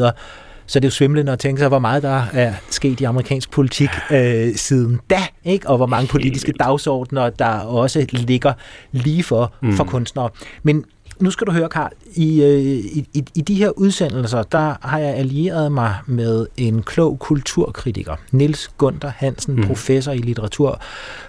så 0.69 0.79
det 0.79 0.85
er 0.85 0.87
jo 0.87 0.91
svimlende 0.91 1.31
at 1.31 1.39
tænke 1.39 1.59
sig, 1.59 1.67
hvor 1.67 1.79
meget 1.79 2.03
der 2.03 2.23
er 2.33 2.53
sket 2.69 3.01
i 3.01 3.03
amerikansk 3.03 3.51
politik 3.51 3.89
øh, 4.11 4.55
siden 4.55 4.99
da, 5.09 5.19
ikke? 5.43 5.69
og 5.69 5.77
hvor 5.77 5.85
mange 5.85 6.07
politiske 6.07 6.51
dagsordner, 6.51 7.29
der 7.29 7.59
også 7.59 8.05
ligger 8.11 8.53
lige 8.91 9.23
for, 9.23 9.53
mm. 9.61 9.73
for 9.73 9.83
kunstnere. 9.83 10.29
Men 10.63 10.85
nu 11.19 11.31
skal 11.31 11.47
du 11.47 11.51
høre, 11.51 11.69
Karl, 11.69 11.91
i, 12.15 12.43
øh, 12.43 12.59
i, 12.59 13.07
i, 13.13 13.23
i 13.35 13.41
de 13.41 13.55
her 13.55 13.69
udsendelser, 13.69 14.43
der 14.43 14.87
har 14.87 14.99
jeg 14.99 15.15
allieret 15.15 15.71
mig 15.71 15.95
med 16.05 16.47
en 16.57 16.83
klog 16.83 17.19
kulturkritiker, 17.19 18.15
Nils 18.31 18.71
Gunther 18.77 19.11
Hansen, 19.15 19.55
mm. 19.55 19.63
professor 19.63 20.11
i 20.11 20.17
litteratur 20.17 20.81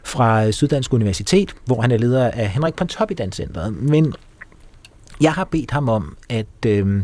fra 0.04 0.50
Syddansk 0.50 0.92
Universitet, 0.92 1.54
hvor 1.64 1.80
han 1.80 1.90
er 1.90 1.98
leder 1.98 2.30
af 2.30 2.48
Henrik 2.48 2.74
Pontoppidan 2.74 3.32
Centeret. 3.32 3.82
Men 3.82 4.14
jeg 5.20 5.32
har 5.32 5.44
bedt 5.44 5.70
ham 5.70 5.88
om 5.88 6.16
at 6.28 6.66
øh, 6.66 7.02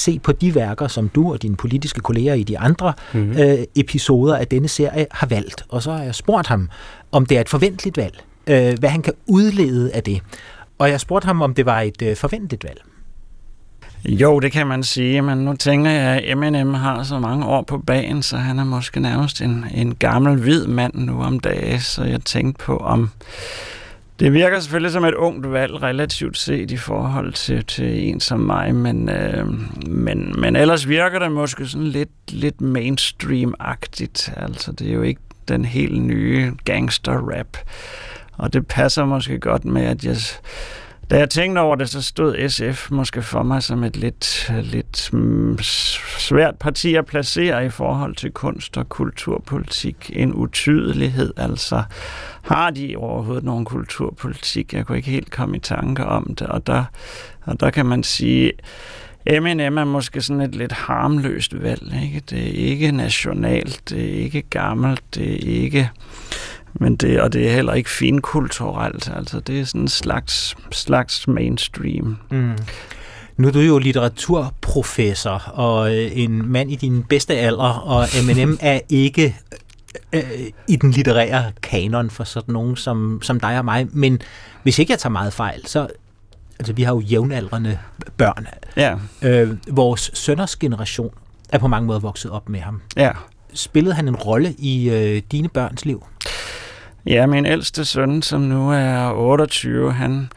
se 0.00 0.18
på 0.18 0.32
de 0.32 0.54
værker, 0.54 0.88
som 0.88 1.08
du 1.08 1.32
og 1.32 1.42
dine 1.42 1.56
politiske 1.56 2.00
kolleger 2.00 2.34
i 2.34 2.42
de 2.42 2.58
andre 2.58 2.92
mm-hmm. 3.12 3.38
øh, 3.38 3.58
episoder 3.76 4.36
af 4.36 4.46
denne 4.46 4.68
serie 4.68 5.06
har 5.10 5.26
valgt. 5.26 5.64
Og 5.68 5.82
så 5.82 5.92
har 5.92 6.02
jeg 6.02 6.14
spurgt 6.14 6.46
ham, 6.46 6.68
om 7.12 7.26
det 7.26 7.36
er 7.36 7.40
et 7.40 7.48
forventeligt 7.48 7.96
valg. 7.96 8.24
Øh, 8.46 8.78
hvad 8.78 8.88
han 8.88 9.02
kan 9.02 9.12
udlede 9.26 9.92
af 9.92 10.02
det. 10.02 10.22
Og 10.78 10.90
jeg 10.90 11.00
spurgte 11.00 11.26
ham, 11.26 11.42
om 11.42 11.54
det 11.54 11.66
var 11.66 11.80
et 11.80 12.02
øh, 12.02 12.16
forventeligt 12.16 12.64
valg. 12.64 12.80
Jo, 14.04 14.40
det 14.40 14.52
kan 14.52 14.66
man 14.66 14.82
sige, 14.82 15.22
men 15.22 15.38
nu 15.38 15.56
tænker 15.56 15.90
jeg, 15.90 16.16
at 16.16 16.30
Eminem 16.30 16.74
har 16.74 17.02
så 17.02 17.18
mange 17.18 17.46
år 17.46 17.62
på 17.62 17.78
banen, 17.78 18.22
så 18.22 18.36
han 18.36 18.58
er 18.58 18.64
måske 18.64 19.00
nærmest 19.00 19.40
en, 19.40 19.64
en 19.74 19.94
gammel 19.94 20.36
hvid 20.36 20.66
mand 20.66 20.94
nu 20.94 21.22
om 21.22 21.40
dagen, 21.40 21.80
så 21.80 22.04
jeg 22.04 22.20
tænkte 22.20 22.64
på, 22.64 22.76
om 22.76 23.10
det 24.18 24.32
virker 24.32 24.60
selvfølgelig 24.60 24.92
som 24.92 25.04
et 25.04 25.14
ungt 25.14 25.52
valg, 25.52 25.82
relativt 25.82 26.38
set 26.38 26.70
i 26.70 26.76
forhold 26.76 27.32
til, 27.32 27.64
til 27.64 28.08
en 28.08 28.20
som 28.20 28.40
mig, 28.40 28.74
men, 28.74 29.08
øh, 29.08 29.46
men, 29.86 30.40
men 30.40 30.56
ellers 30.56 30.88
virker 30.88 31.18
det 31.18 31.32
måske 31.32 31.66
sådan 31.66 31.86
lidt, 31.86 32.10
lidt 32.28 32.60
mainstream-agtigt. 32.60 34.42
Altså, 34.42 34.72
det 34.72 34.88
er 34.88 34.92
jo 34.92 35.02
ikke 35.02 35.20
den 35.48 35.64
helt 35.64 36.02
nye 36.02 36.52
gangster-rap. 36.64 37.56
Og 38.32 38.52
det 38.52 38.66
passer 38.66 39.04
måske 39.04 39.38
godt 39.38 39.64
med, 39.64 39.82
at 39.82 40.04
jeg 40.04 40.16
da 41.10 41.18
jeg 41.18 41.30
tænkte 41.30 41.58
over 41.58 41.76
det, 41.76 41.88
så 41.88 42.02
stod 42.02 42.48
SF 42.48 42.90
måske 42.90 43.22
for 43.22 43.42
mig 43.42 43.62
som 43.62 43.84
et 43.84 43.96
lidt, 43.96 44.52
lidt 44.62 45.10
mm, 45.12 45.58
svært 46.18 46.54
parti 46.54 46.94
at 46.94 47.06
placere 47.06 47.66
i 47.66 47.68
forhold 47.68 48.14
til 48.14 48.30
kunst- 48.30 48.76
og 48.76 48.88
kulturpolitik. 48.88 50.10
En 50.14 50.34
utydelighed, 50.34 51.32
altså. 51.36 51.82
Har 52.42 52.70
de 52.70 52.94
overhovedet 52.96 53.44
nogen 53.44 53.64
kulturpolitik? 53.64 54.74
Jeg 54.74 54.86
kunne 54.86 54.98
ikke 54.98 55.10
helt 55.10 55.30
komme 55.30 55.56
i 55.56 55.60
tanke 55.60 56.04
om 56.04 56.34
det, 56.38 56.46
og 56.46 56.66
der, 56.66 56.84
og 57.44 57.60
der 57.60 57.70
kan 57.70 57.86
man 57.86 58.02
sige, 58.02 58.52
M&M 59.26 59.78
er 59.78 59.84
måske 59.84 60.20
sådan 60.20 60.40
et 60.40 60.54
lidt 60.54 60.72
harmløst 60.72 61.62
valg. 61.62 62.02
Ikke? 62.02 62.22
Det 62.30 62.38
er 62.38 62.68
ikke 62.68 62.92
nationalt, 62.92 63.82
det 63.90 64.04
er 64.04 64.24
ikke 64.24 64.42
gammelt, 64.42 65.02
det 65.14 65.32
er 65.32 65.62
ikke 65.62 65.90
men 66.74 66.96
det, 66.96 67.20
og 67.20 67.32
det 67.32 67.48
er 67.48 67.52
heller 67.52 67.72
ikke 67.72 67.90
finkulturelt. 67.90 69.10
Altså, 69.16 69.40
det 69.40 69.60
er 69.60 69.64
sådan 69.64 69.80
en 69.80 69.88
slags, 69.88 70.56
slags 70.72 71.28
mainstream. 71.28 72.16
Mm. 72.30 72.52
Nu 73.36 73.48
er 73.48 73.52
du 73.52 73.60
jo 73.60 73.78
litteraturprofessor 73.78 75.42
og 75.54 75.96
øh, 75.96 76.10
en 76.12 76.52
mand 76.52 76.70
i 76.70 76.76
din 76.76 77.02
bedste 77.02 77.34
alder, 77.34 77.72
og 77.72 78.06
M&M 78.24 78.58
er 78.60 78.80
ikke 78.88 79.36
øh, 80.12 80.22
i 80.68 80.76
den 80.76 80.90
litterære 80.90 81.52
kanon 81.62 82.10
for 82.10 82.24
sådan 82.24 82.52
nogen 82.52 82.76
som, 82.76 83.20
som 83.22 83.40
dig 83.40 83.58
og 83.58 83.64
mig. 83.64 83.86
Men 83.92 84.20
hvis 84.62 84.78
ikke 84.78 84.90
jeg 84.90 84.98
tager 84.98 85.12
meget 85.12 85.32
fejl, 85.32 85.66
så 85.66 85.88
altså 86.58 86.72
vi 86.72 86.82
har 86.82 86.94
jo 86.94 87.00
jævnaldrende 87.00 87.78
børn. 88.16 88.46
Ja. 88.76 88.96
Øh, 89.22 89.56
vores 89.70 90.10
sønners 90.14 90.56
generation 90.56 91.10
er 91.48 91.58
på 91.58 91.68
mange 91.68 91.86
måder 91.86 92.00
vokset 92.00 92.30
op 92.30 92.48
med 92.48 92.60
ham. 92.60 92.82
Ja. 92.96 93.10
Spillede 93.54 93.94
han 93.94 94.08
en 94.08 94.16
rolle 94.16 94.54
i 94.58 94.90
øh, 94.90 95.22
dine 95.32 95.48
børns 95.48 95.84
liv? 95.84 96.04
Ja, 97.06 97.26
min 97.26 97.46
ældste 97.46 97.84
søn, 97.84 98.22
som 98.22 98.40
nu 98.40 98.70
er 98.72 99.12
28, 99.12 99.92
han, 99.92 100.28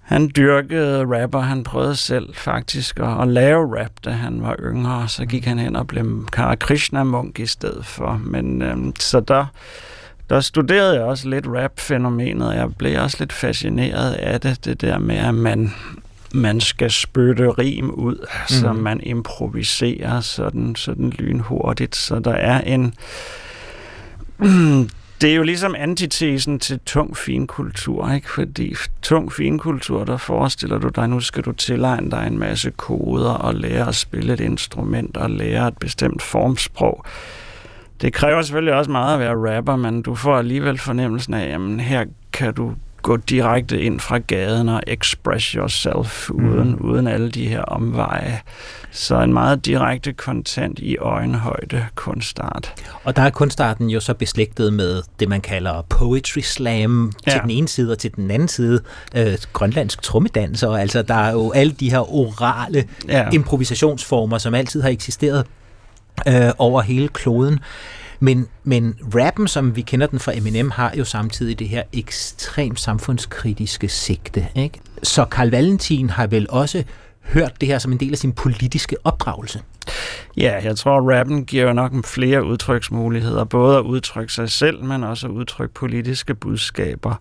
han 0.00 0.30
dyrkede 0.36 1.22
rapper. 1.22 1.40
Han 1.40 1.64
prøvede 1.64 1.96
selv 1.96 2.34
faktisk 2.34 3.00
at, 3.00 3.22
at 3.22 3.28
lave 3.28 3.80
rap, 3.80 3.90
da 4.04 4.10
han 4.10 4.42
var 4.42 4.56
yngre. 4.60 5.08
Så 5.08 5.26
gik 5.26 5.44
han 5.44 5.58
hen 5.58 5.76
og 5.76 5.86
blev 5.86 6.26
Kara 6.32 6.54
Krishna-munk 6.54 7.38
i 7.38 7.46
stedet 7.46 7.86
for. 7.86 8.20
Men 8.24 8.62
øhm, 8.62 8.94
så 8.98 9.20
der, 9.20 9.46
der 10.30 10.40
studerede 10.40 10.94
jeg 10.94 11.02
også 11.02 11.28
lidt 11.28 11.46
rap-fænomenet, 11.48 12.48
og 12.48 12.54
jeg 12.54 12.76
blev 12.76 13.02
også 13.02 13.16
lidt 13.20 13.32
fascineret 13.32 14.12
af 14.12 14.40
det, 14.40 14.64
det 14.64 14.80
der 14.80 14.98
med, 14.98 15.16
at 15.16 15.34
man, 15.34 15.74
man 16.34 16.60
skal 16.60 16.90
spytte 16.90 17.50
rim 17.50 17.90
ud, 17.90 18.16
mm. 18.16 18.46
så 18.46 18.72
man 18.72 19.00
improviserer 19.00 20.20
sådan, 20.20 20.74
sådan 20.76 21.10
lynhurtigt, 21.10 21.96
så 21.96 22.18
der 22.18 22.34
er 22.34 22.60
en... 22.60 22.94
Det 25.20 25.30
er 25.30 25.34
jo 25.34 25.42
ligesom 25.42 25.74
antitesen 25.78 26.58
til 26.58 26.80
tung 26.86 27.16
finkultur, 27.16 28.12
ikke? 28.12 28.30
Fordi 28.30 28.74
tung 29.02 29.32
finkultur, 29.32 30.04
der 30.04 30.16
forestiller 30.16 30.78
du 30.78 30.88
dig, 30.88 31.08
nu 31.08 31.20
skal 31.20 31.42
du 31.42 31.52
tilegne 31.52 32.10
dig 32.10 32.26
en 32.26 32.38
masse 32.38 32.70
koder 32.70 33.30
og 33.30 33.54
lære 33.54 33.88
at 33.88 33.94
spille 33.94 34.32
et 34.32 34.40
instrument 34.40 35.16
og 35.16 35.30
lære 35.30 35.68
et 35.68 35.78
bestemt 35.78 36.22
formsprog. 36.22 37.04
Det 38.00 38.12
kræver 38.12 38.42
selvfølgelig 38.42 38.74
også 38.74 38.90
meget 38.90 39.14
at 39.14 39.20
være 39.20 39.56
rapper, 39.56 39.76
men 39.76 40.02
du 40.02 40.14
får 40.14 40.36
alligevel 40.36 40.78
fornemmelsen 40.78 41.34
af, 41.34 41.54
at 41.54 41.80
her 41.80 42.04
kan 42.32 42.54
du 42.54 42.72
gå 43.02 43.16
direkte 43.16 43.80
ind 43.80 44.00
fra 44.00 44.18
gaden 44.18 44.68
og 44.68 44.82
express 44.86 45.46
yourself 45.46 46.30
uden, 46.30 46.68
mm. 46.68 46.90
uden 46.90 47.06
alle 47.06 47.30
de 47.30 47.48
her 47.48 47.62
omveje. 47.62 48.40
Så 48.90 49.20
en 49.20 49.32
meget 49.32 49.66
direkte 49.66 50.12
kontant 50.12 50.78
i 50.78 50.96
øjenhøjde 50.96 51.86
kunstart. 51.94 52.74
Og 53.04 53.16
der 53.16 53.22
er 53.22 53.30
kunstarten 53.30 53.90
jo 53.90 54.00
så 54.00 54.14
beslægtet 54.14 54.72
med 54.72 55.02
det, 55.20 55.28
man 55.28 55.40
kalder 55.40 55.82
poetry 55.82 56.40
slam 56.40 57.12
ja. 57.26 57.32
til 57.32 57.40
den 57.40 57.50
ene 57.50 57.68
side, 57.68 57.92
og 57.92 57.98
til 57.98 58.16
den 58.16 58.30
anden 58.30 58.48
side 58.48 58.80
øh, 59.16 59.38
grønlandsk 59.52 60.02
trommedanser. 60.02 60.70
Altså, 60.70 61.02
der 61.02 61.14
er 61.14 61.32
jo 61.32 61.52
alle 61.52 61.72
de 61.72 61.90
her 61.90 62.14
orale 62.14 62.84
ja. 63.08 63.28
improvisationsformer, 63.32 64.38
som 64.38 64.54
altid 64.54 64.82
har 64.82 64.88
eksisteret 64.88 65.46
øh, 66.28 66.50
over 66.58 66.80
hele 66.80 67.08
kloden. 67.08 67.58
Men, 68.22 68.48
men 68.64 68.94
rappen, 69.14 69.48
som 69.48 69.76
vi 69.76 69.80
kender 69.80 70.06
den 70.06 70.18
fra 70.18 70.36
Eminem, 70.36 70.70
har 70.70 70.92
jo 70.98 71.04
samtidig 71.04 71.58
det 71.58 71.68
her 71.68 71.82
ekstremt 71.92 72.80
samfundskritiske 72.80 73.88
sigte. 73.88 74.46
Ikke? 74.54 74.80
Så 75.02 75.24
Karl 75.24 75.50
Valentin 75.50 76.10
har 76.10 76.26
vel 76.26 76.46
også 76.50 76.84
hørt 77.22 77.60
det 77.60 77.68
her 77.68 77.78
som 77.78 77.92
en 77.92 78.00
del 78.00 78.12
af 78.12 78.18
sin 78.18 78.32
politiske 78.32 78.96
opdragelse. 79.04 79.60
Ja, 80.36 80.60
jeg 80.64 80.76
tror, 80.76 80.98
at 80.98 81.18
rappen 81.18 81.44
giver 81.44 81.72
nok 81.72 82.04
flere 82.04 82.44
udtryksmuligheder, 82.44 83.44
både 83.44 83.78
at 83.78 83.82
udtrykke 83.82 84.32
sig 84.32 84.50
selv, 84.50 84.84
men 84.84 85.04
også 85.04 85.26
at 85.26 85.30
udtrykke 85.30 85.74
politiske 85.74 86.34
budskaber. 86.34 87.14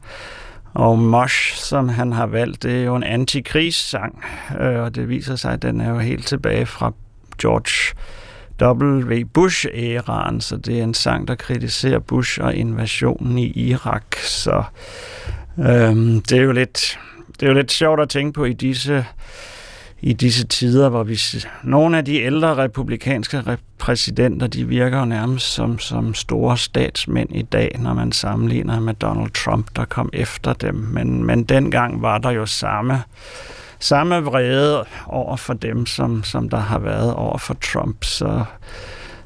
Og 0.74 1.00
Mosh, 1.00 1.56
som 1.56 1.90
han 1.90 2.12
har 2.12 2.26
valgt, 2.26 2.64
det 2.64 2.80
er 2.80 2.84
jo 2.84 2.96
en 2.96 3.04
antikrigssang, 3.04 4.24
øh, 4.60 4.80
og 4.80 4.96
det 4.96 5.10
viser 5.10 5.36
sig, 5.36 5.54
at 5.54 5.62
den 5.62 5.82
er 5.82 5.90
jo 5.90 6.00
helt 6.00 6.28
tilbage 6.28 6.66
fra 6.66 6.94
George 7.42 7.96
W. 8.62 9.24
Bush-æraen, 9.34 10.42
så 10.42 10.58
det 10.58 10.80
er 10.80 10.84
en 10.84 10.94
sang, 10.94 11.28
der 11.28 11.36
kritiserer 11.36 12.00
Bush 12.00 12.40
og 12.42 12.56
invasionen 12.56 13.38
i 13.38 13.48
Irak. 13.48 14.16
Så 14.16 14.64
øhm, 15.60 16.22
det 16.22 16.38
er 16.38 16.42
jo 16.42 16.52
lidt 16.52 17.00
det 17.40 17.44
er 17.44 17.48
jo 17.48 17.54
lidt 17.54 17.72
sjovt 17.72 18.00
at 18.00 18.10
tænke 18.10 18.34
på 18.34 18.46
i 18.46 18.54
disse 18.54 19.06
i 20.02 20.14
disse 20.14 20.48
tider, 20.48 20.90
hvor 20.90 21.04
vi 21.04 21.20
nogle 21.64 21.98
af 21.98 22.06
de 22.06 22.22
ældre 22.22 22.56
republikanske 22.56 23.58
præsidenter, 23.78 24.48
de 24.48 24.68
virker 24.68 25.00
jo 25.00 25.06
nærmest 25.06 25.54
som, 25.54 25.80
som 25.80 26.14
store 26.14 26.58
statsmænd 26.58 27.36
i 27.36 27.42
dag, 27.42 27.76
når 27.80 27.94
man 27.94 28.12
sammenligner 28.12 28.80
med 28.80 28.94
Donald 28.94 29.32
Trump, 29.32 29.68
der 29.76 29.86
kom 29.86 30.10
efter 30.14 30.54
dem. 30.54 30.76
Men, 30.76 31.26
men 31.26 31.44
dengang 31.44 32.02
var 32.02 32.18
der 32.18 32.32
jo 32.32 32.46
samme 32.46 33.04
samme 33.82 34.24
vrede 34.24 34.86
over 35.08 35.36
for 35.36 35.54
dem, 35.54 35.86
som, 35.86 36.24
som 36.24 36.50
der 36.50 36.58
har 36.60 36.80
været 36.80 37.14
over 37.14 37.38
for 37.38 37.54
Trump. 37.54 38.04
Så, 38.04 38.44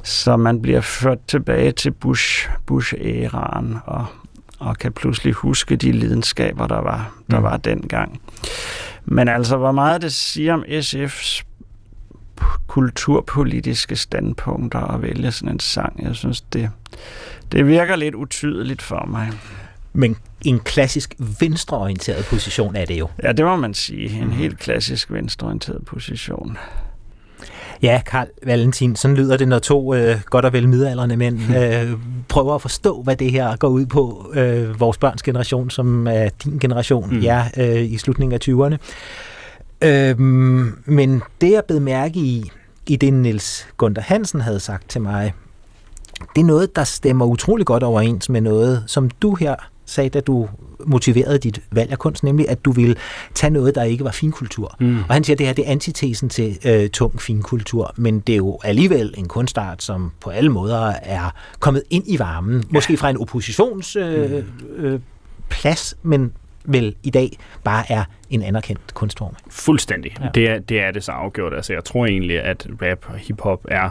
så 0.03 0.38
man 0.38 0.62
bliver 0.62 0.82
ført 0.82 1.20
tilbage 1.28 1.72
til 1.72 1.91
Bush, 1.91 2.49
Bush-æraen 2.66 3.78
og, 3.86 4.06
og 4.60 4.78
kan 4.78 4.91
pludselig 4.91 5.34
huske 5.34 5.76
de 5.76 5.91
lidenskaber, 5.91 6.68
der 6.68 6.82
var, 6.82 7.12
der 7.32 7.38
mm. 7.38 7.43
var 7.43 7.58
dengang. 7.58 8.22
Men 9.06 9.28
altså, 9.28 9.58
hvor 9.58 9.72
meget 9.72 10.01
det 10.01 10.14
siger 10.14 10.53
om 10.53 10.64
SF's 10.68 11.43
kulturpolitiske 12.68 13.95
standpunkter 13.95 14.80
at 14.80 15.01
vælge 15.01 15.32
sådan 15.32 15.53
en 15.53 15.60
sang, 15.60 16.03
jeg 16.03 16.16
synes, 16.16 16.41
det, 16.41 16.70
det 17.51 17.68
virker 17.68 17.95
lidt 17.95 18.16
utydeligt 18.16 18.82
for 18.82 19.06
mig. 19.08 19.32
Men 19.96 20.16
en 20.46 20.60
klassisk 20.60 21.16
venstreorienteret 21.39 22.26
position 22.26 22.76
er 22.76 22.86
det 22.86 23.00
jo. 23.00 23.08
Ja, 23.24 23.32
det 23.32 23.46
må 23.46 23.56
man 23.56 23.74
sige. 23.74 24.10
En 24.10 24.24
mm. 24.24 24.32
helt 24.32 24.60
klassisk 24.60 25.12
venstreorienteret 25.12 25.86
position. 25.86 26.58
Ja, 27.82 28.02
Karl 28.06 28.28
Valentin, 28.46 28.96
sådan 28.96 29.18
lyder 29.18 29.38
det, 29.38 29.48
når 29.48 29.60
to 29.60 29.93
øh, 29.93 30.22
godt 30.26 30.46
og 30.46 30.54
vel 30.54 30.70
midalderne 30.70 31.18
mænd 31.18 31.39
øh, 31.58 31.91
prøver 32.28 32.56
at 32.56 32.62
forstå, 32.62 33.02
hvad 33.02 33.16
det 33.16 33.32
her 33.32 33.56
går 33.56 33.68
ud 33.68 33.86
på. 33.86 34.32
Øh, 34.34 34.80
vores 34.80 34.98
børns 34.98 35.24
generation, 35.24 35.70
som 35.70 36.08
er 36.08 36.30
din 36.43 36.60
generation, 36.60 37.16
mm. 37.16 37.20
ja, 37.20 37.48
øh, 37.58 37.91
i 37.91 37.98
slutningen 37.98 38.34
af 38.34 38.39
20'erne. 38.50 38.78
Øh, 39.82 40.20
men 40.86 41.22
det, 41.41 41.52
jeg 41.52 41.64
blev 41.68 41.82
mærke 41.82 42.20
i, 42.20 42.52
i 42.88 42.96
det 42.96 43.14
Niels 43.14 43.68
Gunther 43.78 44.04
Hansen 44.04 44.41
havde 44.41 44.60
sagt 44.60 44.89
til 44.89 45.02
mig, 45.02 45.34
det 46.36 46.41
er 46.41 46.46
noget, 46.46 46.76
der 46.76 46.84
stemmer 46.84 47.26
utrolig 47.26 47.66
godt 47.66 47.84
overens 47.84 48.30
med 48.30 48.41
noget, 48.41 48.84
som 48.88 49.10
du 49.10 49.36
her 49.36 49.56
sagde, 49.86 50.10
da 50.10 50.20
du 50.20 50.50
motiverede 50.86 51.38
dit 51.38 51.62
valg 51.72 51.92
af 51.92 52.00
kunst, 52.00 52.24
nemlig 52.24 52.50
at 52.50 52.66
du 52.66 52.72
ville 52.72 52.96
tage 53.34 53.52
noget, 53.52 53.76
der 53.76 53.84
ikke 53.84 54.04
var 54.04 54.12
finkultur. 54.12 54.76
Mm. 54.80 54.98
Og 54.98 55.14
han 55.14 55.24
siger, 55.24 55.36
at 55.36 55.40
det 55.40 55.48
her 55.48 55.54
det 55.54 55.68
er 55.68 55.72
antitesen 55.72 56.30
til 56.30 56.58
øh, 56.66 56.90
tung 56.90 57.22
finkultur, 57.22 57.94
men 57.96 58.20
det 58.20 58.34
er 58.34 58.38
jo 58.38 58.60
alligevel 58.64 59.14
en 59.18 59.28
kunstart, 59.28 59.84
som 59.84 60.12
på 60.22 60.30
alle 60.30 60.50
måder 60.50 60.94
er 61.04 61.30
kommet 61.60 61.84
ind 61.90 62.04
i 62.08 62.20
varmen. 62.20 62.58
Ja. 62.58 62.68
Måske 62.70 62.98
fra 62.98 63.10
en 63.10 63.18
oppositions 63.18 63.96
øh, 63.96 64.32
mm. 64.32 64.86
øh, 64.86 65.00
plads, 65.50 65.98
men 66.04 66.32
vel 66.66 66.96
i 67.04 67.10
dag 67.10 67.38
bare 67.64 67.92
er 67.92 68.04
en 68.30 68.42
anerkendt 68.42 68.94
kunstform. 68.94 69.36
Fuldstændig. 69.50 70.16
Ja. 70.22 70.30
Det, 70.36 70.50
er, 70.50 70.60
det 70.60 70.80
er 70.80 70.92
det 70.92 71.04
så 71.04 71.12
afgjort. 71.12 71.54
Altså, 71.54 71.74
jeg 71.74 71.84
tror 71.84 72.06
egentlig, 72.06 72.42
at 72.42 72.68
rap 72.82 73.06
og 73.08 73.16
hiphop 73.18 73.66
er 73.68 73.90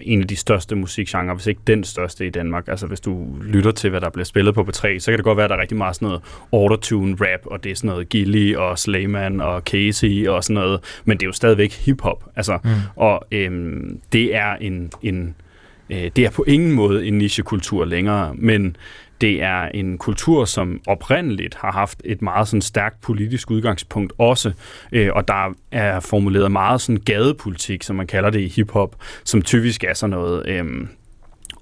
en 0.00 0.20
af 0.20 0.28
de 0.28 0.36
største 0.36 0.76
musikgenre, 0.76 1.34
hvis 1.34 1.46
ikke 1.46 1.60
den 1.66 1.84
største 1.84 2.26
i 2.26 2.30
Danmark. 2.30 2.68
Altså 2.68 2.86
hvis 2.86 3.00
du 3.00 3.26
lytter 3.42 3.70
til, 3.70 3.90
hvad 3.90 4.00
der 4.00 4.10
bliver 4.10 4.24
spillet 4.24 4.54
på 4.54 4.62
P3, 4.62 4.98
så 4.98 5.10
kan 5.10 5.18
det 5.18 5.24
godt 5.24 5.36
være, 5.36 5.44
at 5.44 5.50
der 5.50 5.56
er 5.56 5.60
rigtig 5.60 5.76
meget 5.76 5.96
sådan 5.96 6.06
noget 6.06 6.22
autotune 6.52 7.16
rap, 7.20 7.40
og 7.46 7.64
det 7.64 7.72
er 7.72 7.76
sådan 7.76 7.88
noget 7.88 8.08
Gilly 8.08 8.54
og 8.54 8.78
Slayman 8.78 9.40
og 9.40 9.60
Casey 9.60 10.28
og 10.28 10.44
sådan 10.44 10.54
noget, 10.54 11.00
men 11.04 11.16
det 11.16 11.22
er 11.22 11.28
jo 11.28 11.32
stadigvæk 11.32 11.72
hiphop. 11.72 12.24
Altså, 12.36 12.58
mm. 12.64 12.70
Og 12.96 13.24
øhm, 13.32 14.00
det 14.12 14.34
er 14.36 14.52
en, 14.60 14.90
en 15.02 15.34
øh, 15.90 16.10
det 16.16 16.18
er 16.18 16.30
på 16.30 16.44
ingen 16.48 16.72
måde 16.72 17.06
en 17.06 17.18
nichekultur 17.18 17.84
længere, 17.84 18.34
men 18.34 18.76
det 19.22 19.42
er 19.42 19.62
en 19.74 19.98
kultur, 19.98 20.44
som 20.44 20.80
oprindeligt 20.86 21.54
har 21.54 21.72
haft 21.72 22.02
et 22.04 22.22
meget 22.22 22.48
sådan 22.48 22.62
stærkt 22.62 23.00
politisk 23.00 23.50
udgangspunkt 23.50 24.12
også, 24.18 24.52
øh, 24.92 25.10
og 25.12 25.28
der 25.28 25.54
er 25.70 26.00
formuleret 26.00 26.52
meget 26.52 26.80
sådan 26.80 27.00
gadepolitik, 27.04 27.82
som 27.82 27.96
man 27.96 28.06
kalder 28.06 28.30
det 28.30 28.40
i 28.40 28.48
hiphop, 28.48 28.96
som 29.24 29.42
typisk 29.42 29.84
er 29.84 29.94
sådan 29.94 30.10
noget... 30.10 30.48
Øh, 30.48 30.64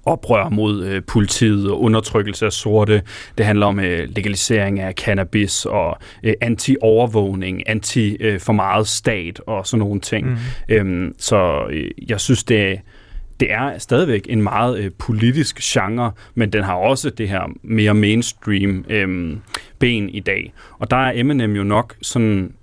oprør 0.05 0.49
mod 0.49 0.83
øh, 0.83 1.01
politiet 1.07 1.71
og 1.71 1.81
undertrykkelse 1.81 2.45
af 2.45 2.51
sorte. 2.51 3.01
Det 3.37 3.45
handler 3.45 3.65
om 3.65 3.79
øh, 3.79 4.09
legalisering 4.15 4.79
af 4.79 4.93
cannabis 4.93 5.65
og 5.65 5.97
øh, 6.23 6.33
anti-overvågning, 6.41 7.69
anti 7.69 8.15
øh, 8.19 8.39
for 8.39 8.53
meget 8.53 8.87
stat 8.87 9.41
og 9.47 9.67
sådan 9.67 9.79
nogle 9.79 9.99
ting. 9.99 10.27
Mm. 10.27 10.37
Øhm, 10.69 11.15
så 11.17 11.67
øh, 11.69 11.91
jeg 12.07 12.19
synes, 12.19 12.43
det 12.43 12.79
det 13.41 13.53
er 13.53 13.77
stadigvæk 13.77 14.25
en 14.29 14.41
meget 14.41 14.77
øh, 14.77 14.91
politisk 14.97 15.59
genre, 15.59 16.11
men 16.35 16.53
den 16.53 16.63
har 16.63 16.73
også 16.73 17.09
det 17.09 17.29
her 17.29 17.41
mere 17.63 17.93
mainstream 17.93 18.85
øh, 18.89 19.37
ben 19.79 20.09
i 20.09 20.19
dag. 20.19 20.53
Og 20.79 20.91
der 20.91 20.97
er 20.97 21.11
Eminem 21.15 21.55
jo 21.55 21.63
nok 21.63 21.95
sådan 22.01 22.53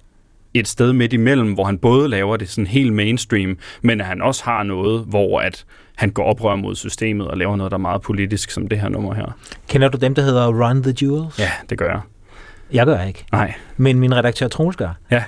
et 0.54 0.68
sted 0.68 0.92
midt 0.92 1.12
imellem, 1.12 1.52
hvor 1.52 1.64
han 1.64 1.78
både 1.78 2.08
laver 2.08 2.36
det 2.36 2.48
sådan 2.48 2.66
helt 2.66 2.92
mainstream, 2.92 3.58
men 3.82 4.00
at 4.00 4.06
han 4.06 4.22
også 4.22 4.44
har 4.44 4.62
noget, 4.62 5.04
hvor 5.04 5.40
at 5.40 5.64
han 5.94 6.10
går 6.10 6.24
oprør 6.24 6.56
mod 6.56 6.74
systemet 6.74 7.28
og 7.28 7.38
laver 7.38 7.56
noget, 7.56 7.70
der 7.70 7.76
er 7.76 7.82
meget 7.82 8.02
politisk, 8.02 8.50
som 8.50 8.68
det 8.68 8.80
her 8.80 8.88
nummer 8.88 9.14
her. 9.14 9.36
Kender 9.68 9.88
du 9.88 9.98
dem, 9.98 10.14
der 10.14 10.22
hedder 10.22 10.66
Run 10.66 10.82
the 10.82 10.94
Jewels? 11.02 11.38
Ja, 11.38 11.50
det 11.70 11.78
gør 11.78 11.90
jeg. 11.90 12.00
Jeg 12.72 12.86
gør 12.86 13.02
ikke. 13.02 13.24
Nej. 13.32 13.54
Men 13.76 14.00
min 14.00 14.16
redaktør 14.16 14.48
Troels 14.48 14.76
gør. 14.76 14.90
Ja. 15.10 15.24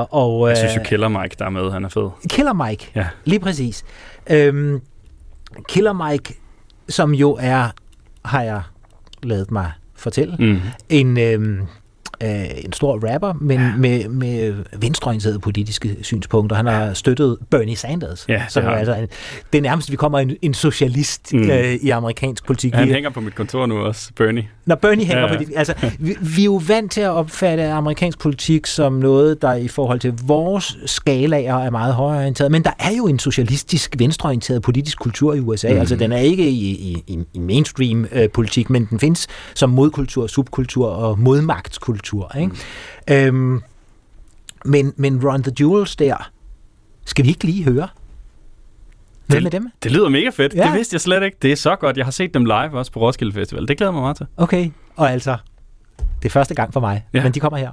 Øh, 0.00 0.06
og, 0.10 0.48
jeg 0.48 0.56
synes 0.56 0.76
jo 0.76 0.80
Killer 0.84 1.08
Mike, 1.08 1.36
der 1.38 1.44
er 1.44 1.50
med, 1.50 1.70
han 1.70 1.84
er 1.84 1.88
fed. 1.88 2.10
Killer 2.28 2.52
Mike, 2.52 2.90
ja. 2.94 3.06
lige 3.24 3.40
præcis. 3.40 3.84
Øhm, 4.30 4.80
Killer 5.68 5.92
Mike 6.10 6.34
som 6.88 7.14
jo 7.14 7.36
er, 7.40 7.68
har 8.24 8.42
jeg 8.42 8.62
lavet 9.22 9.50
mig 9.50 9.72
fortælle, 9.94 10.36
Mm. 10.38 10.60
en, 10.88 11.18
øh, 11.20 11.58
øh, 12.24 12.64
en 12.64 12.72
stor 12.72 13.12
rapper, 13.12 13.32
men 13.40 13.58
ja. 13.60 13.72
med, 13.76 14.08
med 14.08 14.54
venstreorienterede 14.78 15.38
politiske 15.38 15.96
synspunkter. 16.02 16.56
Han 16.56 16.66
har 16.66 16.94
støttet 16.94 17.36
Bernie 17.50 17.76
Sanders. 17.76 18.24
Ja, 18.28 18.42
som 18.48 18.62
det 18.62 18.72
er, 18.72 18.76
altså, 18.76 18.94
en, 18.94 19.08
det 19.52 19.58
er 19.58 19.62
nærmest, 19.62 19.90
vi 19.90 19.96
kommer 19.96 20.18
en, 20.18 20.36
en 20.42 20.54
socialist 20.54 21.32
Mm. 21.32 21.50
øh, 21.50 21.74
i 21.74 21.90
amerikansk 21.90 22.46
politik. 22.46 22.74
Han 22.74 22.88
hænger 22.88 23.10
på 23.10 23.20
mit 23.20 23.34
kontor 23.34 23.66
nu 23.66 23.78
også, 23.78 24.10
Bernie. 24.16 24.48
Når 24.66 24.74
Bernie 24.74 25.04
hænger 25.06 25.22
Ja, 25.22 25.26
ja, 25.26 25.32
ja. 25.32 25.38
på 25.38 25.44
det. 25.44 25.52
Altså, 25.56 25.74
vi, 25.98 26.16
vi 26.20 26.40
er 26.40 26.44
jo 26.44 26.60
vant 26.68 26.92
til 26.92 27.00
at 27.00 27.10
opfatte 27.10 27.68
amerikansk 27.68 28.18
politik 28.18 28.66
som 28.66 28.92
noget, 28.92 29.42
der 29.42 29.54
i 29.54 29.68
forhold 29.68 30.00
til 30.00 30.14
vores 30.26 30.78
skalaer 30.86 31.54
er 31.58 31.70
meget 31.70 31.94
højorienteret. 31.94 32.50
Men 32.52 32.64
der 32.64 32.70
er 32.78 32.90
jo 32.96 33.06
en 33.06 33.18
socialistisk, 33.18 33.94
venstreorienteret 33.98 34.62
politisk 34.62 34.98
kultur 34.98 35.34
i 35.34 35.40
USA. 35.40 35.72
Mm. 35.72 35.78
Altså, 35.78 35.96
den 35.96 36.12
er 36.12 36.16
ikke 36.16 36.48
i, 36.50 36.70
i, 36.70 37.02
i, 37.06 37.18
i 37.34 37.38
mainstream 37.38 38.06
øh, 38.12 38.28
politik, 38.30 38.70
men 38.70 38.86
den 38.90 38.98
findes 39.00 39.26
som 39.54 39.70
modkultur, 39.70 40.26
subkultur 40.26 40.88
og 40.88 41.18
modmagtskultur 41.18 42.11
kultur. 42.12 42.38
Ikke? 42.38 42.52
Mm. 43.08 43.14
Øhm, 43.14 43.62
men, 44.64 44.94
men 44.96 45.28
Run 45.28 45.42
the 45.42 45.52
Jewels 45.60 45.96
der, 45.96 46.30
skal 47.04 47.24
vi 47.24 47.28
ikke 47.28 47.44
lige 47.44 47.64
høre? 47.64 47.88
Hvem 49.26 49.46
er 49.46 49.50
dem? 49.50 49.68
Det 49.82 49.92
lyder 49.92 50.08
mega 50.08 50.30
fedt. 50.30 50.54
Ja. 50.54 50.64
Det 50.66 50.72
vidste 50.74 50.94
jeg 50.94 51.00
slet 51.00 51.22
ikke. 51.22 51.36
Det 51.42 51.52
er 51.52 51.56
så 51.56 51.76
godt. 51.76 51.96
Jeg 51.96 52.06
har 52.06 52.10
set 52.10 52.34
dem 52.34 52.44
live 52.44 52.72
også 52.72 52.92
på 52.92 53.00
Roskilde 53.00 53.32
Festival. 53.32 53.68
Det 53.68 53.76
glæder 53.76 53.92
mig 53.92 54.02
meget 54.02 54.16
til. 54.16 54.26
Okay, 54.36 54.70
og 54.96 55.12
altså, 55.12 55.36
det 56.22 56.28
er 56.28 56.30
første 56.30 56.54
gang 56.54 56.72
for 56.72 56.80
mig, 56.80 57.04
ja. 57.14 57.22
men 57.22 57.32
de 57.32 57.40
kommer 57.40 57.58
her. 57.58 57.70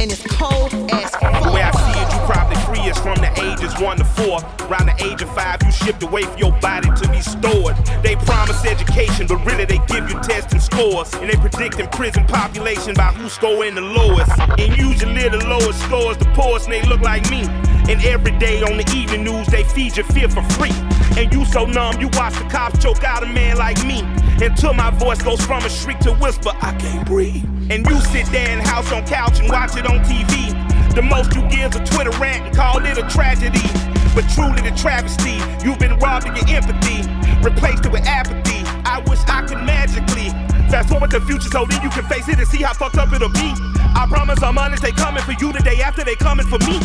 And 0.00 0.10
it's 0.14 0.26
cold 0.38 0.72
as 0.98 1.10
fuck. 1.20 1.34
The 1.44 1.52
way 1.54 1.62
I 1.70 1.72
see 1.84 1.96
it, 2.02 2.08
you 2.14 2.20
probably 2.32 2.58
free 2.68 2.84
us 2.92 2.98
from 3.06 3.16
the 3.26 3.32
ages 3.48 3.72
1 3.80 3.96
to 4.02 4.04
4. 4.04 4.38
Around 4.68 4.86
the 4.92 4.96
age 5.08 5.20
of 5.26 5.30
5, 5.34 5.55
stripped 5.86 6.02
away 6.02 6.22
for 6.22 6.36
your 6.36 6.50
body 6.58 6.88
to 7.00 7.08
be 7.12 7.20
stored. 7.20 7.76
They 8.02 8.16
promise 8.16 8.64
education, 8.64 9.28
but 9.28 9.36
really 9.46 9.64
they 9.66 9.78
give 9.86 10.10
you 10.10 10.18
tests 10.20 10.52
and 10.52 10.60
scores. 10.60 11.14
And 11.14 11.30
they 11.30 11.36
predicting 11.36 11.86
prison 11.90 12.26
population 12.26 12.94
by 12.94 13.12
who's 13.12 13.34
scoring 13.34 13.76
the 13.76 13.82
lowest. 13.82 14.32
And 14.58 14.76
usually 14.76 15.28
the 15.28 15.46
lowest 15.46 15.80
scores 15.84 16.16
the 16.16 16.24
poorest, 16.34 16.66
and 16.66 16.74
they 16.74 16.82
look 16.88 17.02
like 17.02 17.30
me. 17.30 17.46
And 17.86 18.04
every 18.04 18.36
day 18.38 18.62
on 18.62 18.76
the 18.76 18.92
evening 18.96 19.22
news, 19.22 19.46
they 19.46 19.62
feed 19.62 19.96
you 19.96 20.02
fear 20.02 20.28
for 20.28 20.42
free. 20.58 20.74
And 21.16 21.32
you 21.32 21.44
so 21.44 21.66
numb, 21.66 22.00
you 22.00 22.08
watch 22.14 22.34
the 22.34 22.48
cops 22.50 22.82
choke 22.82 23.04
out 23.04 23.22
a 23.22 23.26
man 23.26 23.56
like 23.56 23.78
me. 23.86 24.02
Until 24.44 24.74
my 24.74 24.90
voice 24.90 25.22
goes 25.22 25.40
from 25.46 25.64
a 25.64 25.70
shriek 25.70 26.00
to 26.00 26.14
whisper, 26.14 26.50
I 26.62 26.74
can't 26.80 27.06
breathe. 27.06 27.44
And 27.70 27.86
you 27.86 28.00
sit 28.00 28.26
there 28.32 28.50
in 28.50 28.58
house 28.58 28.90
on 28.90 29.06
couch 29.06 29.38
and 29.38 29.48
watch 29.48 29.76
it 29.76 29.86
on 29.86 30.00
TV. 30.00 30.50
The 30.96 31.02
most 31.02 31.32
you 31.36 31.42
give 31.42 31.74
is 31.74 31.80
a 31.80 31.84
Twitter 31.84 32.10
rant 32.18 32.46
and 32.46 32.56
call 32.56 32.84
it 32.84 32.98
a 32.98 33.08
tragedy. 33.08 33.95
But 34.16 34.24
truly 34.32 34.62
the 34.62 34.74
travesty, 34.74 35.36
you've 35.62 35.78
been 35.78 35.98
robbed 35.98 36.26
of 36.26 36.34
your 36.34 36.48
empathy, 36.48 37.04
replaced 37.44 37.84
it 37.84 37.92
with 37.92 38.00
apathy. 38.06 38.64
I 38.88 39.04
wish 39.06 39.20
I 39.28 39.44
could 39.44 39.60
magically 39.60 40.30
fast 40.72 40.88
forward 40.88 41.10
the 41.10 41.20
future 41.20 41.50
so 41.50 41.66
then 41.66 41.82
you 41.82 41.90
can 41.90 42.02
face 42.08 42.26
it 42.26 42.38
and 42.38 42.48
see 42.48 42.62
how 42.62 42.72
fucked 42.72 42.96
up 42.96 43.12
it'll 43.12 43.28
be. 43.28 43.52
I 43.92 44.06
promise 44.08 44.42
I'm 44.42 44.56
honest, 44.56 44.82
they 44.82 44.92
coming 44.92 45.22
for 45.22 45.32
you 45.32 45.52
the 45.52 45.60
day 45.60 45.82
after 45.82 46.02
they 46.02 46.16
coming 46.16 46.46
for 46.46 46.58
me. 46.60 46.80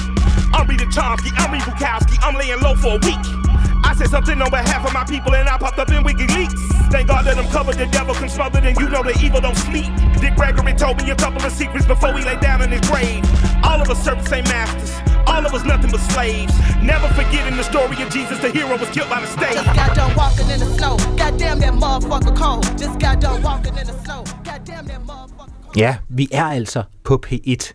I'm 0.51 0.67
Rita 0.67 0.88
Chomsky, 0.88 1.32
I'm 1.38 1.53
Reed 1.53 1.61
Bukowski, 1.61 2.17
I'm 2.21 2.36
laying 2.36 2.59
low 2.59 2.75
for 2.75 2.97
a 2.97 2.99
week. 2.99 3.40
I 3.84 3.95
said 3.95 4.09
something 4.09 4.41
on 4.41 4.49
behalf 4.49 4.86
of 4.86 4.93
my 4.93 5.03
people 5.05 5.36
and 5.36 5.47
I 5.49 5.57
popped 5.57 5.79
up 5.79 5.89
in 5.89 6.03
WikiLeaks. 6.03 6.91
Thank 6.91 7.07
God 7.07 7.25
that 7.25 7.38
I'm 7.38 7.47
covered, 7.49 7.77
the 7.77 7.86
devil 7.88 8.13
can 8.13 8.29
smother, 8.29 8.59
and 8.59 8.77
you 8.77 8.89
know 8.89 9.03
the 9.03 9.17
evil 9.23 9.41
don't 9.41 9.57
sleep. 9.57 9.91
Dick 10.19 10.36
Gregory 10.36 10.73
told 10.73 10.97
me 10.97 11.09
a 11.11 11.15
couple 11.15 11.43
of 11.45 11.51
secrets 11.51 11.86
before 11.86 12.13
he 12.17 12.23
lay 12.23 12.38
down 12.39 12.61
in 12.61 12.71
his 12.71 12.82
grave. 12.89 13.23
All 13.63 13.82
of 13.82 13.89
us 13.89 14.03
servants 14.03 14.32
ain't 14.32 14.47
masters, 14.47 14.91
all 15.25 15.45
of 15.45 15.53
us 15.53 15.63
nothing 15.63 15.91
but 15.91 16.01
slaves. 16.11 16.53
Never 16.82 17.07
forgetting 17.09 17.55
the 17.57 17.63
story 17.63 18.01
of 18.03 18.09
Jesus, 18.09 18.39
the 18.39 18.49
hero 18.51 18.77
was 18.77 18.89
killed 18.89 19.09
by 19.09 19.21
the 19.21 19.27
state. 19.27 19.53
Just 19.53 19.75
got 19.75 19.95
done 19.95 20.13
walking 20.15 20.49
in 20.49 20.59
the 20.59 20.69
snow. 20.77 20.97
Goddamn 21.17 21.59
that 21.59 21.73
motherfucker 21.73 22.36
cold. 22.36 22.63
Just 22.77 22.99
got 22.99 23.21
done 23.21 23.41
walking 23.41 23.77
in 23.77 23.88
the 23.88 23.97
snow. 24.03 24.23
Goddamn 24.43 24.86
that 24.88 25.01
motherfucker 25.05 25.63
cold. 25.63 25.75
Ja, 25.77 25.95
vi 26.09 26.27
er 26.32 26.45
altså 26.45 26.84
på 27.03 27.21
P1, 27.27 27.71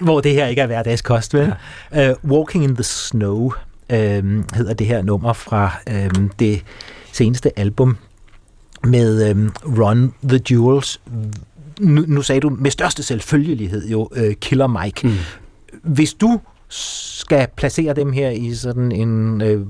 hvor 0.00 0.20
det 0.20 0.34
her 0.34 0.46
ikke 0.46 0.62
er 0.62 0.66
hverdagskost, 0.66 1.34
vel? 1.34 1.54
Ja. 1.92 2.10
Uh, 2.10 2.30
Walking 2.30 2.64
in 2.64 2.74
the 2.74 2.84
Snow 2.84 3.52
uh, 3.92 4.56
hedder 4.56 4.74
det 4.74 4.86
her 4.86 5.02
nummer 5.02 5.32
fra 5.32 5.70
uh, 5.90 6.28
det 6.38 6.64
seneste 7.12 7.58
album 7.58 7.96
med 8.84 9.30
um, 9.30 9.52
Run 9.78 10.12
the 10.28 10.40
Jewels. 10.50 11.00
Nu, 11.80 12.04
nu 12.08 12.22
sagde 12.22 12.40
du 12.40 12.48
med 12.48 12.70
største 12.70 13.02
selvfølgelighed 13.02 13.88
jo 13.88 14.08
uh, 14.16 14.32
Killer 14.40 14.66
Mike. 14.66 15.06
Mm. 15.08 15.14
Hvis 15.82 16.14
du 16.14 16.40
skal 16.68 17.48
placere 17.56 17.94
dem 17.94 18.12
her 18.12 18.30
i 18.30 18.54
sådan 18.54 18.92
en... 18.92 19.42
Uh, 19.42 19.66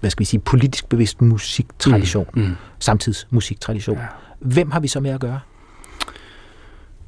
hvad 0.00 0.10
skal 0.10 0.20
vi 0.20 0.24
sige, 0.24 0.40
politisk 0.40 0.88
bevidst 0.88 1.22
musiktradition, 1.22 2.26
Mm, 2.34 2.42
mm. 2.42 2.54
samtidsmusiktradition. 2.78 3.96
Ja. 3.96 4.04
Hvem 4.40 4.70
har 4.70 4.80
vi 4.80 4.88
så 4.88 5.00
med 5.00 5.10
at 5.10 5.20
gøre? 5.20 5.40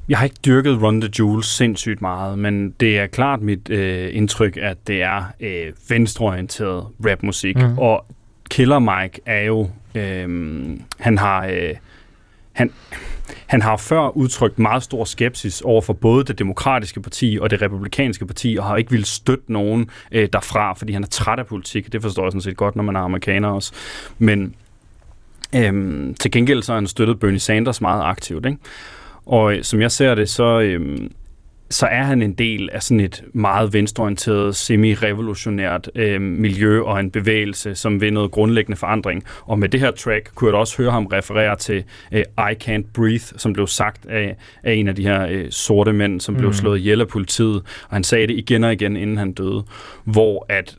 Jeg 0.09 0.17
har 0.17 0.23
ikke 0.23 0.39
dyrket 0.45 0.81
Run 0.81 1.01
the 1.01 1.09
Jewels 1.19 1.47
sindssygt 1.47 2.01
meget, 2.01 2.39
men 2.39 2.71
det 2.79 2.99
er 2.99 3.07
klart 3.07 3.41
mit 3.41 3.69
øh, 3.69 4.09
indtryk, 4.15 4.57
at 4.61 4.87
det 4.87 5.01
er 5.01 5.23
øh, 5.39 5.73
venstreorienteret 5.89 6.87
rapmusik. 7.05 7.57
Mm. 7.57 7.77
Og 7.77 8.05
Killer 8.49 8.79
Mike 8.79 9.21
er 9.25 9.41
jo... 9.41 9.69
Øh, 9.95 10.69
han 10.99 11.17
har... 11.17 11.45
Øh, 11.45 11.75
han, 12.53 12.71
han 13.45 13.61
har 13.61 13.77
før 13.77 14.17
udtrykt 14.17 14.59
meget 14.59 14.83
stor 14.83 15.03
skepsis 15.03 15.61
over 15.61 15.81
for 15.81 15.93
både 15.93 16.23
det 16.23 16.39
demokratiske 16.39 17.01
parti 17.01 17.37
og 17.41 17.49
det 17.49 17.61
republikanske 17.61 18.25
parti, 18.25 18.55
og 18.59 18.65
har 18.65 18.75
ikke 18.75 18.91
ville 18.91 19.05
støtte 19.05 19.53
nogen 19.53 19.89
øh, 20.11 20.29
derfra, 20.33 20.73
fordi 20.73 20.93
han 20.93 21.03
er 21.03 21.07
træt 21.07 21.39
af 21.39 21.45
politik. 21.45 21.93
Det 21.93 22.01
forstår 22.01 22.23
jeg 22.23 22.31
sådan 22.31 22.41
set 22.41 22.57
godt, 22.57 22.75
når 22.75 22.83
man 22.83 22.95
er 22.95 22.99
amerikaner 22.99 23.49
også. 23.49 23.73
Men 24.17 24.55
øhm, 25.55 26.15
til 26.19 26.31
gengæld 26.31 26.63
så 26.63 26.71
har 26.71 26.79
han 26.79 26.87
støttet 26.87 27.19
Bernie 27.19 27.39
Sanders 27.39 27.81
meget 27.81 28.03
aktivt. 28.03 28.45
Ikke? 28.45 28.57
Og 29.25 29.55
øh, 29.55 29.63
som 29.63 29.81
jeg 29.81 29.91
ser 29.91 30.15
det, 30.15 30.29
så, 30.29 30.59
øhm, 30.59 31.11
så 31.69 31.85
er 31.85 32.03
han 32.03 32.21
en 32.21 32.33
del 32.33 32.69
af 32.71 32.83
sådan 32.83 32.99
et 32.99 33.23
meget 33.33 33.73
venstreorienteret, 33.73 34.55
semi-revolutionært 34.55 35.89
øh, 35.95 36.21
miljø 36.21 36.81
og 36.81 36.99
en 36.99 37.11
bevægelse, 37.11 37.75
som 37.75 38.01
vil 38.01 38.13
noget 38.13 38.31
grundlæggende 38.31 38.77
forandring. 38.77 39.23
Og 39.45 39.59
med 39.59 39.69
det 39.69 39.79
her 39.79 39.91
track 39.91 40.35
kunne 40.35 40.47
jeg 40.47 40.53
da 40.53 40.57
også 40.57 40.77
høre 40.77 40.91
ham 40.91 41.05
referere 41.05 41.55
til 41.55 41.83
øh, 42.11 42.23
I 42.37 42.53
Can't 42.63 42.91
Breathe, 42.93 43.39
som 43.39 43.53
blev 43.53 43.67
sagt 43.67 44.05
af, 44.05 44.35
af 44.63 44.73
en 44.73 44.87
af 44.87 44.95
de 44.95 45.03
her 45.03 45.27
øh, 45.29 45.51
sorte 45.51 45.93
mænd, 45.93 46.21
som 46.21 46.33
mm. 46.33 46.39
blev 46.39 46.53
slået 46.53 46.79
ihjel 46.79 47.01
af 47.01 47.07
politiet. 47.07 47.55
Og 47.55 47.95
han 47.95 48.03
sagde 48.03 48.27
det 48.27 48.37
igen 48.37 48.63
og 48.63 48.73
igen, 48.73 48.97
inden 48.97 49.17
han 49.17 49.33
døde. 49.33 49.63
Hvor 50.03 50.45
at 50.49 50.77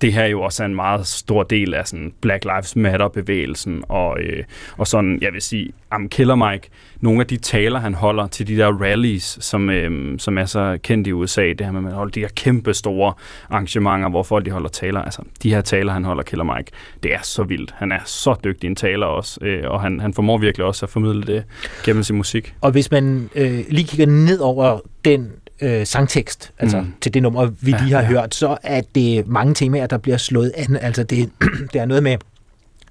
det 0.00 0.12
her 0.12 0.26
jo 0.26 0.42
også 0.42 0.62
er 0.62 0.66
en 0.66 0.74
meget 0.74 1.06
stor 1.06 1.42
del 1.42 1.74
af 1.74 1.86
sådan 1.86 2.12
Black 2.20 2.44
Lives 2.44 2.76
Matter-bevægelsen, 2.76 3.84
og, 3.88 4.20
øh, 4.20 4.44
og 4.76 4.86
sådan, 4.86 5.18
jeg 5.22 5.32
vil 5.32 5.42
sige, 5.42 5.72
am 5.90 6.08
Killer 6.08 6.34
Mike, 6.34 6.68
nogle 7.00 7.20
af 7.20 7.26
de 7.26 7.36
taler, 7.36 7.78
han 7.78 7.94
holder 7.94 8.26
til 8.26 8.48
de 8.48 8.56
der 8.56 8.72
rallies, 8.72 9.38
som, 9.40 9.70
øh, 9.70 10.18
som 10.18 10.38
er 10.38 10.44
så 10.44 10.78
kendt 10.82 11.06
i 11.06 11.12
USA, 11.12 11.48
det 11.48 11.60
her 11.60 11.70
med, 11.70 11.80
at 11.80 11.84
man 11.84 11.92
holder 11.92 12.12
de 12.12 12.20
her 12.20 12.28
kæmpe 12.28 12.74
store 12.74 13.12
arrangementer, 13.50 14.08
hvor 14.08 14.22
folk 14.22 14.44
de 14.44 14.50
holder 14.50 14.68
taler, 14.68 15.02
altså 15.02 15.22
de 15.42 15.54
her 15.54 15.60
taler, 15.60 15.92
han 15.92 16.04
holder 16.04 16.22
Killer 16.22 16.56
Mike, 16.56 16.70
det 17.02 17.14
er 17.14 17.22
så 17.22 17.42
vildt. 17.42 17.74
Han 17.76 17.92
er 17.92 18.00
så 18.04 18.34
dygtig 18.44 18.68
en 18.68 18.76
taler 18.76 19.06
også, 19.06 19.38
øh, 19.42 19.70
og 19.70 19.80
han, 19.80 20.00
han 20.00 20.14
formår 20.14 20.38
virkelig 20.38 20.66
også 20.66 20.86
at 20.86 20.90
formidle 20.90 21.22
det 21.22 21.44
gennem 21.84 22.02
sin 22.02 22.16
musik. 22.16 22.54
Og 22.60 22.70
hvis 22.70 22.90
man 22.90 23.30
øh, 23.34 23.60
lige 23.68 23.86
kigger 23.86 24.06
ned 24.06 24.38
over 24.38 24.80
den 25.04 25.32
øh, 25.62 25.86
sangtekst, 25.86 26.52
altså 26.58 26.80
Mm. 26.80 26.92
til 27.00 27.14
det 27.14 27.22
nummer, 27.22 27.46
vi 27.46 27.70
lige 27.70 27.92
har 27.92 28.00
ja, 28.00 28.06
hørt, 28.06 28.34
så 28.34 28.56
er 28.62 28.80
det 28.94 29.26
mange 29.26 29.54
temaer, 29.54 29.86
der 29.86 29.98
bliver 29.98 30.16
slået 30.16 30.52
an. 30.56 30.76
Altså 30.76 31.02
det, 31.02 31.30
det 31.72 31.80
er 31.80 31.86
noget 31.86 32.02
med 32.02 32.16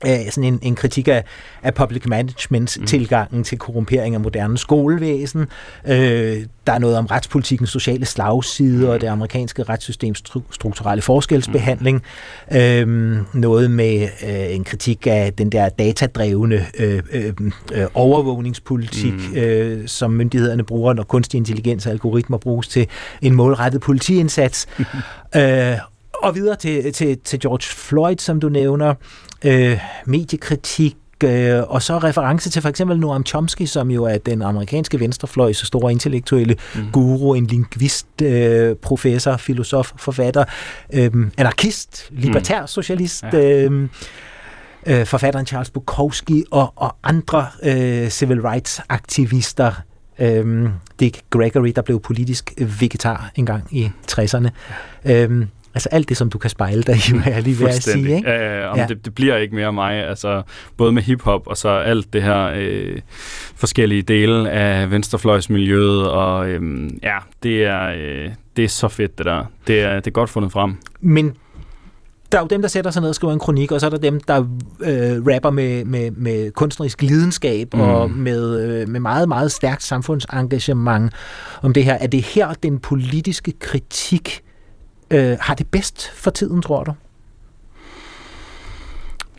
øh, 0.05 0.31
sådan 0.31 0.43
en, 0.43 0.59
en 0.61 0.75
kritik 0.75 1.07
af, 1.07 1.23
af 1.63 1.73
public 1.73 2.05
management, 2.05 2.77
mm. 2.79 2.85
tilgangen 2.85 3.43
til 3.43 3.57
korrumpering 3.57 4.15
af 4.15 4.21
moderne 4.21 4.57
skolevæsen. 4.57 5.47
Øh, 5.87 6.45
der 6.67 6.73
er 6.73 6.79
noget 6.79 6.97
om 6.97 7.05
retspolitikkens 7.05 7.69
sociale 7.69 8.05
slagside 8.05 8.91
og 8.91 9.01
det 9.01 9.07
amerikanske 9.07 9.63
retssystems 9.63 10.23
stru- 10.29 10.41
strukturelle 10.51 11.01
forskelsbehandling. 11.01 12.03
Mm. 12.51 12.57
Øh, 12.57 13.17
noget 13.33 13.71
med 13.71 14.01
øh, 14.23 14.55
en 14.55 14.63
kritik 14.63 15.07
af 15.07 15.33
den 15.33 15.49
der 15.49 15.69
datadrevne 15.69 16.65
øh, 16.79 17.03
øh, 17.11 17.33
øh, 17.73 17.85
overvågningspolitik, 17.93 19.13
mm. 19.13 19.37
øh, 19.37 19.87
som 19.87 20.11
myndighederne 20.11 20.63
bruger, 20.63 20.93
når 20.93 21.03
kunstig 21.03 21.37
intelligens 21.37 21.85
og 21.85 21.91
algoritmer 21.91 22.37
bruges 22.37 22.67
til 22.67 22.87
en 23.21 23.35
målrettet 23.35 23.81
politiindsats. 23.81 24.67
øh, 25.35 25.77
og 26.23 26.35
videre 26.35 26.55
til, 26.55 26.93
til, 26.93 27.17
til 27.19 27.39
George 27.39 27.63
Floyd, 27.75 28.15
som 28.19 28.39
du 28.39 28.49
nævner, 28.49 28.93
øh, 29.45 29.79
mediekritik, 30.05 30.95
øh, 31.23 31.61
og 31.67 31.81
så 31.81 31.97
reference 31.97 32.49
til 32.49 32.61
for 32.61 32.69
eksempel 32.69 32.99
Noam 32.99 33.25
Chomsky, 33.25 33.65
som 33.65 33.91
jo 33.91 34.03
er 34.03 34.17
den 34.17 34.41
amerikanske 34.41 34.99
venstrefløjs 34.99 35.57
store 35.57 35.91
intellektuelle 35.91 36.55
mm. 36.75 36.81
guru, 36.91 37.33
en 37.33 37.45
linguist, 37.47 38.21
øh, 38.21 38.75
professor, 38.75 39.37
filosof, 39.37 39.91
forfatter, 39.97 40.43
øh, 40.93 41.11
anarkist, 41.37 42.07
libertær 42.11 42.65
socialist, 42.65 43.23
Ja. 43.33 43.39
øh, 43.39 43.89
øh, 44.87 45.05
forfatteren 45.05 45.45
Charles 45.45 45.69
Bukowski 45.69 46.43
og, 46.51 46.73
og 46.75 46.95
andre 47.03 47.47
øh, 47.63 48.09
civil 48.09 48.41
rights 48.41 48.81
aktivister. 48.89 49.71
Øh, 50.19 50.69
Dick 50.99 51.21
Gregory, 51.29 51.71
der 51.75 51.81
blev 51.81 51.99
politisk 51.99 52.53
vegetar 52.79 53.31
engang 53.35 53.63
i 53.71 53.89
60'erne. 54.11 54.49
Øh, 55.05 55.45
Altså 55.77 55.89
alt 55.89 56.09
det, 56.09 56.17
som 56.17 56.29
du 56.29 56.37
kan 56.37 56.49
spejle 56.49 56.83
dig 56.83 56.95
i, 56.95 57.17
hvad 57.17 57.33
jeg 57.33 57.43
lige 57.43 57.57
vil 57.57 57.67
at 57.67 57.83
sige. 57.83 58.15
Ikke? 58.15 58.29
Ja, 58.29 58.35
ja, 58.35 58.59
ja. 58.59 58.77
ja. 58.77 58.85
Det, 58.87 59.05
det 59.05 59.15
bliver 59.15 59.37
ikke 59.37 59.55
mere 59.55 59.73
mig. 59.73 59.93
Altså, 59.93 60.41
både 60.77 60.91
med 60.91 61.01
hiphop 61.01 61.47
og 61.47 61.57
så 61.57 61.69
alt 61.69 62.13
det 62.13 62.23
her 62.23 62.51
øh, 62.55 62.99
forskellige 63.55 64.01
dele 64.01 64.51
af 64.51 64.91
venstrefløjsmiljøet. 64.91 66.09
Og 66.09 66.49
øh, 66.49 66.89
ja, 67.03 67.17
det 67.43 67.65
er, 67.65 67.87
øh, 67.87 68.29
det 68.55 68.63
er 68.63 68.69
så 68.69 68.87
fedt, 68.87 69.17
det 69.17 69.25
der. 69.25 69.45
Det 69.67 69.81
er, 69.81 69.95
det 69.95 70.07
er 70.07 70.11
godt 70.11 70.29
fundet 70.29 70.51
frem. 70.51 70.75
Men 71.01 71.33
der 72.31 72.37
er 72.37 72.41
jo 72.41 72.47
dem, 72.47 72.61
der 72.61 72.69
sætter 72.69 72.91
sig 72.91 73.01
ned 73.01 73.09
og 73.09 73.15
skriver 73.15 73.33
en 73.33 73.39
kronik, 73.39 73.71
og 73.71 73.79
så 73.79 73.85
er 73.85 73.89
der 73.89 73.97
dem, 73.97 74.19
der 74.19 74.39
øh, 74.79 75.35
rapper 75.35 75.49
med, 75.49 75.85
med, 75.85 76.11
med 76.11 76.51
kunstnerisk 76.51 77.01
lidenskab 77.01 77.73
mm. 77.73 77.81
og 77.81 78.11
med, 78.11 78.61
øh, 78.61 78.89
med 78.89 78.99
meget, 78.99 79.27
meget 79.27 79.51
stærkt 79.51 79.83
samfundsengagement 79.83 81.13
om 81.61 81.73
det 81.73 81.83
her. 81.83 81.93
Er 81.93 82.07
det 82.07 82.21
her, 82.21 82.53
den 82.53 82.79
politiske 82.79 83.51
kritik 83.59 84.41
øh, 85.11 85.37
har 85.41 85.55
det 85.55 85.67
bedst 85.67 86.11
for 86.11 86.31
tiden, 86.31 86.61
tror 86.61 86.83
du? 86.83 86.93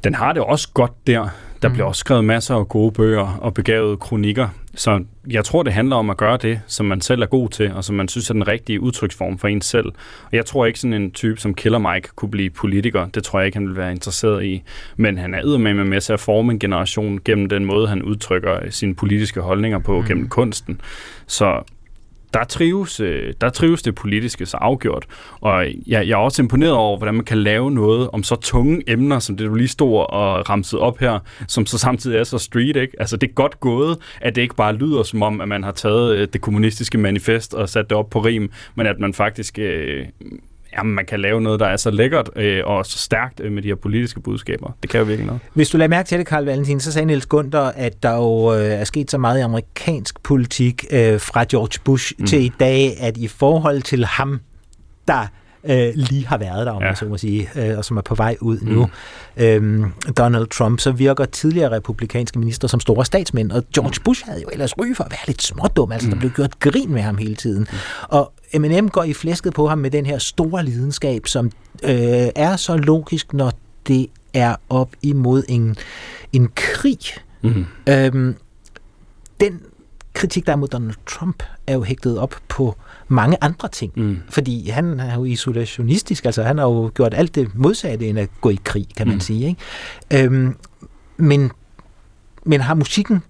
Den 0.04 0.14
har 0.14 0.32
det 0.32 0.42
også 0.42 0.68
godt 0.74 1.06
der. 1.06 1.28
Der 1.62 1.68
mm. 1.68 1.74
bliver 1.74 1.86
også 1.86 2.00
skrevet 2.00 2.24
masser 2.24 2.54
af 2.54 2.68
gode 2.68 2.92
bøger 2.92 3.38
og 3.40 3.54
begavede 3.54 3.96
kronikker. 3.96 4.48
Så 4.74 5.04
jeg 5.30 5.44
tror, 5.44 5.62
det 5.62 5.72
handler 5.72 5.96
om 5.96 6.10
at 6.10 6.16
gøre 6.16 6.36
det, 6.36 6.60
som 6.66 6.86
man 6.86 7.00
selv 7.00 7.22
er 7.22 7.26
god 7.26 7.48
til, 7.48 7.72
og 7.72 7.84
som 7.84 7.96
man 7.96 8.08
synes 8.08 8.30
er 8.30 8.34
den 8.34 8.48
rigtige 8.48 8.80
udtryksform 8.80 9.38
for 9.38 9.48
en 9.48 9.60
selv. 9.60 9.86
Og 10.24 10.32
jeg 10.32 10.46
tror 10.46 10.66
ikke, 10.66 10.80
sådan 10.80 10.94
en 10.94 11.10
type 11.10 11.40
som 11.40 11.54
Killer 11.54 11.78
Mike 11.78 12.08
kunne 12.16 12.30
blive 12.30 12.50
politiker. 12.50 13.06
Det 13.06 13.24
tror 13.24 13.38
jeg 13.38 13.46
ikke, 13.46 13.58
han 13.58 13.68
vil 13.68 13.76
være 13.76 13.90
interesseret 13.90 14.44
i. 14.44 14.62
Men 14.96 15.18
han 15.18 15.34
er 15.34 15.58
med 15.58 15.74
med 15.74 16.00
til 16.00 16.12
at 16.12 16.20
forme 16.20 16.52
en 16.52 16.58
generation 16.58 17.20
gennem 17.24 17.48
den 17.48 17.64
måde, 17.64 17.88
han 17.88 18.02
udtrykker 18.02 18.70
sine 18.70 18.94
politiske 18.94 19.40
holdninger 19.40 19.78
på, 19.78 20.00
mm. 20.00 20.06
gennem 20.06 20.28
kunsten. 20.28 20.80
Så 21.26 21.62
der 22.34 22.44
trives, 22.44 23.00
øh, 23.00 23.34
der 23.40 23.48
trives 23.48 23.82
det 23.82 23.94
politiske 23.94 24.46
så 24.46 24.56
afgjort. 24.56 25.06
Og 25.40 25.66
jeg, 25.66 25.74
jeg 25.86 26.10
er 26.10 26.16
også 26.16 26.42
imponeret 26.42 26.72
over, 26.72 26.98
hvordan 26.98 27.14
man 27.14 27.24
kan 27.24 27.38
lave 27.38 27.70
noget 27.70 28.10
om 28.10 28.22
så 28.22 28.36
tunge 28.36 28.82
emner, 28.86 29.18
som 29.18 29.36
det 29.36 29.46
du 29.46 29.54
lige 29.54 29.68
stod 29.68 30.06
og 30.08 30.50
ramset 30.50 30.80
op 30.80 30.98
her, 30.98 31.18
som 31.48 31.66
så 31.66 31.78
samtidig 31.78 32.18
er 32.18 32.24
så 32.24 32.38
street, 32.38 32.76
ikke? 32.76 33.00
Altså 33.00 33.16
det 33.16 33.28
er 33.28 33.32
godt 33.32 33.60
gået, 33.60 33.98
at 34.20 34.36
det 34.36 34.42
ikke 34.42 34.54
bare 34.54 34.74
lyder 34.74 35.02
som 35.02 35.22
om, 35.22 35.40
at 35.40 35.48
man 35.48 35.62
har 35.62 35.72
taget 35.72 36.16
øh, 36.16 36.28
det 36.32 36.40
kommunistiske 36.40 36.98
manifest 36.98 37.54
og 37.54 37.68
sat 37.68 37.90
det 37.90 37.98
op 37.98 38.10
på 38.10 38.20
rim, 38.20 38.50
men 38.74 38.86
at 38.86 38.98
man 38.98 39.14
faktisk 39.14 39.58
øh, 39.58 40.06
jamen, 40.76 40.94
man 40.94 41.06
kan 41.06 41.20
lave 41.20 41.40
noget, 41.40 41.60
der 41.60 41.66
er 41.66 41.76
så 41.76 41.90
lækkert 41.90 42.30
øh, 42.36 42.62
og 42.64 42.86
så 42.86 42.98
stærkt 42.98 43.40
øh, 43.40 43.52
med 43.52 43.62
de 43.62 43.68
her 43.68 43.74
politiske 43.74 44.20
budskaber. 44.20 44.76
Det 44.82 44.90
kan 44.90 45.00
jo 45.00 45.06
virkelig 45.06 45.26
noget. 45.26 45.40
Hvis 45.54 45.70
du 45.70 45.78
lader 45.78 45.88
mærke 45.88 46.06
til 46.06 46.18
det, 46.18 46.26
Karl 46.26 46.44
Valentin, 46.44 46.80
så 46.80 46.92
sagde 46.92 47.06
Niels 47.06 47.26
Gunther, 47.26 47.60
at 47.60 48.02
der 48.02 48.14
jo 48.14 48.54
øh, 48.54 48.60
er 48.60 48.84
sket 48.84 49.10
så 49.10 49.18
meget 49.18 49.38
i 49.38 49.42
amerikansk 49.42 50.22
politik 50.22 50.84
øh, 50.90 51.20
fra 51.20 51.44
George 51.50 51.80
Bush 51.84 52.12
mm. 52.18 52.26
til 52.26 52.44
i 52.44 52.52
dag, 52.60 53.00
at 53.00 53.16
i 53.16 53.28
forhold 53.28 53.82
til 53.82 54.04
ham, 54.04 54.40
der 55.08 55.26
øh, 55.68 55.92
lige 55.94 56.26
har 56.26 56.38
været 56.38 56.66
der, 56.66 56.72
om 56.72 56.82
ja. 56.82 56.88
man 56.88 56.96
så 56.96 57.04
må 57.04 57.16
sige, 57.16 57.50
øh, 57.56 57.78
og 57.78 57.84
som 57.84 57.96
er 57.96 58.00
på 58.00 58.14
vej 58.14 58.36
ud 58.40 58.58
mm. 58.60 58.72
nu. 58.72 58.88
Øhm, 59.36 59.92
Donald 60.18 60.46
Trump, 60.46 60.80
så 60.80 60.92
virker 60.92 61.24
tidligere 61.24 61.72
republikanske 61.76 62.38
minister 62.38 62.68
som 62.68 62.80
store 62.80 63.04
statsmænd, 63.04 63.52
og 63.52 63.64
George 63.74 64.00
Bush 64.04 64.24
havde 64.26 64.40
jo 64.42 64.48
ellers 64.52 64.78
ry 64.78 64.94
for 64.94 65.04
at 65.04 65.10
være 65.10 65.26
lidt 65.26 65.42
smådum, 65.42 65.92
altså 65.92 66.08
mm. 66.08 66.12
der 66.12 66.18
blev 66.18 66.30
gjort 66.30 66.60
grin 66.60 66.92
med 66.92 67.02
ham 67.02 67.18
hele 67.18 67.34
tiden. 67.34 67.60
Mm. 67.70 67.78
Og 68.08 68.32
Eminem 68.52 68.88
går 68.88 69.04
i 69.04 69.12
flæsket 69.12 69.54
på 69.54 69.68
ham 69.68 69.78
med 69.78 69.90
den 69.90 70.06
her 70.06 70.18
store 70.18 70.64
lidenskab, 70.64 71.26
som 71.26 71.46
øh, 71.84 72.28
er 72.36 72.56
så 72.56 72.76
logisk, 72.76 73.32
når 73.32 73.52
det 73.86 74.06
er 74.34 74.56
op 74.68 74.90
imod 75.02 75.42
en, 75.48 75.76
en 76.32 76.50
krig. 76.54 76.98
Mm. 77.42 77.66
Øhm, 77.88 78.36
den 79.40 79.60
kritik, 80.14 80.46
der 80.46 80.52
er 80.52 80.56
mod 80.56 80.68
Donald 80.68 80.94
Trump, 81.06 81.42
er 81.66 81.74
jo 81.74 81.82
hægtet 81.82 82.18
op 82.18 82.34
på 82.48 82.76
mange 83.08 83.36
andre 83.40 83.68
ting. 83.68 83.92
Mm. 83.96 84.18
Fordi 84.28 84.68
han 84.68 85.00
er 85.00 85.14
jo 85.14 85.24
isolationistisk, 85.24 86.24
altså 86.24 86.42
han 86.42 86.58
har 86.58 86.64
jo 86.64 86.90
gjort 86.94 87.14
alt 87.14 87.34
det 87.34 87.48
modsatte 87.54 88.06
end 88.06 88.18
at 88.18 88.28
gå 88.40 88.50
i 88.50 88.58
krig, 88.64 88.86
kan 88.96 89.06
man 89.06 89.16
mm. 89.16 89.20
sige. 89.20 89.48
Ikke? 89.48 90.24
Øhm, 90.24 90.56
men, 91.16 91.50
men 92.44 92.60
har 92.60 92.74
musikken 92.74 93.22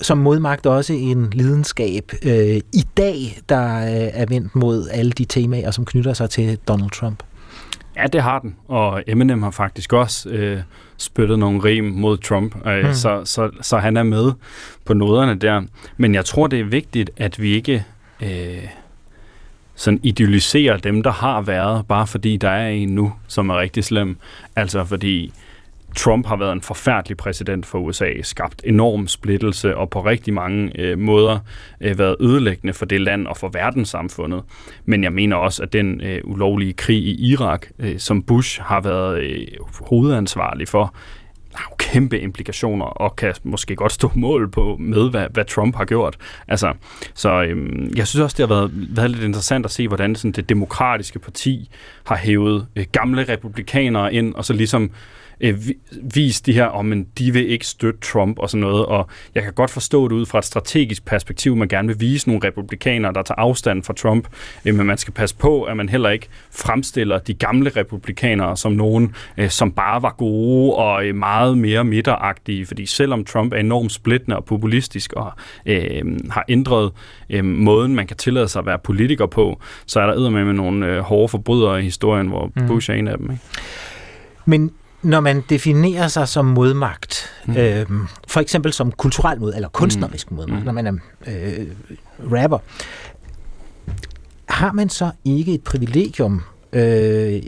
som 0.00 0.18
modmagt 0.18 0.66
også 0.66 0.92
en 0.92 1.30
lidenskab 1.32 2.12
øh, 2.22 2.56
i 2.72 2.84
dag, 2.96 3.38
der 3.48 3.76
øh, 3.76 4.10
er 4.12 4.26
vendt 4.26 4.56
mod 4.56 4.88
alle 4.92 5.12
de 5.12 5.24
temaer, 5.24 5.70
som 5.70 5.84
knytter 5.84 6.12
sig 6.12 6.30
til 6.30 6.58
Donald 6.68 6.90
Trump? 6.90 7.22
Ja, 7.96 8.06
det 8.06 8.22
har 8.22 8.38
den, 8.38 8.56
og 8.68 9.02
Eminem 9.06 9.42
har 9.42 9.50
faktisk 9.50 9.92
også 9.92 10.28
øh, 10.28 10.60
spyttet 10.96 11.38
nogle 11.38 11.64
rim 11.64 11.84
mod 11.84 12.18
Trump, 12.18 12.66
øh, 12.66 12.86
mm. 12.86 12.94
så, 12.94 13.22
så, 13.24 13.50
så 13.60 13.78
han 13.78 13.96
er 13.96 14.02
med 14.02 14.32
på 14.84 14.94
noderne 14.94 15.34
der. 15.34 15.62
Men 15.96 16.14
jeg 16.14 16.24
tror, 16.24 16.46
det 16.46 16.60
er 16.60 16.64
vigtigt, 16.64 17.10
at 17.16 17.42
vi 17.42 17.54
ikke 17.54 17.84
øh, 18.22 18.68
sådan 19.82 20.00
idealiserer 20.02 20.76
dem, 20.76 21.02
der 21.02 21.10
har 21.10 21.40
været, 21.40 21.86
bare 21.86 22.06
fordi 22.06 22.36
der 22.36 22.50
er 22.50 22.68
en 22.68 22.88
nu, 22.88 23.12
som 23.26 23.50
er 23.50 23.58
rigtig 23.58 23.84
slem. 23.84 24.16
Altså 24.56 24.84
fordi 24.84 25.32
Trump 25.96 26.26
har 26.26 26.36
været 26.36 26.52
en 26.52 26.60
forfærdelig 26.60 27.16
præsident 27.16 27.66
for 27.66 27.78
USA, 27.78 28.10
skabt 28.22 28.62
enorm 28.64 29.08
splittelse 29.08 29.76
og 29.76 29.90
på 29.90 30.04
rigtig 30.04 30.34
mange 30.34 30.80
øh, 30.80 30.98
måder 30.98 31.38
øh, 31.80 31.98
været 31.98 32.16
ødelæggende 32.20 32.72
for 32.72 32.84
det 32.84 33.00
land 33.00 33.26
og 33.26 33.36
for 33.36 33.48
verdenssamfundet. 33.48 34.42
Men 34.84 35.04
jeg 35.04 35.12
mener 35.12 35.36
også, 35.36 35.62
at 35.62 35.72
den 35.72 36.00
øh, 36.00 36.20
ulovlige 36.24 36.72
krig 36.72 36.98
i 36.98 37.30
Irak, 37.30 37.66
øh, 37.78 37.98
som 37.98 38.22
Bush 38.22 38.60
har 38.62 38.80
været 38.80 39.22
øh, 39.22 39.46
hovedansvarlig 39.80 40.68
for, 40.68 40.94
har 41.54 41.68
jo 41.70 41.74
kæmpe 41.78 42.20
implikationer 42.20 42.86
og 42.86 43.16
kan 43.16 43.34
måske 43.42 43.76
godt 43.76 43.92
stå 43.92 44.10
mål 44.14 44.50
på 44.50 44.76
med, 44.80 45.10
hvad, 45.10 45.26
hvad 45.30 45.44
Trump 45.44 45.76
har 45.76 45.84
gjort. 45.84 46.16
Altså, 46.48 46.72
så 47.14 47.42
øhm, 47.42 47.92
jeg 47.96 48.06
synes 48.06 48.22
også, 48.22 48.34
det 48.38 48.48
har 48.48 48.54
været, 48.54 48.70
været 48.74 49.10
lidt 49.10 49.22
interessant 49.24 49.64
at 49.64 49.70
se, 49.70 49.88
hvordan 49.88 50.14
sådan, 50.14 50.32
det 50.32 50.48
demokratiske 50.48 51.18
parti 51.18 51.70
har 52.06 52.16
hævet 52.16 52.66
øh, 52.76 52.84
gamle 52.92 53.24
republikanere 53.28 54.14
ind, 54.14 54.34
og 54.34 54.44
så 54.44 54.52
ligesom 54.52 54.90
øh, 55.40 55.58
vist 56.14 56.46
de 56.46 56.52
her, 56.52 56.64
om 56.64 56.78
oh, 56.78 56.84
men 56.86 57.06
de 57.18 57.32
vil 57.32 57.50
ikke 57.50 57.66
støtte 57.66 58.00
Trump 58.00 58.38
og 58.38 58.50
sådan 58.50 58.60
noget, 58.60 58.86
og 58.86 59.08
jeg 59.34 59.42
kan 59.42 59.52
godt 59.52 59.70
forstå 59.70 60.08
det 60.08 60.14
ud 60.14 60.26
fra 60.26 60.38
et 60.38 60.44
strategisk 60.44 61.04
perspektiv, 61.04 61.56
man 61.56 61.68
gerne 61.68 61.88
vil 61.88 62.00
vise 62.00 62.28
nogle 62.28 62.46
republikanere, 62.48 63.12
der 63.12 63.22
tager 63.22 63.38
afstand 63.38 63.82
fra 63.82 63.92
Trump, 63.92 64.28
øh, 64.64 64.74
men 64.74 64.86
man 64.86 64.98
skal 64.98 65.14
passe 65.14 65.36
på, 65.36 65.62
at 65.62 65.76
man 65.76 65.88
heller 65.88 66.10
ikke 66.10 66.28
fremstiller 66.50 67.18
de 67.18 67.34
gamle 67.34 67.70
republikanere 67.70 68.56
som 68.56 68.72
nogen, 68.72 69.14
øh, 69.36 69.50
som 69.50 69.72
bare 69.72 70.02
var 70.02 70.14
gode 70.18 70.74
og 70.74 71.06
øh, 71.06 71.14
meget 71.14 71.58
mere 71.58 71.84
midteragtige, 71.84 72.66
fordi 72.66 72.86
selvom 72.86 73.24
Trump 73.24 73.52
er 73.52 73.56
enormt 73.56 73.92
splittende 73.92 74.36
og 74.36 74.44
populistisk 74.44 75.12
og 75.12 75.32
øh, 75.66 76.02
har 76.30 76.44
ændret 76.48 76.92
øh, 77.30 77.44
måden, 77.44 77.94
man 77.94 78.06
kan 78.06 78.16
tillade 78.16 78.48
sig 78.48 78.60
at 78.60 78.66
være 78.66 78.78
politiker 78.78 79.26
på, 79.26 79.60
så 79.86 80.00
er 80.00 80.06
der 80.06 80.30
med 80.30 80.44
med 80.44 80.52
nogle 80.52 80.86
øh, 80.86 80.98
hårde 80.98 81.28
forbrydere 81.28 81.80
i 81.80 81.82
historien, 81.82 82.26
hvor 82.26 82.50
mm. 82.56 82.66
Bush 82.66 82.90
er 82.90 82.94
en 82.94 83.08
af 83.08 83.18
dem. 83.18 83.30
Ikke? 83.30 83.42
Men 84.44 84.70
når 85.02 85.20
man 85.20 85.44
definerer 85.48 86.08
sig 86.08 86.28
som 86.28 86.44
modmagt, 86.44 87.30
mm. 87.46 87.56
øh, 87.56 87.86
for 88.28 88.40
eksempel 88.40 88.72
som 88.72 88.92
kulturel 88.92 89.40
mod 89.40 89.54
eller 89.54 89.68
kunstnerisk 89.68 90.30
mm. 90.30 90.36
modmagt, 90.36 90.60
mm. 90.60 90.64
når 90.64 90.72
man 90.72 90.86
er 90.86 90.92
øh, 91.26 91.66
rapper, 92.32 92.58
har 94.48 94.72
man 94.72 94.88
så 94.88 95.10
ikke 95.24 95.54
et 95.54 95.64
privilegium? 95.64 96.42
Øh, 96.72 97.42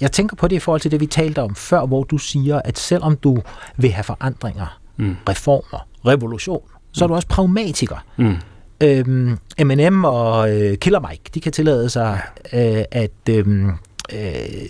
jeg 0.00 0.12
tænker 0.12 0.36
på 0.36 0.48
det 0.48 0.56
i 0.56 0.58
forhold 0.58 0.80
til 0.80 0.90
det, 0.90 1.00
vi 1.00 1.06
talte 1.06 1.42
om 1.42 1.54
før, 1.54 1.86
hvor 1.86 2.04
du 2.04 2.18
siger, 2.18 2.60
at 2.64 2.78
selvom 2.78 3.16
du 3.16 3.42
vil 3.76 3.90
have 3.90 4.04
forandringer, 4.04 4.80
mm. 4.96 5.16
reformer, 5.28 5.88
revolution, 6.06 6.62
så 6.92 7.04
er 7.04 7.08
du 7.08 7.14
også 7.14 7.28
pragmatiker. 7.28 8.04
Mm. 8.16 8.36
Øhm, 8.80 9.38
M&M 9.64 10.04
og 10.04 10.56
øh, 10.56 10.78
Killer 10.78 11.00
Mike, 11.10 11.22
de 11.34 11.40
kan 11.40 11.52
tillade 11.52 11.90
sig 11.90 12.20
øh, 12.52 12.84
at 12.90 13.28
øh, 13.30 13.66
øh, 14.12 14.68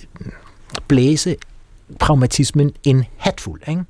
blæse 0.88 1.36
pragmatismen 2.00 2.72
en 2.84 3.04
hatfuld. 3.16 3.60
Ikke? 3.68 3.84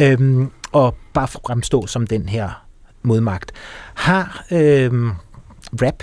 Øhm, 0.00 0.50
og 0.72 0.96
bare 1.14 1.28
fremstå 1.28 1.86
som 1.86 2.06
den 2.06 2.28
her 2.28 2.64
modmagt. 3.02 3.52
Har 3.94 4.44
øhm, 4.52 5.10
rap 5.82 6.02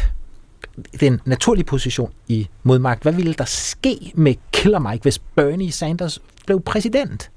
den 0.99 1.21
naturlige 1.25 1.65
position 1.65 2.11
i 2.27 2.47
modmagt? 2.63 3.01
Hvad 3.01 3.13
ville 3.13 3.33
der 3.33 3.45
ske 3.45 4.11
med 4.15 4.35
Killer 4.53 4.79
Mike, 4.79 5.01
hvis 5.01 5.19
Bernie 5.19 5.71
Sanders 5.71 6.19
blev 6.45 6.61
præsident? 6.61 7.31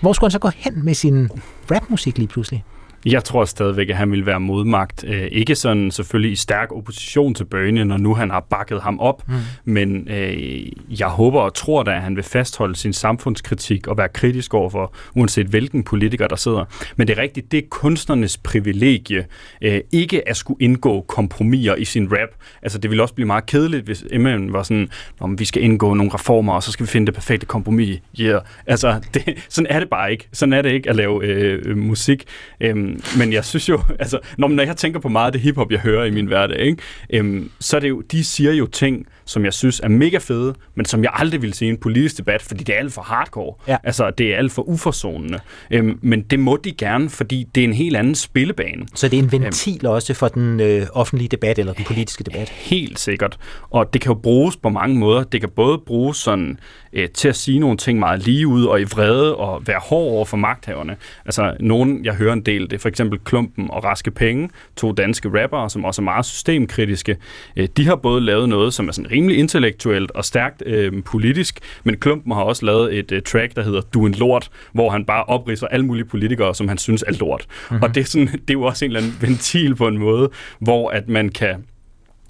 Hvor 0.00 0.12
skulle 0.12 0.28
han 0.28 0.32
så 0.32 0.38
gå 0.38 0.48
hen 0.48 0.84
med 0.84 0.94
sin 0.94 1.30
rapmusik 1.70 2.18
lige 2.18 2.28
pludselig? 2.28 2.64
Jeg 3.06 3.24
tror 3.24 3.44
stadigvæk, 3.44 3.88
at 3.88 3.96
han 3.96 4.10
vil 4.10 4.26
være 4.26 4.40
modmagt. 4.40 5.04
Øh, 5.08 5.28
ikke 5.32 5.54
sådan 5.54 5.90
selvfølgelig 5.90 6.32
i 6.32 6.36
stærk 6.36 6.72
opposition 6.72 7.34
til 7.34 7.44
Bernie, 7.44 7.84
når 7.84 7.96
nu 7.96 8.14
han 8.14 8.30
har 8.30 8.40
bakket 8.40 8.82
ham 8.82 9.00
op, 9.00 9.28
mm. 9.28 9.34
men 9.64 10.08
øh, 10.10 10.62
jeg 11.00 11.08
håber 11.08 11.40
og 11.40 11.54
tror 11.54 11.82
da, 11.82 11.90
at 11.90 12.02
han 12.02 12.16
vil 12.16 12.24
fastholde 12.24 12.76
sin 12.76 12.92
samfundskritik 12.92 13.86
og 13.86 13.98
være 13.98 14.08
kritisk 14.08 14.54
over 14.54 14.70
for 14.70 14.94
uanset 15.14 15.46
hvilken 15.46 15.82
politiker, 15.82 16.26
der 16.26 16.36
sidder. 16.36 16.64
Men 16.96 17.08
det 17.08 17.18
er 17.18 17.22
rigtigt, 17.22 17.52
det 17.52 17.58
er 17.58 17.68
kunstnernes 17.70 18.36
privilegie 18.36 19.26
øh, 19.62 19.80
ikke 19.92 20.28
at 20.28 20.36
skulle 20.36 20.62
indgå 20.62 21.00
kompromiser 21.00 21.74
i 21.74 21.84
sin 21.84 22.12
rap. 22.12 22.28
Altså 22.62 22.78
det 22.78 22.90
ville 22.90 23.02
også 23.02 23.14
blive 23.14 23.26
meget 23.26 23.46
kedeligt, 23.46 23.84
hvis 23.84 24.04
Eminem 24.10 24.52
var 24.52 24.62
sådan, 24.62 24.88
om 25.20 25.38
vi 25.38 25.44
skal 25.44 25.62
indgå 25.62 25.94
nogle 25.94 26.14
reformer, 26.14 26.52
og 26.52 26.62
så 26.62 26.72
skal 26.72 26.86
vi 26.86 26.90
finde 26.90 27.06
det 27.06 27.14
perfekte 27.14 27.46
kompromis. 27.46 28.00
Yeah. 28.20 28.40
Altså, 28.66 29.00
det, 29.14 29.46
sådan 29.48 29.66
er 29.70 29.80
det 29.80 29.88
bare 29.88 30.12
ikke. 30.12 30.28
Sådan 30.32 30.52
er 30.52 30.62
det 30.62 30.72
ikke 30.72 30.90
at 30.90 30.96
lave 30.96 31.24
øh, 31.24 31.76
musik. 31.76 32.24
Øh, 32.60 32.87
Øhm, 32.88 33.00
men 33.18 33.32
jeg 33.32 33.44
synes 33.44 33.68
jo, 33.68 33.80
altså, 33.98 34.18
når, 34.38 34.48
når 34.48 34.62
jeg 34.62 34.76
tænker 34.76 35.00
på 35.00 35.08
meget 35.08 35.26
af 35.26 35.32
det 35.32 35.40
hiphop, 35.40 35.70
jeg 35.70 35.80
hører 35.80 36.04
i 36.04 36.10
min 36.10 36.26
hverdag, 36.26 36.58
ikke? 36.60 36.82
Øhm, 37.12 37.50
så 37.60 37.76
er 37.76 37.80
det 37.80 37.88
jo, 37.88 38.00
de 38.00 38.24
siger 38.24 38.52
jo 38.52 38.66
ting, 38.66 39.06
som 39.28 39.44
jeg 39.44 39.52
synes 39.52 39.80
er 39.80 39.88
mega 39.88 40.18
fede, 40.18 40.54
men 40.74 40.84
som 40.84 41.02
jeg 41.02 41.10
aldrig 41.14 41.42
vil 41.42 41.54
se 41.54 41.66
i 41.66 41.68
en 41.68 41.76
politisk 41.76 42.18
debat, 42.18 42.42
fordi 42.42 42.64
det 42.64 42.74
er 42.74 42.78
alt 42.78 42.92
for 42.92 43.02
hardcore. 43.02 43.54
Ja. 43.68 43.76
Altså, 43.84 44.10
det 44.10 44.34
er 44.34 44.36
alt 44.36 44.52
for 44.52 44.62
uforsonende. 44.62 45.38
Øhm, 45.70 45.98
men 46.02 46.22
det 46.22 46.40
må 46.40 46.56
de 46.64 46.72
gerne, 46.72 47.10
fordi 47.10 47.46
det 47.54 47.60
er 47.60 47.64
en 47.64 47.72
helt 47.72 47.96
anden 47.96 48.14
spillebane. 48.14 48.86
Så 48.94 49.08
det 49.08 49.18
er 49.18 49.22
en 49.22 49.32
ventil 49.32 49.86
også 49.86 50.14
for 50.14 50.28
den 50.28 50.60
øh, 50.60 50.86
offentlige 50.92 51.28
debat, 51.28 51.58
eller 51.58 51.72
den 51.72 51.84
politiske 51.84 52.24
debat. 52.24 52.48
Helt 52.48 52.98
sikkert. 52.98 53.38
Og 53.70 53.92
det 53.92 54.00
kan 54.00 54.10
jo 54.10 54.14
bruges 54.14 54.56
på 54.56 54.68
mange 54.68 54.98
måder. 54.98 55.22
Det 55.22 55.40
kan 55.40 55.50
både 55.50 55.78
bruges 55.78 56.16
sådan, 56.16 56.58
øh, 56.92 57.08
til 57.08 57.28
at 57.28 57.36
sige 57.36 57.58
nogle 57.58 57.76
ting 57.76 57.98
meget 57.98 58.24
lige 58.24 58.46
ud 58.46 58.64
og 58.64 58.80
i 58.80 58.84
vrede 58.84 59.36
og 59.36 59.66
være 59.66 59.80
hård 59.82 60.12
over 60.12 60.24
for 60.24 60.36
magthaverne. 60.36 60.96
Altså 61.24 61.56
nogen, 61.60 62.04
jeg 62.04 62.14
hører 62.14 62.32
en 62.32 62.40
del, 62.40 62.62
det 62.62 62.72
er 62.72 62.78
for 62.78 62.88
eksempel 62.88 63.18
Klumpen 63.18 63.70
og 63.70 63.84
Raske 63.84 64.10
Penge, 64.10 64.50
to 64.76 64.92
danske 64.92 65.42
rappere, 65.42 65.70
som 65.70 65.84
også 65.84 66.02
er 66.02 66.04
meget 66.04 66.26
systemkritiske. 66.26 67.16
Øh, 67.56 67.68
de 67.76 67.86
har 67.86 67.96
både 67.96 68.20
lavet 68.20 68.48
noget, 68.48 68.74
som 68.74 68.88
er 68.88 68.92
sådan 68.92 69.10
rimelig 69.18 69.38
intellektuelt 69.38 70.10
og 70.10 70.24
stærkt 70.24 70.62
øh, 70.66 71.02
politisk, 71.02 71.60
men 71.84 71.96
Klumpen 71.96 72.32
har 72.32 72.42
også 72.42 72.66
lavet 72.66 72.98
et 72.98 73.12
øh, 73.12 73.22
track, 73.22 73.56
der 73.56 73.62
hedder 73.62 73.80
Du 73.80 74.02
er 74.02 74.06
en 74.06 74.14
lort, 74.14 74.50
hvor 74.72 74.90
han 74.90 75.04
bare 75.04 75.24
opridser 75.24 75.66
alle 75.66 75.86
mulige 75.86 76.04
politikere, 76.04 76.54
som 76.54 76.68
han 76.68 76.78
synes 76.78 77.04
er 77.06 77.12
lort. 77.12 77.46
Mm-hmm. 77.48 77.82
Og 77.82 77.94
det 77.94 78.00
er, 78.00 78.04
sådan, 78.04 78.26
det 78.48 78.50
er 78.50 78.54
jo 78.54 78.62
også 78.62 78.84
en 78.84 78.90
eller 78.90 79.00
anden 79.00 79.16
ventil 79.20 79.74
på 79.74 79.88
en 79.88 79.98
måde, 79.98 80.30
hvor 80.60 80.90
at 80.90 81.08
man 81.08 81.28
kan 81.28 81.64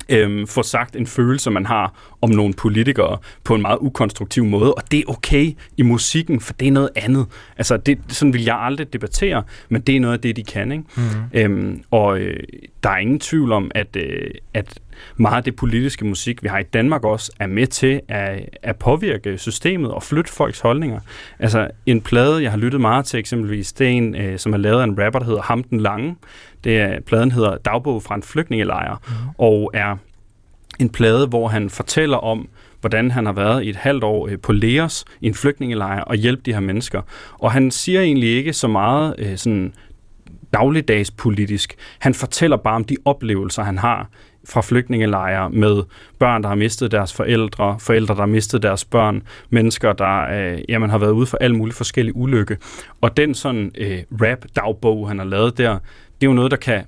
øhm, 0.08 0.46
få 0.46 0.62
sagt 0.62 0.96
en 0.96 1.06
følelse, 1.06 1.50
man 1.50 1.66
har 1.66 2.16
om 2.22 2.30
nogle 2.30 2.54
politikere 2.54 3.18
på 3.44 3.54
en 3.54 3.62
meget 3.62 3.78
ukonstruktiv 3.80 4.44
måde, 4.44 4.74
og 4.74 4.82
det 4.90 4.98
er 4.98 5.04
okay 5.06 5.52
i 5.76 5.82
musikken, 5.82 6.40
for 6.40 6.52
det 6.52 6.68
er 6.68 6.72
noget 6.72 6.90
andet. 6.96 7.26
Altså, 7.56 7.76
det, 7.76 7.98
sådan 8.08 8.32
vil 8.32 8.44
jeg 8.44 8.56
aldrig 8.60 8.92
debattere, 8.92 9.42
men 9.68 9.80
det 9.80 9.96
er 9.96 10.00
noget 10.00 10.14
af 10.14 10.20
det, 10.20 10.36
de 10.36 10.44
kan. 10.44 10.72
Ikke? 10.72 10.84
Mm. 10.96 11.02
Øhm, 11.32 11.82
og 11.90 12.18
øh, 12.18 12.42
der 12.82 12.90
er 12.90 12.96
ingen 12.96 13.20
tvivl 13.20 13.52
om, 13.52 13.70
at, 13.74 13.96
øh, 13.96 14.30
at 14.54 14.80
meget 15.16 15.36
af 15.36 15.44
det 15.44 15.56
politiske 15.56 16.04
musik, 16.04 16.42
vi 16.42 16.48
har 16.48 16.58
i 16.58 16.62
Danmark 16.62 17.04
også, 17.04 17.32
er 17.40 17.46
med 17.46 17.66
til 17.66 18.00
at, 18.08 18.48
at 18.62 18.76
påvirke 18.76 19.38
systemet 19.38 19.90
og 19.92 20.02
flytte 20.02 20.32
folks 20.32 20.60
holdninger. 20.60 21.00
Altså 21.38 21.68
en 21.86 22.00
plade, 22.00 22.42
jeg 22.42 22.50
har 22.50 22.58
lyttet 22.58 22.80
meget 22.80 23.04
til 23.04 23.18
eksempelvis, 23.18 23.72
det 23.72 23.86
er 23.86 23.90
en, 23.90 24.14
øh, 24.14 24.38
som 24.38 24.52
er 24.52 24.56
lavet 24.56 24.80
af 24.80 24.84
en 24.84 25.04
rapper, 25.04 25.18
der 25.18 25.26
hedder 25.26 25.42
Ham 25.42 25.62
den 25.62 25.80
Lange. 25.80 26.16
Det 26.64 26.78
er, 26.78 27.00
pladen 27.00 27.32
hedder 27.32 27.56
Dagbog 27.56 28.02
fra 28.02 28.14
en 28.14 28.22
flygtningelejr, 28.22 28.96
mm. 29.08 29.14
og 29.38 29.70
er 29.74 29.96
en 30.78 30.88
plade, 30.88 31.26
hvor 31.26 31.48
han 31.48 31.70
fortæller 31.70 32.16
om, 32.16 32.48
hvordan 32.80 33.10
han 33.10 33.26
har 33.26 33.32
været 33.32 33.64
i 33.64 33.68
et 33.68 33.76
halvt 33.76 34.04
år 34.04 34.28
øh, 34.28 34.38
på 34.38 34.52
Leos 34.52 35.04
i 35.20 35.26
en 35.26 35.34
flygtningelejr 35.34 36.00
og 36.00 36.16
hjælpe 36.16 36.42
de 36.46 36.52
her 36.52 36.60
mennesker. 36.60 37.02
Og 37.38 37.52
han 37.52 37.70
siger 37.70 38.00
egentlig 38.00 38.36
ikke 38.36 38.52
så 38.52 38.68
meget 38.68 39.14
øh, 39.18 39.36
sådan 39.36 39.72
dagligdags 40.52 41.10
politisk. 41.10 41.74
Han 41.98 42.14
fortæller 42.14 42.56
bare 42.56 42.74
om 42.74 42.84
de 42.84 42.96
oplevelser, 43.04 43.62
han 43.62 43.78
har 43.78 44.08
fra 44.48 44.60
flygtningelejre 44.60 45.50
med 45.50 45.82
børn, 46.18 46.42
der 46.42 46.48
har 46.48 46.56
mistet 46.56 46.92
deres 46.92 47.12
forældre, 47.12 47.76
forældre, 47.80 48.14
der 48.14 48.20
har 48.20 48.26
mistet 48.26 48.62
deres 48.62 48.84
børn, 48.84 49.22
mennesker, 49.50 49.92
der 49.92 50.52
øh, 50.52 50.58
jamen, 50.68 50.90
har 50.90 50.98
været 50.98 51.10
ude 51.10 51.26
for 51.26 51.38
alle 51.40 51.56
mulige 51.56 51.74
forskellige 51.74 52.16
ulykke. 52.16 52.56
Og 53.00 53.16
den 53.16 53.34
sådan 53.34 53.72
øh, 53.78 53.98
rap-dagbog, 54.12 55.08
han 55.08 55.18
har 55.18 55.26
lavet 55.26 55.58
der, 55.58 55.78
det 56.20 56.26
er 56.26 56.30
jo 56.30 56.34
noget, 56.34 56.50
der 56.50 56.56
kan 56.56 56.84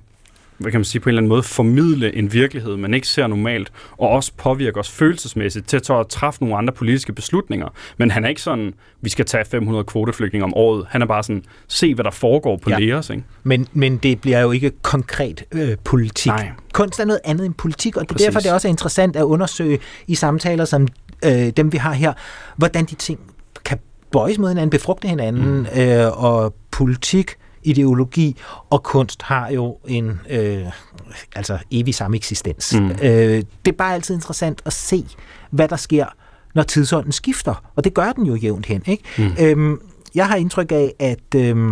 hvad 0.61 0.71
kan 0.71 0.79
man 0.79 0.85
sige, 0.85 1.01
på 1.01 1.09
en 1.09 1.11
eller 1.11 1.19
anden 1.19 1.29
måde 1.29 1.43
formidle 1.43 2.15
en 2.15 2.33
virkelighed, 2.33 2.77
man 2.77 2.93
ikke 2.93 3.07
ser 3.07 3.27
normalt, 3.27 3.71
og 3.97 4.09
også 4.09 4.31
påvirke 4.37 4.79
os 4.79 4.89
følelsesmæssigt 4.89 5.67
til 5.67 5.77
at 5.77 6.07
træffe 6.09 6.43
nogle 6.43 6.57
andre 6.57 6.73
politiske 6.73 7.13
beslutninger. 7.13 7.67
Men 7.97 8.11
han 8.11 8.25
er 8.25 8.29
ikke 8.29 8.41
sådan, 8.41 8.73
vi 9.01 9.09
skal 9.09 9.25
tage 9.25 9.45
500 9.45 9.83
kvoteflygtninge 9.83 10.45
om 10.45 10.53
året. 10.53 10.85
Han 10.89 11.01
er 11.01 11.05
bare 11.05 11.23
sådan, 11.23 11.43
se 11.67 11.95
hvad 11.95 12.03
der 12.03 12.11
foregår 12.11 12.57
på 12.57 12.69
ja. 12.69 12.79
Leos. 12.79 13.09
Ikke? 13.09 13.23
Men, 13.43 13.67
men 13.73 13.97
det 13.97 14.21
bliver 14.21 14.39
jo 14.39 14.51
ikke 14.51 14.71
konkret 14.81 15.43
øh, 15.51 15.77
politik. 15.83 16.31
Nej. 16.31 16.51
Kunst 16.73 16.99
er 16.99 17.05
noget 17.05 17.21
andet 17.23 17.45
end 17.45 17.53
politik, 17.53 17.97
og 17.97 18.01
det 18.01 18.09
er 18.09 18.13
Præcis. 18.13 18.25
derfor, 18.25 18.39
det 18.39 18.51
også 18.51 18.67
er 18.67 18.69
interessant 18.69 19.15
at 19.15 19.23
undersøge 19.23 19.79
i 20.07 20.15
samtaler 20.15 20.65
som 20.65 20.87
øh, 21.25 21.49
dem, 21.49 21.71
vi 21.71 21.77
har 21.77 21.93
her, 21.93 22.13
hvordan 22.57 22.85
de 22.85 22.95
ting 22.95 23.19
kan 23.65 23.79
bøjes 24.11 24.37
mod 24.37 24.49
hinanden, 24.49 24.69
befrugte 24.69 25.07
hinanden, 25.07 25.57
mm. 25.57 25.81
øh, 25.81 26.23
og 26.23 26.55
politik 26.71 27.35
ideologi 27.63 28.37
og 28.69 28.83
kunst 28.83 29.21
har 29.21 29.49
jo 29.49 29.77
en 29.87 30.19
øh, 30.29 30.65
altså 31.35 31.57
evig 31.71 31.95
samme 31.95 32.17
eksistens. 32.17 32.73
Mm. 32.73 32.91
Øh, 32.91 33.43
det 33.65 33.71
er 33.71 33.77
bare 33.77 33.93
altid 33.93 34.15
interessant 34.15 34.61
at 34.65 34.73
se, 34.73 35.05
hvad 35.49 35.67
der 35.67 35.75
sker, 35.75 36.05
når 36.55 36.63
tidsånden 36.63 37.11
skifter. 37.11 37.71
Og 37.75 37.83
det 37.83 37.93
gør 37.93 38.11
den 38.11 38.25
jo 38.25 38.35
jævnt 38.35 38.65
hen. 38.65 38.83
Ikke? 38.85 39.03
Mm. 39.17 39.35
Øhm, 39.39 39.81
jeg 40.15 40.27
har 40.27 40.35
indtryk 40.35 40.71
af, 40.71 40.93
at, 40.99 41.35
øh, 41.35 41.71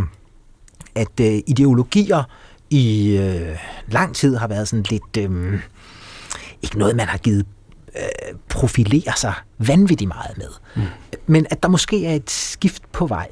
at 0.95 1.19
øh, 1.21 1.39
ideologier 1.47 2.23
i 2.69 3.17
øh, 3.17 3.57
lang 3.87 4.15
tid 4.15 4.35
har 4.35 4.47
været 4.47 4.67
sådan 4.67 4.85
lidt... 4.89 5.17
Øh, 5.17 5.59
ikke 6.61 6.77
noget, 6.77 6.95
man 6.95 7.07
har 7.07 7.17
givet 7.17 7.45
øh, 7.95 8.35
profilere 8.49 9.13
sig 9.15 9.33
vanvittigt 9.57 10.07
meget 10.07 10.37
med. 10.37 10.49
Mm. 10.75 10.81
Men 11.27 11.45
at 11.49 11.63
der 11.63 11.69
måske 11.69 12.05
er 12.05 12.15
et 12.15 12.29
skift 12.29 12.91
på 12.91 13.07
vej. 13.07 13.27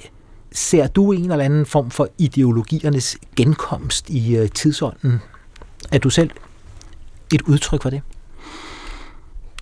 Ser 0.51 0.87
du 0.87 1.11
en 1.11 1.31
eller 1.31 1.45
anden 1.45 1.65
form 1.65 1.91
for 1.91 2.07
ideologiernes 2.17 3.17
genkomst 3.35 4.09
i 4.09 4.35
øh, 4.35 4.49
tidsånden? 4.49 5.21
Er 5.91 5.97
du 5.97 6.09
selv 6.09 6.29
et 7.33 7.41
udtryk 7.41 7.81
for 7.81 7.89
det? 7.89 8.01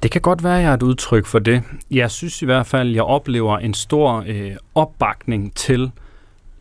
Det 0.04 0.12
kan 0.12 0.22
godt 0.22 0.44
være, 0.44 0.58
at 0.58 0.64
jeg 0.64 0.70
er 0.70 0.74
et 0.74 0.84
udtryk 0.84 1.26
for 1.26 1.40
det. 1.40 1.64
Jeg 1.92 2.12
synes 2.12 2.42
i 2.42 2.46
hvert 2.46 2.66
fald, 2.68 2.90
at 2.90 2.96
jeg 2.96 3.04
oplever 3.04 3.58
en 3.58 3.74
stor 3.74 4.24
øh, 4.28 4.52
opbakning 4.76 5.56
til 5.56 5.92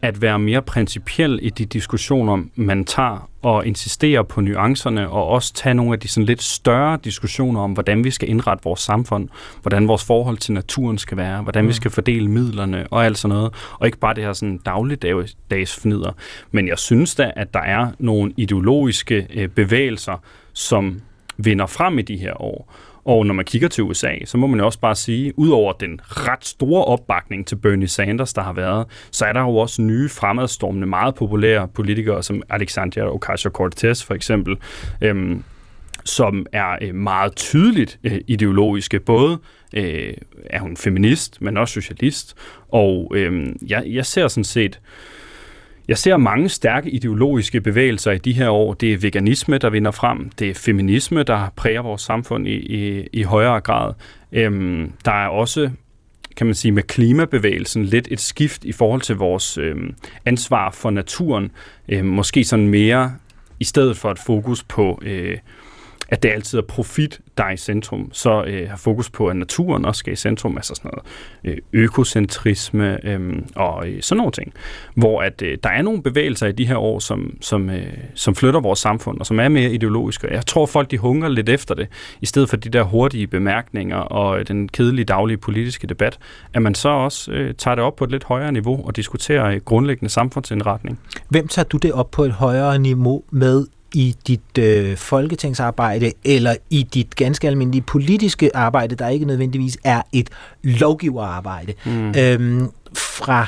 at 0.04 0.22
være 0.22 0.38
mere 0.38 0.62
principiel 0.62 1.38
i 1.42 1.50
de 1.50 1.64
diskussioner, 1.64 2.42
man 2.54 2.84
tager, 2.84 3.28
og 3.42 3.66
insistere 3.66 4.24
på 4.24 4.40
nuancerne, 4.40 5.08
og 5.08 5.26
også 5.26 5.54
tage 5.54 5.74
nogle 5.74 5.92
af 5.92 6.00
de 6.00 6.08
sådan 6.08 6.24
lidt 6.24 6.42
større 6.42 6.98
diskussioner 7.04 7.60
om, 7.60 7.72
hvordan 7.72 8.04
vi 8.04 8.10
skal 8.10 8.28
indrette 8.28 8.64
vores 8.64 8.80
samfund, 8.80 9.28
hvordan 9.62 9.88
vores 9.88 10.04
forhold 10.04 10.36
til 10.36 10.52
naturen 10.52 10.98
skal 10.98 11.16
være, 11.16 11.42
hvordan 11.42 11.64
mm. 11.64 11.68
vi 11.68 11.72
skal 11.72 11.90
fordele 11.90 12.28
midlerne 12.28 12.86
og 12.90 13.04
alt 13.04 13.18
sådan 13.18 13.36
noget, 13.36 13.54
og 13.78 13.86
ikke 13.86 13.98
bare 13.98 14.14
det 14.14 14.24
her 14.24 14.32
sådan 14.32 14.58
dagligdags 14.58 15.80
fnider. 15.80 16.12
Men 16.50 16.68
jeg 16.68 16.78
synes 16.78 17.14
da, 17.14 17.32
at 17.36 17.54
der 17.54 17.60
er 17.60 17.90
nogle 17.98 18.32
ideologiske 18.36 19.26
øh, 19.34 19.48
bevægelser, 19.48 20.22
som 20.52 21.00
vinder 21.36 21.66
frem 21.66 21.98
i 21.98 22.02
de 22.02 22.16
her 22.16 22.42
år. 22.42 22.72
Og 23.04 23.26
når 23.26 23.34
man 23.34 23.44
kigger 23.44 23.68
til 23.68 23.84
USA, 23.84 24.14
så 24.24 24.38
må 24.38 24.46
man 24.46 24.60
jo 24.60 24.66
også 24.66 24.80
bare 24.80 24.94
sige, 24.94 25.38
udover 25.38 25.72
den 25.72 26.00
ret 26.02 26.44
store 26.44 26.84
opbakning 26.84 27.46
til 27.46 27.56
Bernie 27.56 27.88
Sanders, 27.88 28.32
der 28.32 28.42
har 28.42 28.52
været, 28.52 28.86
så 29.10 29.24
er 29.24 29.32
der 29.32 29.40
jo 29.40 29.56
også 29.56 29.82
nye 29.82 30.08
fremadstormende, 30.08 30.86
meget 30.86 31.14
populære 31.14 31.68
politikere, 31.68 32.22
som 32.22 32.42
Alexandria 32.50 33.04
Ocasio-Cortez 33.04 34.06
for 34.06 34.14
eksempel, 34.14 34.56
øhm, 35.00 35.42
som 36.04 36.46
er 36.52 36.76
øh, 36.80 36.94
meget 36.94 37.36
tydeligt 37.36 37.98
øh, 38.04 38.20
ideologiske. 38.26 39.00
Både 39.00 39.38
øh, 39.74 40.14
er 40.50 40.60
hun 40.60 40.76
feminist, 40.76 41.42
men 41.42 41.56
også 41.56 41.74
socialist. 41.74 42.36
Og 42.68 43.12
øh, 43.14 43.46
jeg, 43.66 43.82
jeg 43.86 44.06
ser 44.06 44.28
sådan 44.28 44.44
set... 44.44 44.80
Jeg 45.88 45.98
ser 45.98 46.16
mange 46.16 46.48
stærke 46.48 46.90
ideologiske 46.90 47.60
bevægelser 47.60 48.12
i 48.12 48.18
de 48.18 48.32
her 48.32 48.48
år. 48.48 48.74
Det 48.74 48.92
er 48.92 48.98
veganisme, 48.98 49.58
der 49.58 49.70
vinder 49.70 49.90
frem. 49.90 50.30
Det 50.38 50.50
er 50.50 50.54
feminisme, 50.54 51.22
der 51.22 51.52
præger 51.56 51.82
vores 51.82 52.02
samfund 52.02 52.48
i, 52.48 52.54
i, 52.54 53.08
i 53.12 53.22
højere 53.22 53.60
grad. 53.60 53.94
Øhm, 54.32 54.92
der 55.04 55.12
er 55.12 55.28
også 55.28 55.70
kan 56.36 56.46
man 56.46 56.54
sige, 56.54 56.72
med 56.72 56.82
klimabevægelsen 56.82 57.84
lidt 57.84 58.08
et 58.10 58.20
skift 58.20 58.64
i 58.64 58.72
forhold 58.72 59.00
til 59.00 59.16
vores 59.16 59.58
øhm, 59.58 59.94
ansvar 60.24 60.70
for 60.70 60.90
naturen. 60.90 61.50
Øhm, 61.88 62.06
måske 62.06 62.44
sådan 62.44 62.68
mere, 62.68 63.14
i 63.60 63.64
stedet 63.64 63.96
for 63.96 64.10
et 64.10 64.18
fokus 64.26 64.62
på, 64.62 65.02
øh, 65.02 65.38
at 66.08 66.22
det 66.22 66.28
altid 66.28 66.58
er 66.58 66.62
profit, 66.62 67.20
der 67.38 67.44
er 67.44 67.50
i 67.50 67.56
centrum, 67.56 68.10
så 68.12 68.44
øh, 68.44 68.70
har 68.70 68.76
fokus 68.76 69.10
på, 69.10 69.26
at 69.28 69.36
naturen 69.36 69.84
også 69.84 69.98
skal 69.98 70.12
i 70.12 70.16
centrum, 70.16 70.56
altså 70.56 70.74
sådan 70.74 70.90
noget 70.92 71.06
øh, 71.44 71.62
økocentrisme 71.72 73.06
øh, 73.06 73.42
og 73.56 73.88
øh, 73.88 74.02
sådan 74.02 74.18
nogle 74.18 74.32
ting. 74.32 74.52
Hvor 74.94 75.22
at 75.22 75.42
øh, 75.42 75.58
der 75.62 75.68
er 75.68 75.82
nogle 75.82 76.02
bevægelser 76.02 76.46
i 76.46 76.52
de 76.52 76.66
her 76.66 76.76
år, 76.76 76.98
som, 76.98 77.36
som, 77.40 77.70
øh, 77.70 77.86
som 78.14 78.34
flytter 78.34 78.60
vores 78.60 78.78
samfund, 78.78 79.20
og 79.20 79.26
som 79.26 79.40
er 79.40 79.48
mere 79.48 79.70
ideologiske. 79.70 80.28
Jeg 80.30 80.46
tror, 80.46 80.66
folk 80.66 80.90
de 80.90 80.98
hungrer 80.98 81.28
lidt 81.28 81.48
efter 81.48 81.74
det, 81.74 81.88
i 82.20 82.26
stedet 82.26 82.48
for 82.48 82.56
de 82.56 82.68
der 82.68 82.82
hurtige 82.82 83.26
bemærkninger 83.26 83.96
og 83.96 84.38
øh, 84.38 84.48
den 84.48 84.68
kedelige 84.68 85.04
daglige 85.04 85.38
politiske 85.38 85.86
debat, 85.86 86.18
at 86.54 86.62
man 86.62 86.74
så 86.74 86.88
også 86.88 87.32
øh, 87.32 87.54
tager 87.54 87.74
det 87.74 87.84
op 87.84 87.96
på 87.96 88.04
et 88.04 88.10
lidt 88.10 88.24
højere 88.24 88.52
niveau 88.52 88.86
og 88.86 88.96
diskuterer 88.96 89.46
øh, 89.46 89.60
grundlæggende 89.64 90.12
samfundsindretning. 90.12 91.00
Hvem 91.28 91.48
tager 91.48 91.66
du 91.66 91.76
det 91.76 91.92
op 91.92 92.10
på 92.10 92.24
et 92.24 92.32
højere 92.32 92.78
niveau 92.78 93.22
med 93.30 93.66
i 93.94 94.16
dit 94.26 94.58
øh, 94.58 94.96
folketingsarbejde 94.96 96.12
eller 96.24 96.56
i 96.70 96.82
dit 96.82 97.16
ganske 97.16 97.46
almindelige 97.48 97.82
politiske 97.82 98.56
arbejde, 98.56 98.94
der 98.94 99.08
ikke 99.08 99.26
nødvendigvis 99.26 99.78
er 99.84 100.02
et 100.12 100.30
lovgiverarbejde, 100.62 101.74
mm. 101.84 102.14
øhm, 102.18 102.70
fra 102.94 103.46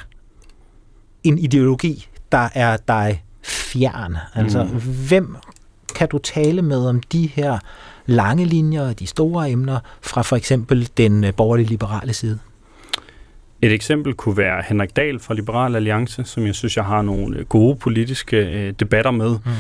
en 1.25 1.39
ideologi, 1.39 2.07
der 2.33 2.49
er 2.55 2.77
dig 2.77 3.23
fjern? 3.43 4.17
Altså, 4.35 4.65
mm. 4.65 4.81
hvem 5.09 5.37
kan 5.95 6.09
du 6.09 6.19
tale 6.19 6.63
med 6.63 6.87
om 6.87 7.01
de 7.01 7.27
her 7.27 7.59
lange 8.07 8.45
linjer 8.45 8.89
og 8.89 8.99
de 8.99 9.07
store 9.07 9.51
emner 9.51 9.79
fra 10.03 10.23
for 10.23 10.37
eksempel 10.37 10.89
den 10.97 11.25
øh, 11.25 11.35
borgerlige 11.35 11.69
liberale 11.69 12.13
side? 12.13 12.39
Et 13.63 13.73
eksempel 13.73 14.15
kunne 14.15 14.37
være 14.37 14.63
Henrik 14.69 14.97
Dahl 14.97 15.21
fra 15.21 15.35
Liberal 15.35 15.77
Alliance, 15.77 16.25
som 16.25 16.47
jeg 16.47 16.55
synes, 16.55 16.77
jeg 16.77 16.85
har 16.85 17.03
nogle 17.03 17.45
gode 17.45 17.77
politiske 17.77 18.37
øh, 18.37 18.75
debatter 18.81 19.11
med. 19.11 19.31
Mm. 19.31 19.51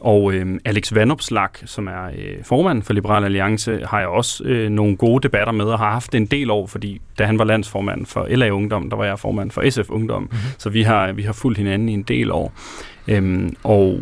Og 0.00 0.32
øh, 0.32 0.60
Alex 0.64 0.94
Vanopslag, 0.94 1.48
som 1.64 1.86
er 1.86 2.04
øh, 2.18 2.44
formand 2.44 2.82
for 2.82 2.92
Liberal 2.92 3.24
Alliance, 3.24 3.80
har 3.86 3.98
jeg 3.98 4.08
også 4.08 4.44
øh, 4.44 4.70
nogle 4.70 4.96
gode 4.96 5.22
debatter 5.22 5.52
med, 5.52 5.64
og 5.64 5.78
har 5.78 5.90
haft 5.90 6.14
en 6.14 6.26
del 6.26 6.50
år, 6.50 6.66
fordi 6.66 7.00
da 7.18 7.24
han 7.24 7.38
var 7.38 7.44
landsformand 7.44 8.06
for 8.06 8.26
LA 8.30 8.50
Ungdom, 8.50 8.90
der 8.90 8.96
var 8.96 9.04
jeg 9.04 9.18
formand 9.18 9.50
for 9.50 9.70
SF 9.70 9.90
Ungdom, 9.90 10.22
mm-hmm. 10.22 10.38
så 10.58 10.70
vi 10.70 10.82
har, 10.82 11.12
vi 11.12 11.22
har 11.22 11.32
fulgt 11.32 11.58
hinanden 11.58 11.88
i 11.88 11.92
en 11.92 12.02
del 12.02 12.30
år. 12.30 12.52
Øhm, 13.08 13.56
og 13.64 14.00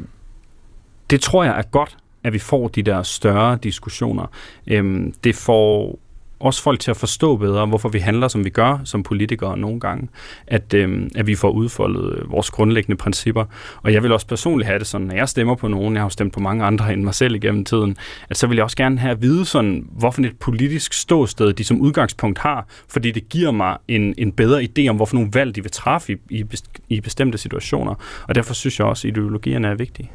det 1.11 1.20
tror 1.20 1.45
jeg 1.45 1.59
er 1.59 1.62
godt, 1.62 1.97
at 2.24 2.32
vi 2.32 2.38
får 2.38 2.68
de 2.68 2.82
der 2.82 3.03
større 3.03 3.59
diskussioner. 3.62 4.26
Øhm, 4.66 5.14
det 5.24 5.34
får 5.34 5.99
også 6.45 6.62
folk 6.62 6.80
til 6.80 6.90
at 6.90 6.97
forstå 6.97 7.36
bedre, 7.36 7.66
hvorfor 7.66 7.88
vi 7.88 7.99
handler, 7.99 8.28
som 8.28 8.45
vi 8.45 8.51
gør 8.51 8.80
som 8.84 9.03
politikere 9.03 9.59
nogle 9.59 9.80
gange. 9.80 10.09
At, 10.47 10.74
øh, 10.74 11.11
at 11.14 11.26
vi 11.26 11.34
får 11.34 11.51
udfoldet 11.51 12.18
øh, 12.18 12.30
vores 12.30 12.51
grundlæggende 12.51 12.97
principper. 12.97 13.45
Og 13.82 13.92
jeg 13.92 14.03
vil 14.03 14.12
også 14.12 14.26
personligt 14.26 14.66
have 14.66 14.78
det 14.78 14.86
sådan, 14.86 15.07
når 15.07 15.14
jeg 15.14 15.28
stemmer 15.28 15.55
på 15.55 15.68
nogen, 15.68 15.95
jeg 15.95 16.03
har 16.03 16.09
stemt 16.09 16.32
på 16.32 16.40
mange 16.40 16.64
andre 16.64 16.92
end 16.92 17.03
mig 17.03 17.14
selv 17.14 17.34
igennem 17.34 17.64
tiden, 17.64 17.97
at 18.30 18.36
så 18.36 18.47
vil 18.47 18.57
jeg 18.57 18.64
også 18.64 18.76
gerne 18.76 18.99
have 18.99 19.11
at 19.11 19.22
vide, 19.22 19.45
sådan, 19.45 19.86
hvorfor 19.90 20.22
et 20.22 20.38
politisk 20.40 20.92
ståsted 20.92 21.53
de 21.53 21.64
som 21.64 21.80
udgangspunkt 21.80 22.38
har, 22.38 22.66
fordi 22.88 23.11
det 23.11 23.28
giver 23.28 23.51
mig 23.51 23.76
en, 23.88 24.14
en 24.18 24.32
bedre 24.32 24.62
idé 24.62 24.88
om, 24.88 24.97
hvorfor 24.97 25.14
nogle 25.14 25.30
valg 25.34 25.57
de 25.57 25.62
vil 25.62 25.70
træffe 25.70 26.12
i, 26.12 26.16
i, 26.30 26.45
i 26.88 27.01
bestemte 27.01 27.38
situationer. 27.38 27.95
Og 28.28 28.34
derfor 28.34 28.55
synes 28.55 28.78
jeg 28.78 28.86
også, 28.86 29.09
at 29.09 29.12
ideologierne 29.12 29.68
er 29.68 29.74
vigtige. 29.74 30.11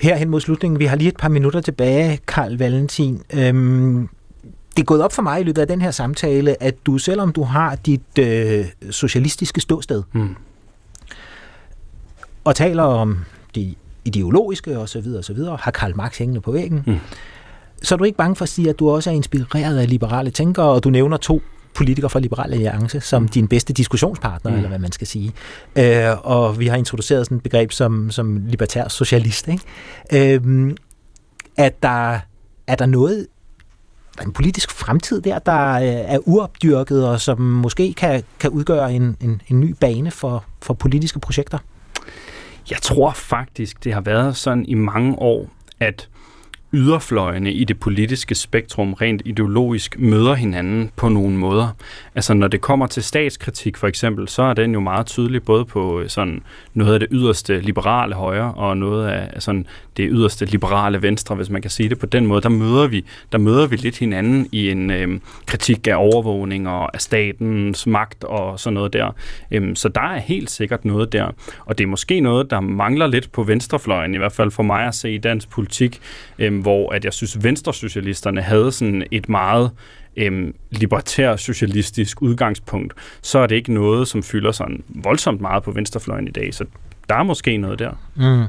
Her 0.00 0.16
hen 0.16 0.28
mod 0.28 0.40
slutningen, 0.40 0.80
vi 0.80 0.84
har 0.84 0.96
lige 0.96 1.08
et 1.08 1.16
par 1.16 1.28
minutter 1.28 1.60
tilbage, 1.60 2.18
Karl 2.28 2.56
Valentin. 2.56 3.22
Øhm, 3.34 4.08
det 4.76 4.82
er 4.82 4.84
gået 4.84 5.02
op 5.02 5.12
for 5.12 5.22
mig 5.22 5.40
i 5.40 5.44
løbet 5.44 5.60
af 5.60 5.68
den 5.68 5.82
her 5.82 5.90
samtale, 5.90 6.62
at 6.62 6.74
du, 6.86 6.98
selvom 6.98 7.32
du 7.32 7.42
har 7.42 7.74
dit 7.74 8.18
øh, 8.18 8.66
socialistiske 8.90 9.60
ståsted, 9.60 10.02
mm. 10.12 10.36
og 12.44 12.56
taler 12.56 12.82
om 12.82 13.18
det 13.54 13.74
ideologiske 14.04 14.78
osv., 14.78 15.04
videre, 15.34 15.58
har 15.60 15.70
Karl 15.70 15.96
Marx 15.96 16.18
hængende 16.18 16.40
på 16.40 16.52
væggen, 16.52 16.82
mm. 16.86 16.98
så 17.82 17.94
er 17.94 17.96
du 17.96 18.04
ikke 18.04 18.18
bange 18.18 18.36
for 18.36 18.42
at 18.42 18.48
sige, 18.48 18.70
at 18.70 18.78
du 18.78 18.90
også 18.90 19.10
er 19.10 19.14
inspireret 19.14 19.78
af 19.78 19.90
liberale 19.90 20.30
tænkere, 20.30 20.66
og 20.66 20.84
du 20.84 20.90
nævner 20.90 21.16
to 21.16 21.42
politikere 21.74 22.10
fra 22.10 22.20
Liberal 22.20 22.52
Alliance 22.52 23.00
som 23.00 23.22
mm. 23.22 23.28
din 23.28 23.48
bedste 23.48 23.72
diskussionspartner, 23.72 24.50
mm. 24.50 24.56
eller 24.56 24.68
hvad 24.68 24.78
man 24.78 24.92
skal 24.92 25.06
sige. 25.06 25.32
Øh, 25.76 26.10
og 26.22 26.58
vi 26.58 26.66
har 26.66 26.76
introduceret 26.76 27.26
sådan 27.26 27.36
et 27.36 27.42
begreb 27.42 27.72
som, 27.72 28.10
som 28.10 28.46
libertær 28.46 28.88
socialist. 28.88 29.48
Ikke? 29.48 30.34
Øh, 30.34 30.74
at 31.56 31.82
der, 31.82 32.18
er 32.66 32.74
der 32.74 32.86
noget 32.86 33.26
en 34.22 34.32
politisk 34.32 34.70
fremtid 34.70 35.20
der, 35.20 35.38
der 35.38 35.72
øh, 35.72 36.14
er 36.14 36.18
uopdyrket, 36.28 37.08
og 37.08 37.20
som 37.20 37.40
måske 37.40 37.94
kan, 37.94 38.22
kan 38.38 38.50
udgøre 38.50 38.94
en, 38.94 39.16
en, 39.20 39.42
en 39.48 39.60
ny 39.60 39.74
bane 39.80 40.10
for, 40.10 40.44
for 40.62 40.74
politiske 40.74 41.18
projekter? 41.18 41.58
Jeg 42.70 42.78
tror 42.82 43.10
faktisk, 43.12 43.84
det 43.84 43.94
har 43.94 44.00
været 44.00 44.36
sådan 44.36 44.64
i 44.64 44.74
mange 44.74 45.18
år, 45.18 45.48
at 45.80 46.08
yderfløjene 46.76 47.52
i 47.52 47.64
det 47.64 47.80
politiske 47.80 48.34
spektrum 48.34 48.92
rent 48.92 49.22
ideologisk 49.24 49.98
møder 49.98 50.34
hinanden 50.34 50.90
på 50.96 51.08
nogle 51.08 51.36
måder. 51.36 51.68
Altså 52.14 52.34
når 52.34 52.48
det 52.48 52.60
kommer 52.60 52.86
til 52.86 53.02
statskritik 53.02 53.76
for 53.76 53.86
eksempel, 53.86 54.28
så 54.28 54.42
er 54.42 54.54
den 54.54 54.72
jo 54.72 54.80
meget 54.80 55.06
tydelig 55.06 55.42
både 55.42 55.64
på 55.64 56.00
øh, 56.00 56.08
sådan 56.08 56.42
noget 56.74 56.94
af 56.94 57.00
det 57.00 57.08
yderste 57.12 57.60
liberale 57.60 58.14
højre 58.14 58.54
og 58.54 58.76
noget 58.76 59.08
af 59.08 59.42
sådan 59.42 59.66
det 59.96 60.08
yderste 60.12 60.44
liberale 60.44 61.02
venstre, 61.02 61.34
hvis 61.34 61.50
man 61.50 61.62
kan 61.62 61.70
sige 61.70 61.88
det 61.88 61.98
på 61.98 62.06
den 62.06 62.26
måde. 62.26 62.40
Der 62.40 62.48
møder 62.48 62.86
vi, 62.86 63.04
der 63.32 63.38
møder 63.38 63.66
vi 63.66 63.76
lidt 63.76 63.98
hinanden 63.98 64.48
i 64.52 64.70
en 64.70 64.90
øh, 64.90 65.20
kritik 65.46 65.86
af 65.86 65.94
overvågning 65.96 66.68
og 66.68 66.94
af 66.94 67.00
statens 67.00 67.86
magt 67.86 68.24
og 68.24 68.60
sådan 68.60 68.74
noget 68.74 68.92
der. 68.92 69.14
Øhm, 69.50 69.76
så 69.76 69.88
der 69.88 70.00
er 70.00 70.18
helt 70.18 70.50
sikkert 70.50 70.84
noget 70.84 71.12
der. 71.12 71.30
Og 71.64 71.78
det 71.78 71.84
er 71.84 71.88
måske 71.88 72.20
noget, 72.20 72.50
der 72.50 72.60
mangler 72.60 73.06
lidt 73.06 73.32
på 73.32 73.42
venstrefløjen, 73.42 74.14
i 74.14 74.18
hvert 74.18 74.32
fald 74.32 74.50
for 74.50 74.62
mig 74.62 74.86
at 74.86 74.94
se 74.94 75.14
i 75.14 75.18
dansk 75.18 75.50
politik. 75.50 76.00
Øhm, 76.38 76.65
hvor 76.66 76.92
at 76.92 77.04
jeg 77.04 77.12
synes, 77.12 77.44
venstresocialisterne 77.44 78.42
havde 78.42 78.72
sådan 78.72 79.04
et 79.10 79.28
meget 79.28 79.70
øhm, 80.16 80.54
libertær 80.70 81.36
socialistisk 81.36 82.22
udgangspunkt, 82.22 82.94
så 83.22 83.38
er 83.38 83.46
det 83.46 83.56
ikke 83.56 83.74
noget, 83.74 84.08
som 84.08 84.22
fylder 84.22 84.52
sådan 84.52 84.82
voldsomt 84.88 85.40
meget 85.40 85.62
på 85.62 85.70
venstrefløjen 85.70 86.28
i 86.28 86.30
dag. 86.30 86.54
Så 86.54 86.64
der 87.08 87.14
er 87.14 87.22
måske 87.22 87.56
noget 87.56 87.78
der. 87.78 87.90
Mm. 88.16 88.44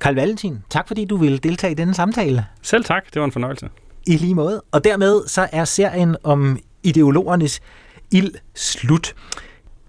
Karl 0.00 0.14
Valentin, 0.14 0.58
tak 0.70 0.88
fordi 0.88 1.04
du 1.04 1.16
ville 1.16 1.38
deltage 1.38 1.70
i 1.70 1.74
denne 1.74 1.94
samtale. 1.94 2.46
Selv 2.62 2.84
tak, 2.84 3.04
det 3.14 3.20
var 3.20 3.24
en 3.24 3.32
fornøjelse. 3.32 3.68
I 4.06 4.16
lige 4.16 4.34
måde. 4.34 4.62
Og 4.72 4.84
dermed 4.84 5.22
så 5.26 5.48
er 5.52 5.64
serien 5.64 6.16
om 6.22 6.58
ideologernes 6.82 7.60
ild 8.10 8.34
slut. 8.54 9.14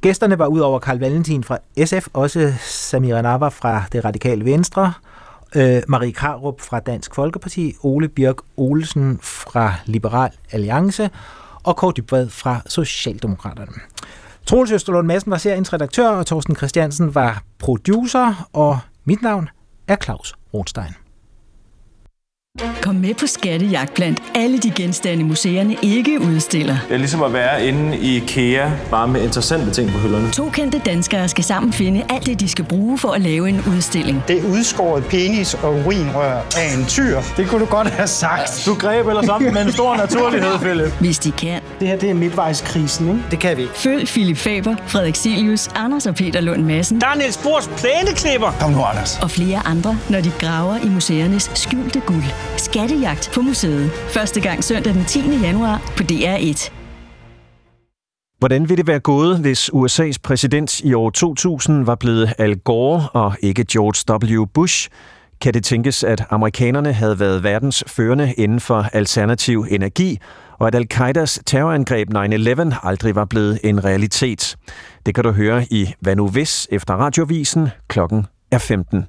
Gæsterne 0.02 0.40
var 0.40 0.48
ud 0.48 0.60
over 0.60 0.80
Karl 0.80 1.00
Valentin 1.00 1.44
fra 1.44 1.58
SF, 1.86 2.08
også 2.14 2.54
Samira 2.62 3.22
Nava 3.22 3.48
fra 3.48 3.84
det 3.92 4.06
radikale 4.06 4.46
Venstre, 4.46 4.94
øh, 5.56 5.82
Marie 5.88 6.12
Karup 6.12 6.62
fra 6.62 6.80
Dansk 6.80 7.16
Folkeparti, 7.16 7.76
Ole 7.84 8.10
Birk 8.10 8.38
Olsen 8.58 9.20
fra 9.22 9.74
Liberal 9.86 10.32
Alliance 10.52 11.10
og 11.64 11.78
Kåre 11.78 11.94
Dybvad 11.98 12.30
fra 12.30 12.62
Socialdemokraterne. 12.68 13.74
Troels 14.46 14.72
Østerlund 14.72 15.08
Madsen 15.08 15.32
var 15.32 15.38
seriens 15.38 15.74
redaktør, 15.74 16.10
og 16.10 16.26
Thorsten 16.26 16.56
Christiansen 16.56 17.16
var 17.16 17.44
producer, 17.60 18.50
og 18.54 18.80
mit 19.06 19.22
navn 19.22 19.50
er 19.88 19.96
Claus 19.96 20.36
Rothstein. 20.54 21.09
Kom 22.82 22.96
med 22.96 23.14
på 23.14 23.28
skattejagt 23.28 23.94
blandt 23.94 24.24
alle 24.36 24.58
de 24.58 24.72
genstande, 24.72 25.24
museerne 25.24 25.76
ikke 25.82 26.22
udstiller. 26.22 26.78
Det 26.88 26.94
er 26.94 26.98
ligesom 26.98 27.24
at 27.24 27.34
være 27.34 27.66
inde 27.66 27.98
i 27.98 28.16
IKEA, 28.16 28.70
bare 28.92 29.08
med 29.08 29.22
interessante 29.24 29.72
ting 29.72 29.92
på 29.92 29.98
hylderne. 30.00 30.32
To 30.32 30.50
kendte 30.50 30.82
danskere 30.86 31.28
skal 31.28 31.44
sammen 31.44 31.74
finde 31.74 32.04
alt 32.10 32.26
det, 32.26 32.40
de 32.40 32.50
skal 32.50 32.66
bruge 32.66 32.98
for 32.98 33.12
at 33.12 33.22
lave 33.22 33.50
en 33.50 33.64
udstilling. 33.68 34.24
Det 34.28 34.44
udskåret 34.46 35.06
penis 35.06 35.54
og 35.54 35.74
urinrør 35.74 36.42
af 36.58 36.78
en 36.78 36.86
tyr. 36.86 37.22
Det 37.38 37.48
kunne 37.48 37.62
du 37.62 37.66
godt 37.66 37.88
have 37.88 38.08
sagt. 38.08 38.64
Du 38.66 38.74
greb 38.74 39.08
ellers 39.08 39.28
om 39.28 39.42
med 39.42 39.62
en 39.66 39.72
stor 39.72 39.96
naturlighed, 39.96 40.60
Philip. 40.60 40.94
Hvis 41.00 41.20
de 41.20 41.32
kan. 41.32 41.62
Det 41.80 41.88
her, 41.88 41.98
det 41.98 42.10
er 42.10 42.14
midtvejskrisen, 42.14 43.08
ikke? 43.08 43.22
Det 43.32 43.40
kan 43.40 43.58
vi 43.58 43.62
ikke. 43.62 43.74
Følg 43.76 44.08
Philip 44.08 44.38
Faber, 44.38 44.76
Frederik 44.88 45.16
Silius, 45.16 45.70
Anders 45.76 46.06
og 46.06 46.16
Peter 46.16 46.42
Lund 46.42 46.64
Madsen. 46.64 47.00
Daniel 47.00 47.34
Spors 47.34 47.70
plæneklipper. 47.78 48.52
Kom 48.60 48.72
nu, 48.72 48.84
Anders. 48.84 49.20
Og 49.22 49.32
flere 49.32 49.62
andre, 49.68 49.98
når 50.10 50.22
de 50.22 50.32
graver 50.40 50.78
i 50.84 50.90
museernes 50.90 51.52
skjulte 51.54 52.00
guld. 52.00 52.24
Skattejagt 52.58 53.32
på 53.34 53.42
museet. 53.42 53.92
Første 53.92 54.42
gang 54.42 54.64
søndag 54.64 54.94
den 54.94 55.06
10. 55.06 55.20
januar 55.42 55.94
på 55.98 56.04
DR1. 56.04 56.72
Hvordan 58.40 58.70
ville 58.70 58.78
det 58.78 58.88
være 58.88 59.00
gået, 59.00 59.40
hvis 59.40 59.70
USA's 59.70 60.16
præsident 60.24 60.80
i 60.80 60.94
år 60.94 61.10
2000 61.10 61.86
var 61.86 61.96
blevet 61.96 62.34
Al 62.38 62.58
Gore 62.58 63.10
og 63.14 63.34
ikke 63.42 63.66
George 63.72 64.40
W. 64.42 64.46
Bush? 64.46 64.90
Kan 65.42 65.54
det 65.54 65.64
tænkes, 65.64 66.04
at 66.04 66.24
amerikanerne 66.30 66.94
havde 66.94 67.20
været 67.20 67.44
verdens 67.44 67.84
førende 67.88 68.34
inden 68.38 68.60
for 68.60 68.86
alternativ 68.94 69.66
energi, 69.70 70.18
og 70.60 70.68
at 70.68 70.76
al-Qaidas 70.76 71.40
terrorangreb 71.46 72.08
9-11 72.14 72.88
aldrig 72.88 73.16
var 73.16 73.26
blevet 73.26 73.60
en 73.64 73.86
realitet? 73.86 74.56
Det 75.06 75.16
kan 75.16 75.24
du 75.24 75.32
høre 75.32 75.66
i 75.72 75.94
Hvad 76.00 76.16
nu 76.16 76.28
hvis 76.28 76.68
efter 76.72 76.94
radiovisen 76.94 77.70
klokken 77.88 78.26
er 78.52 78.58
15. 78.58 79.06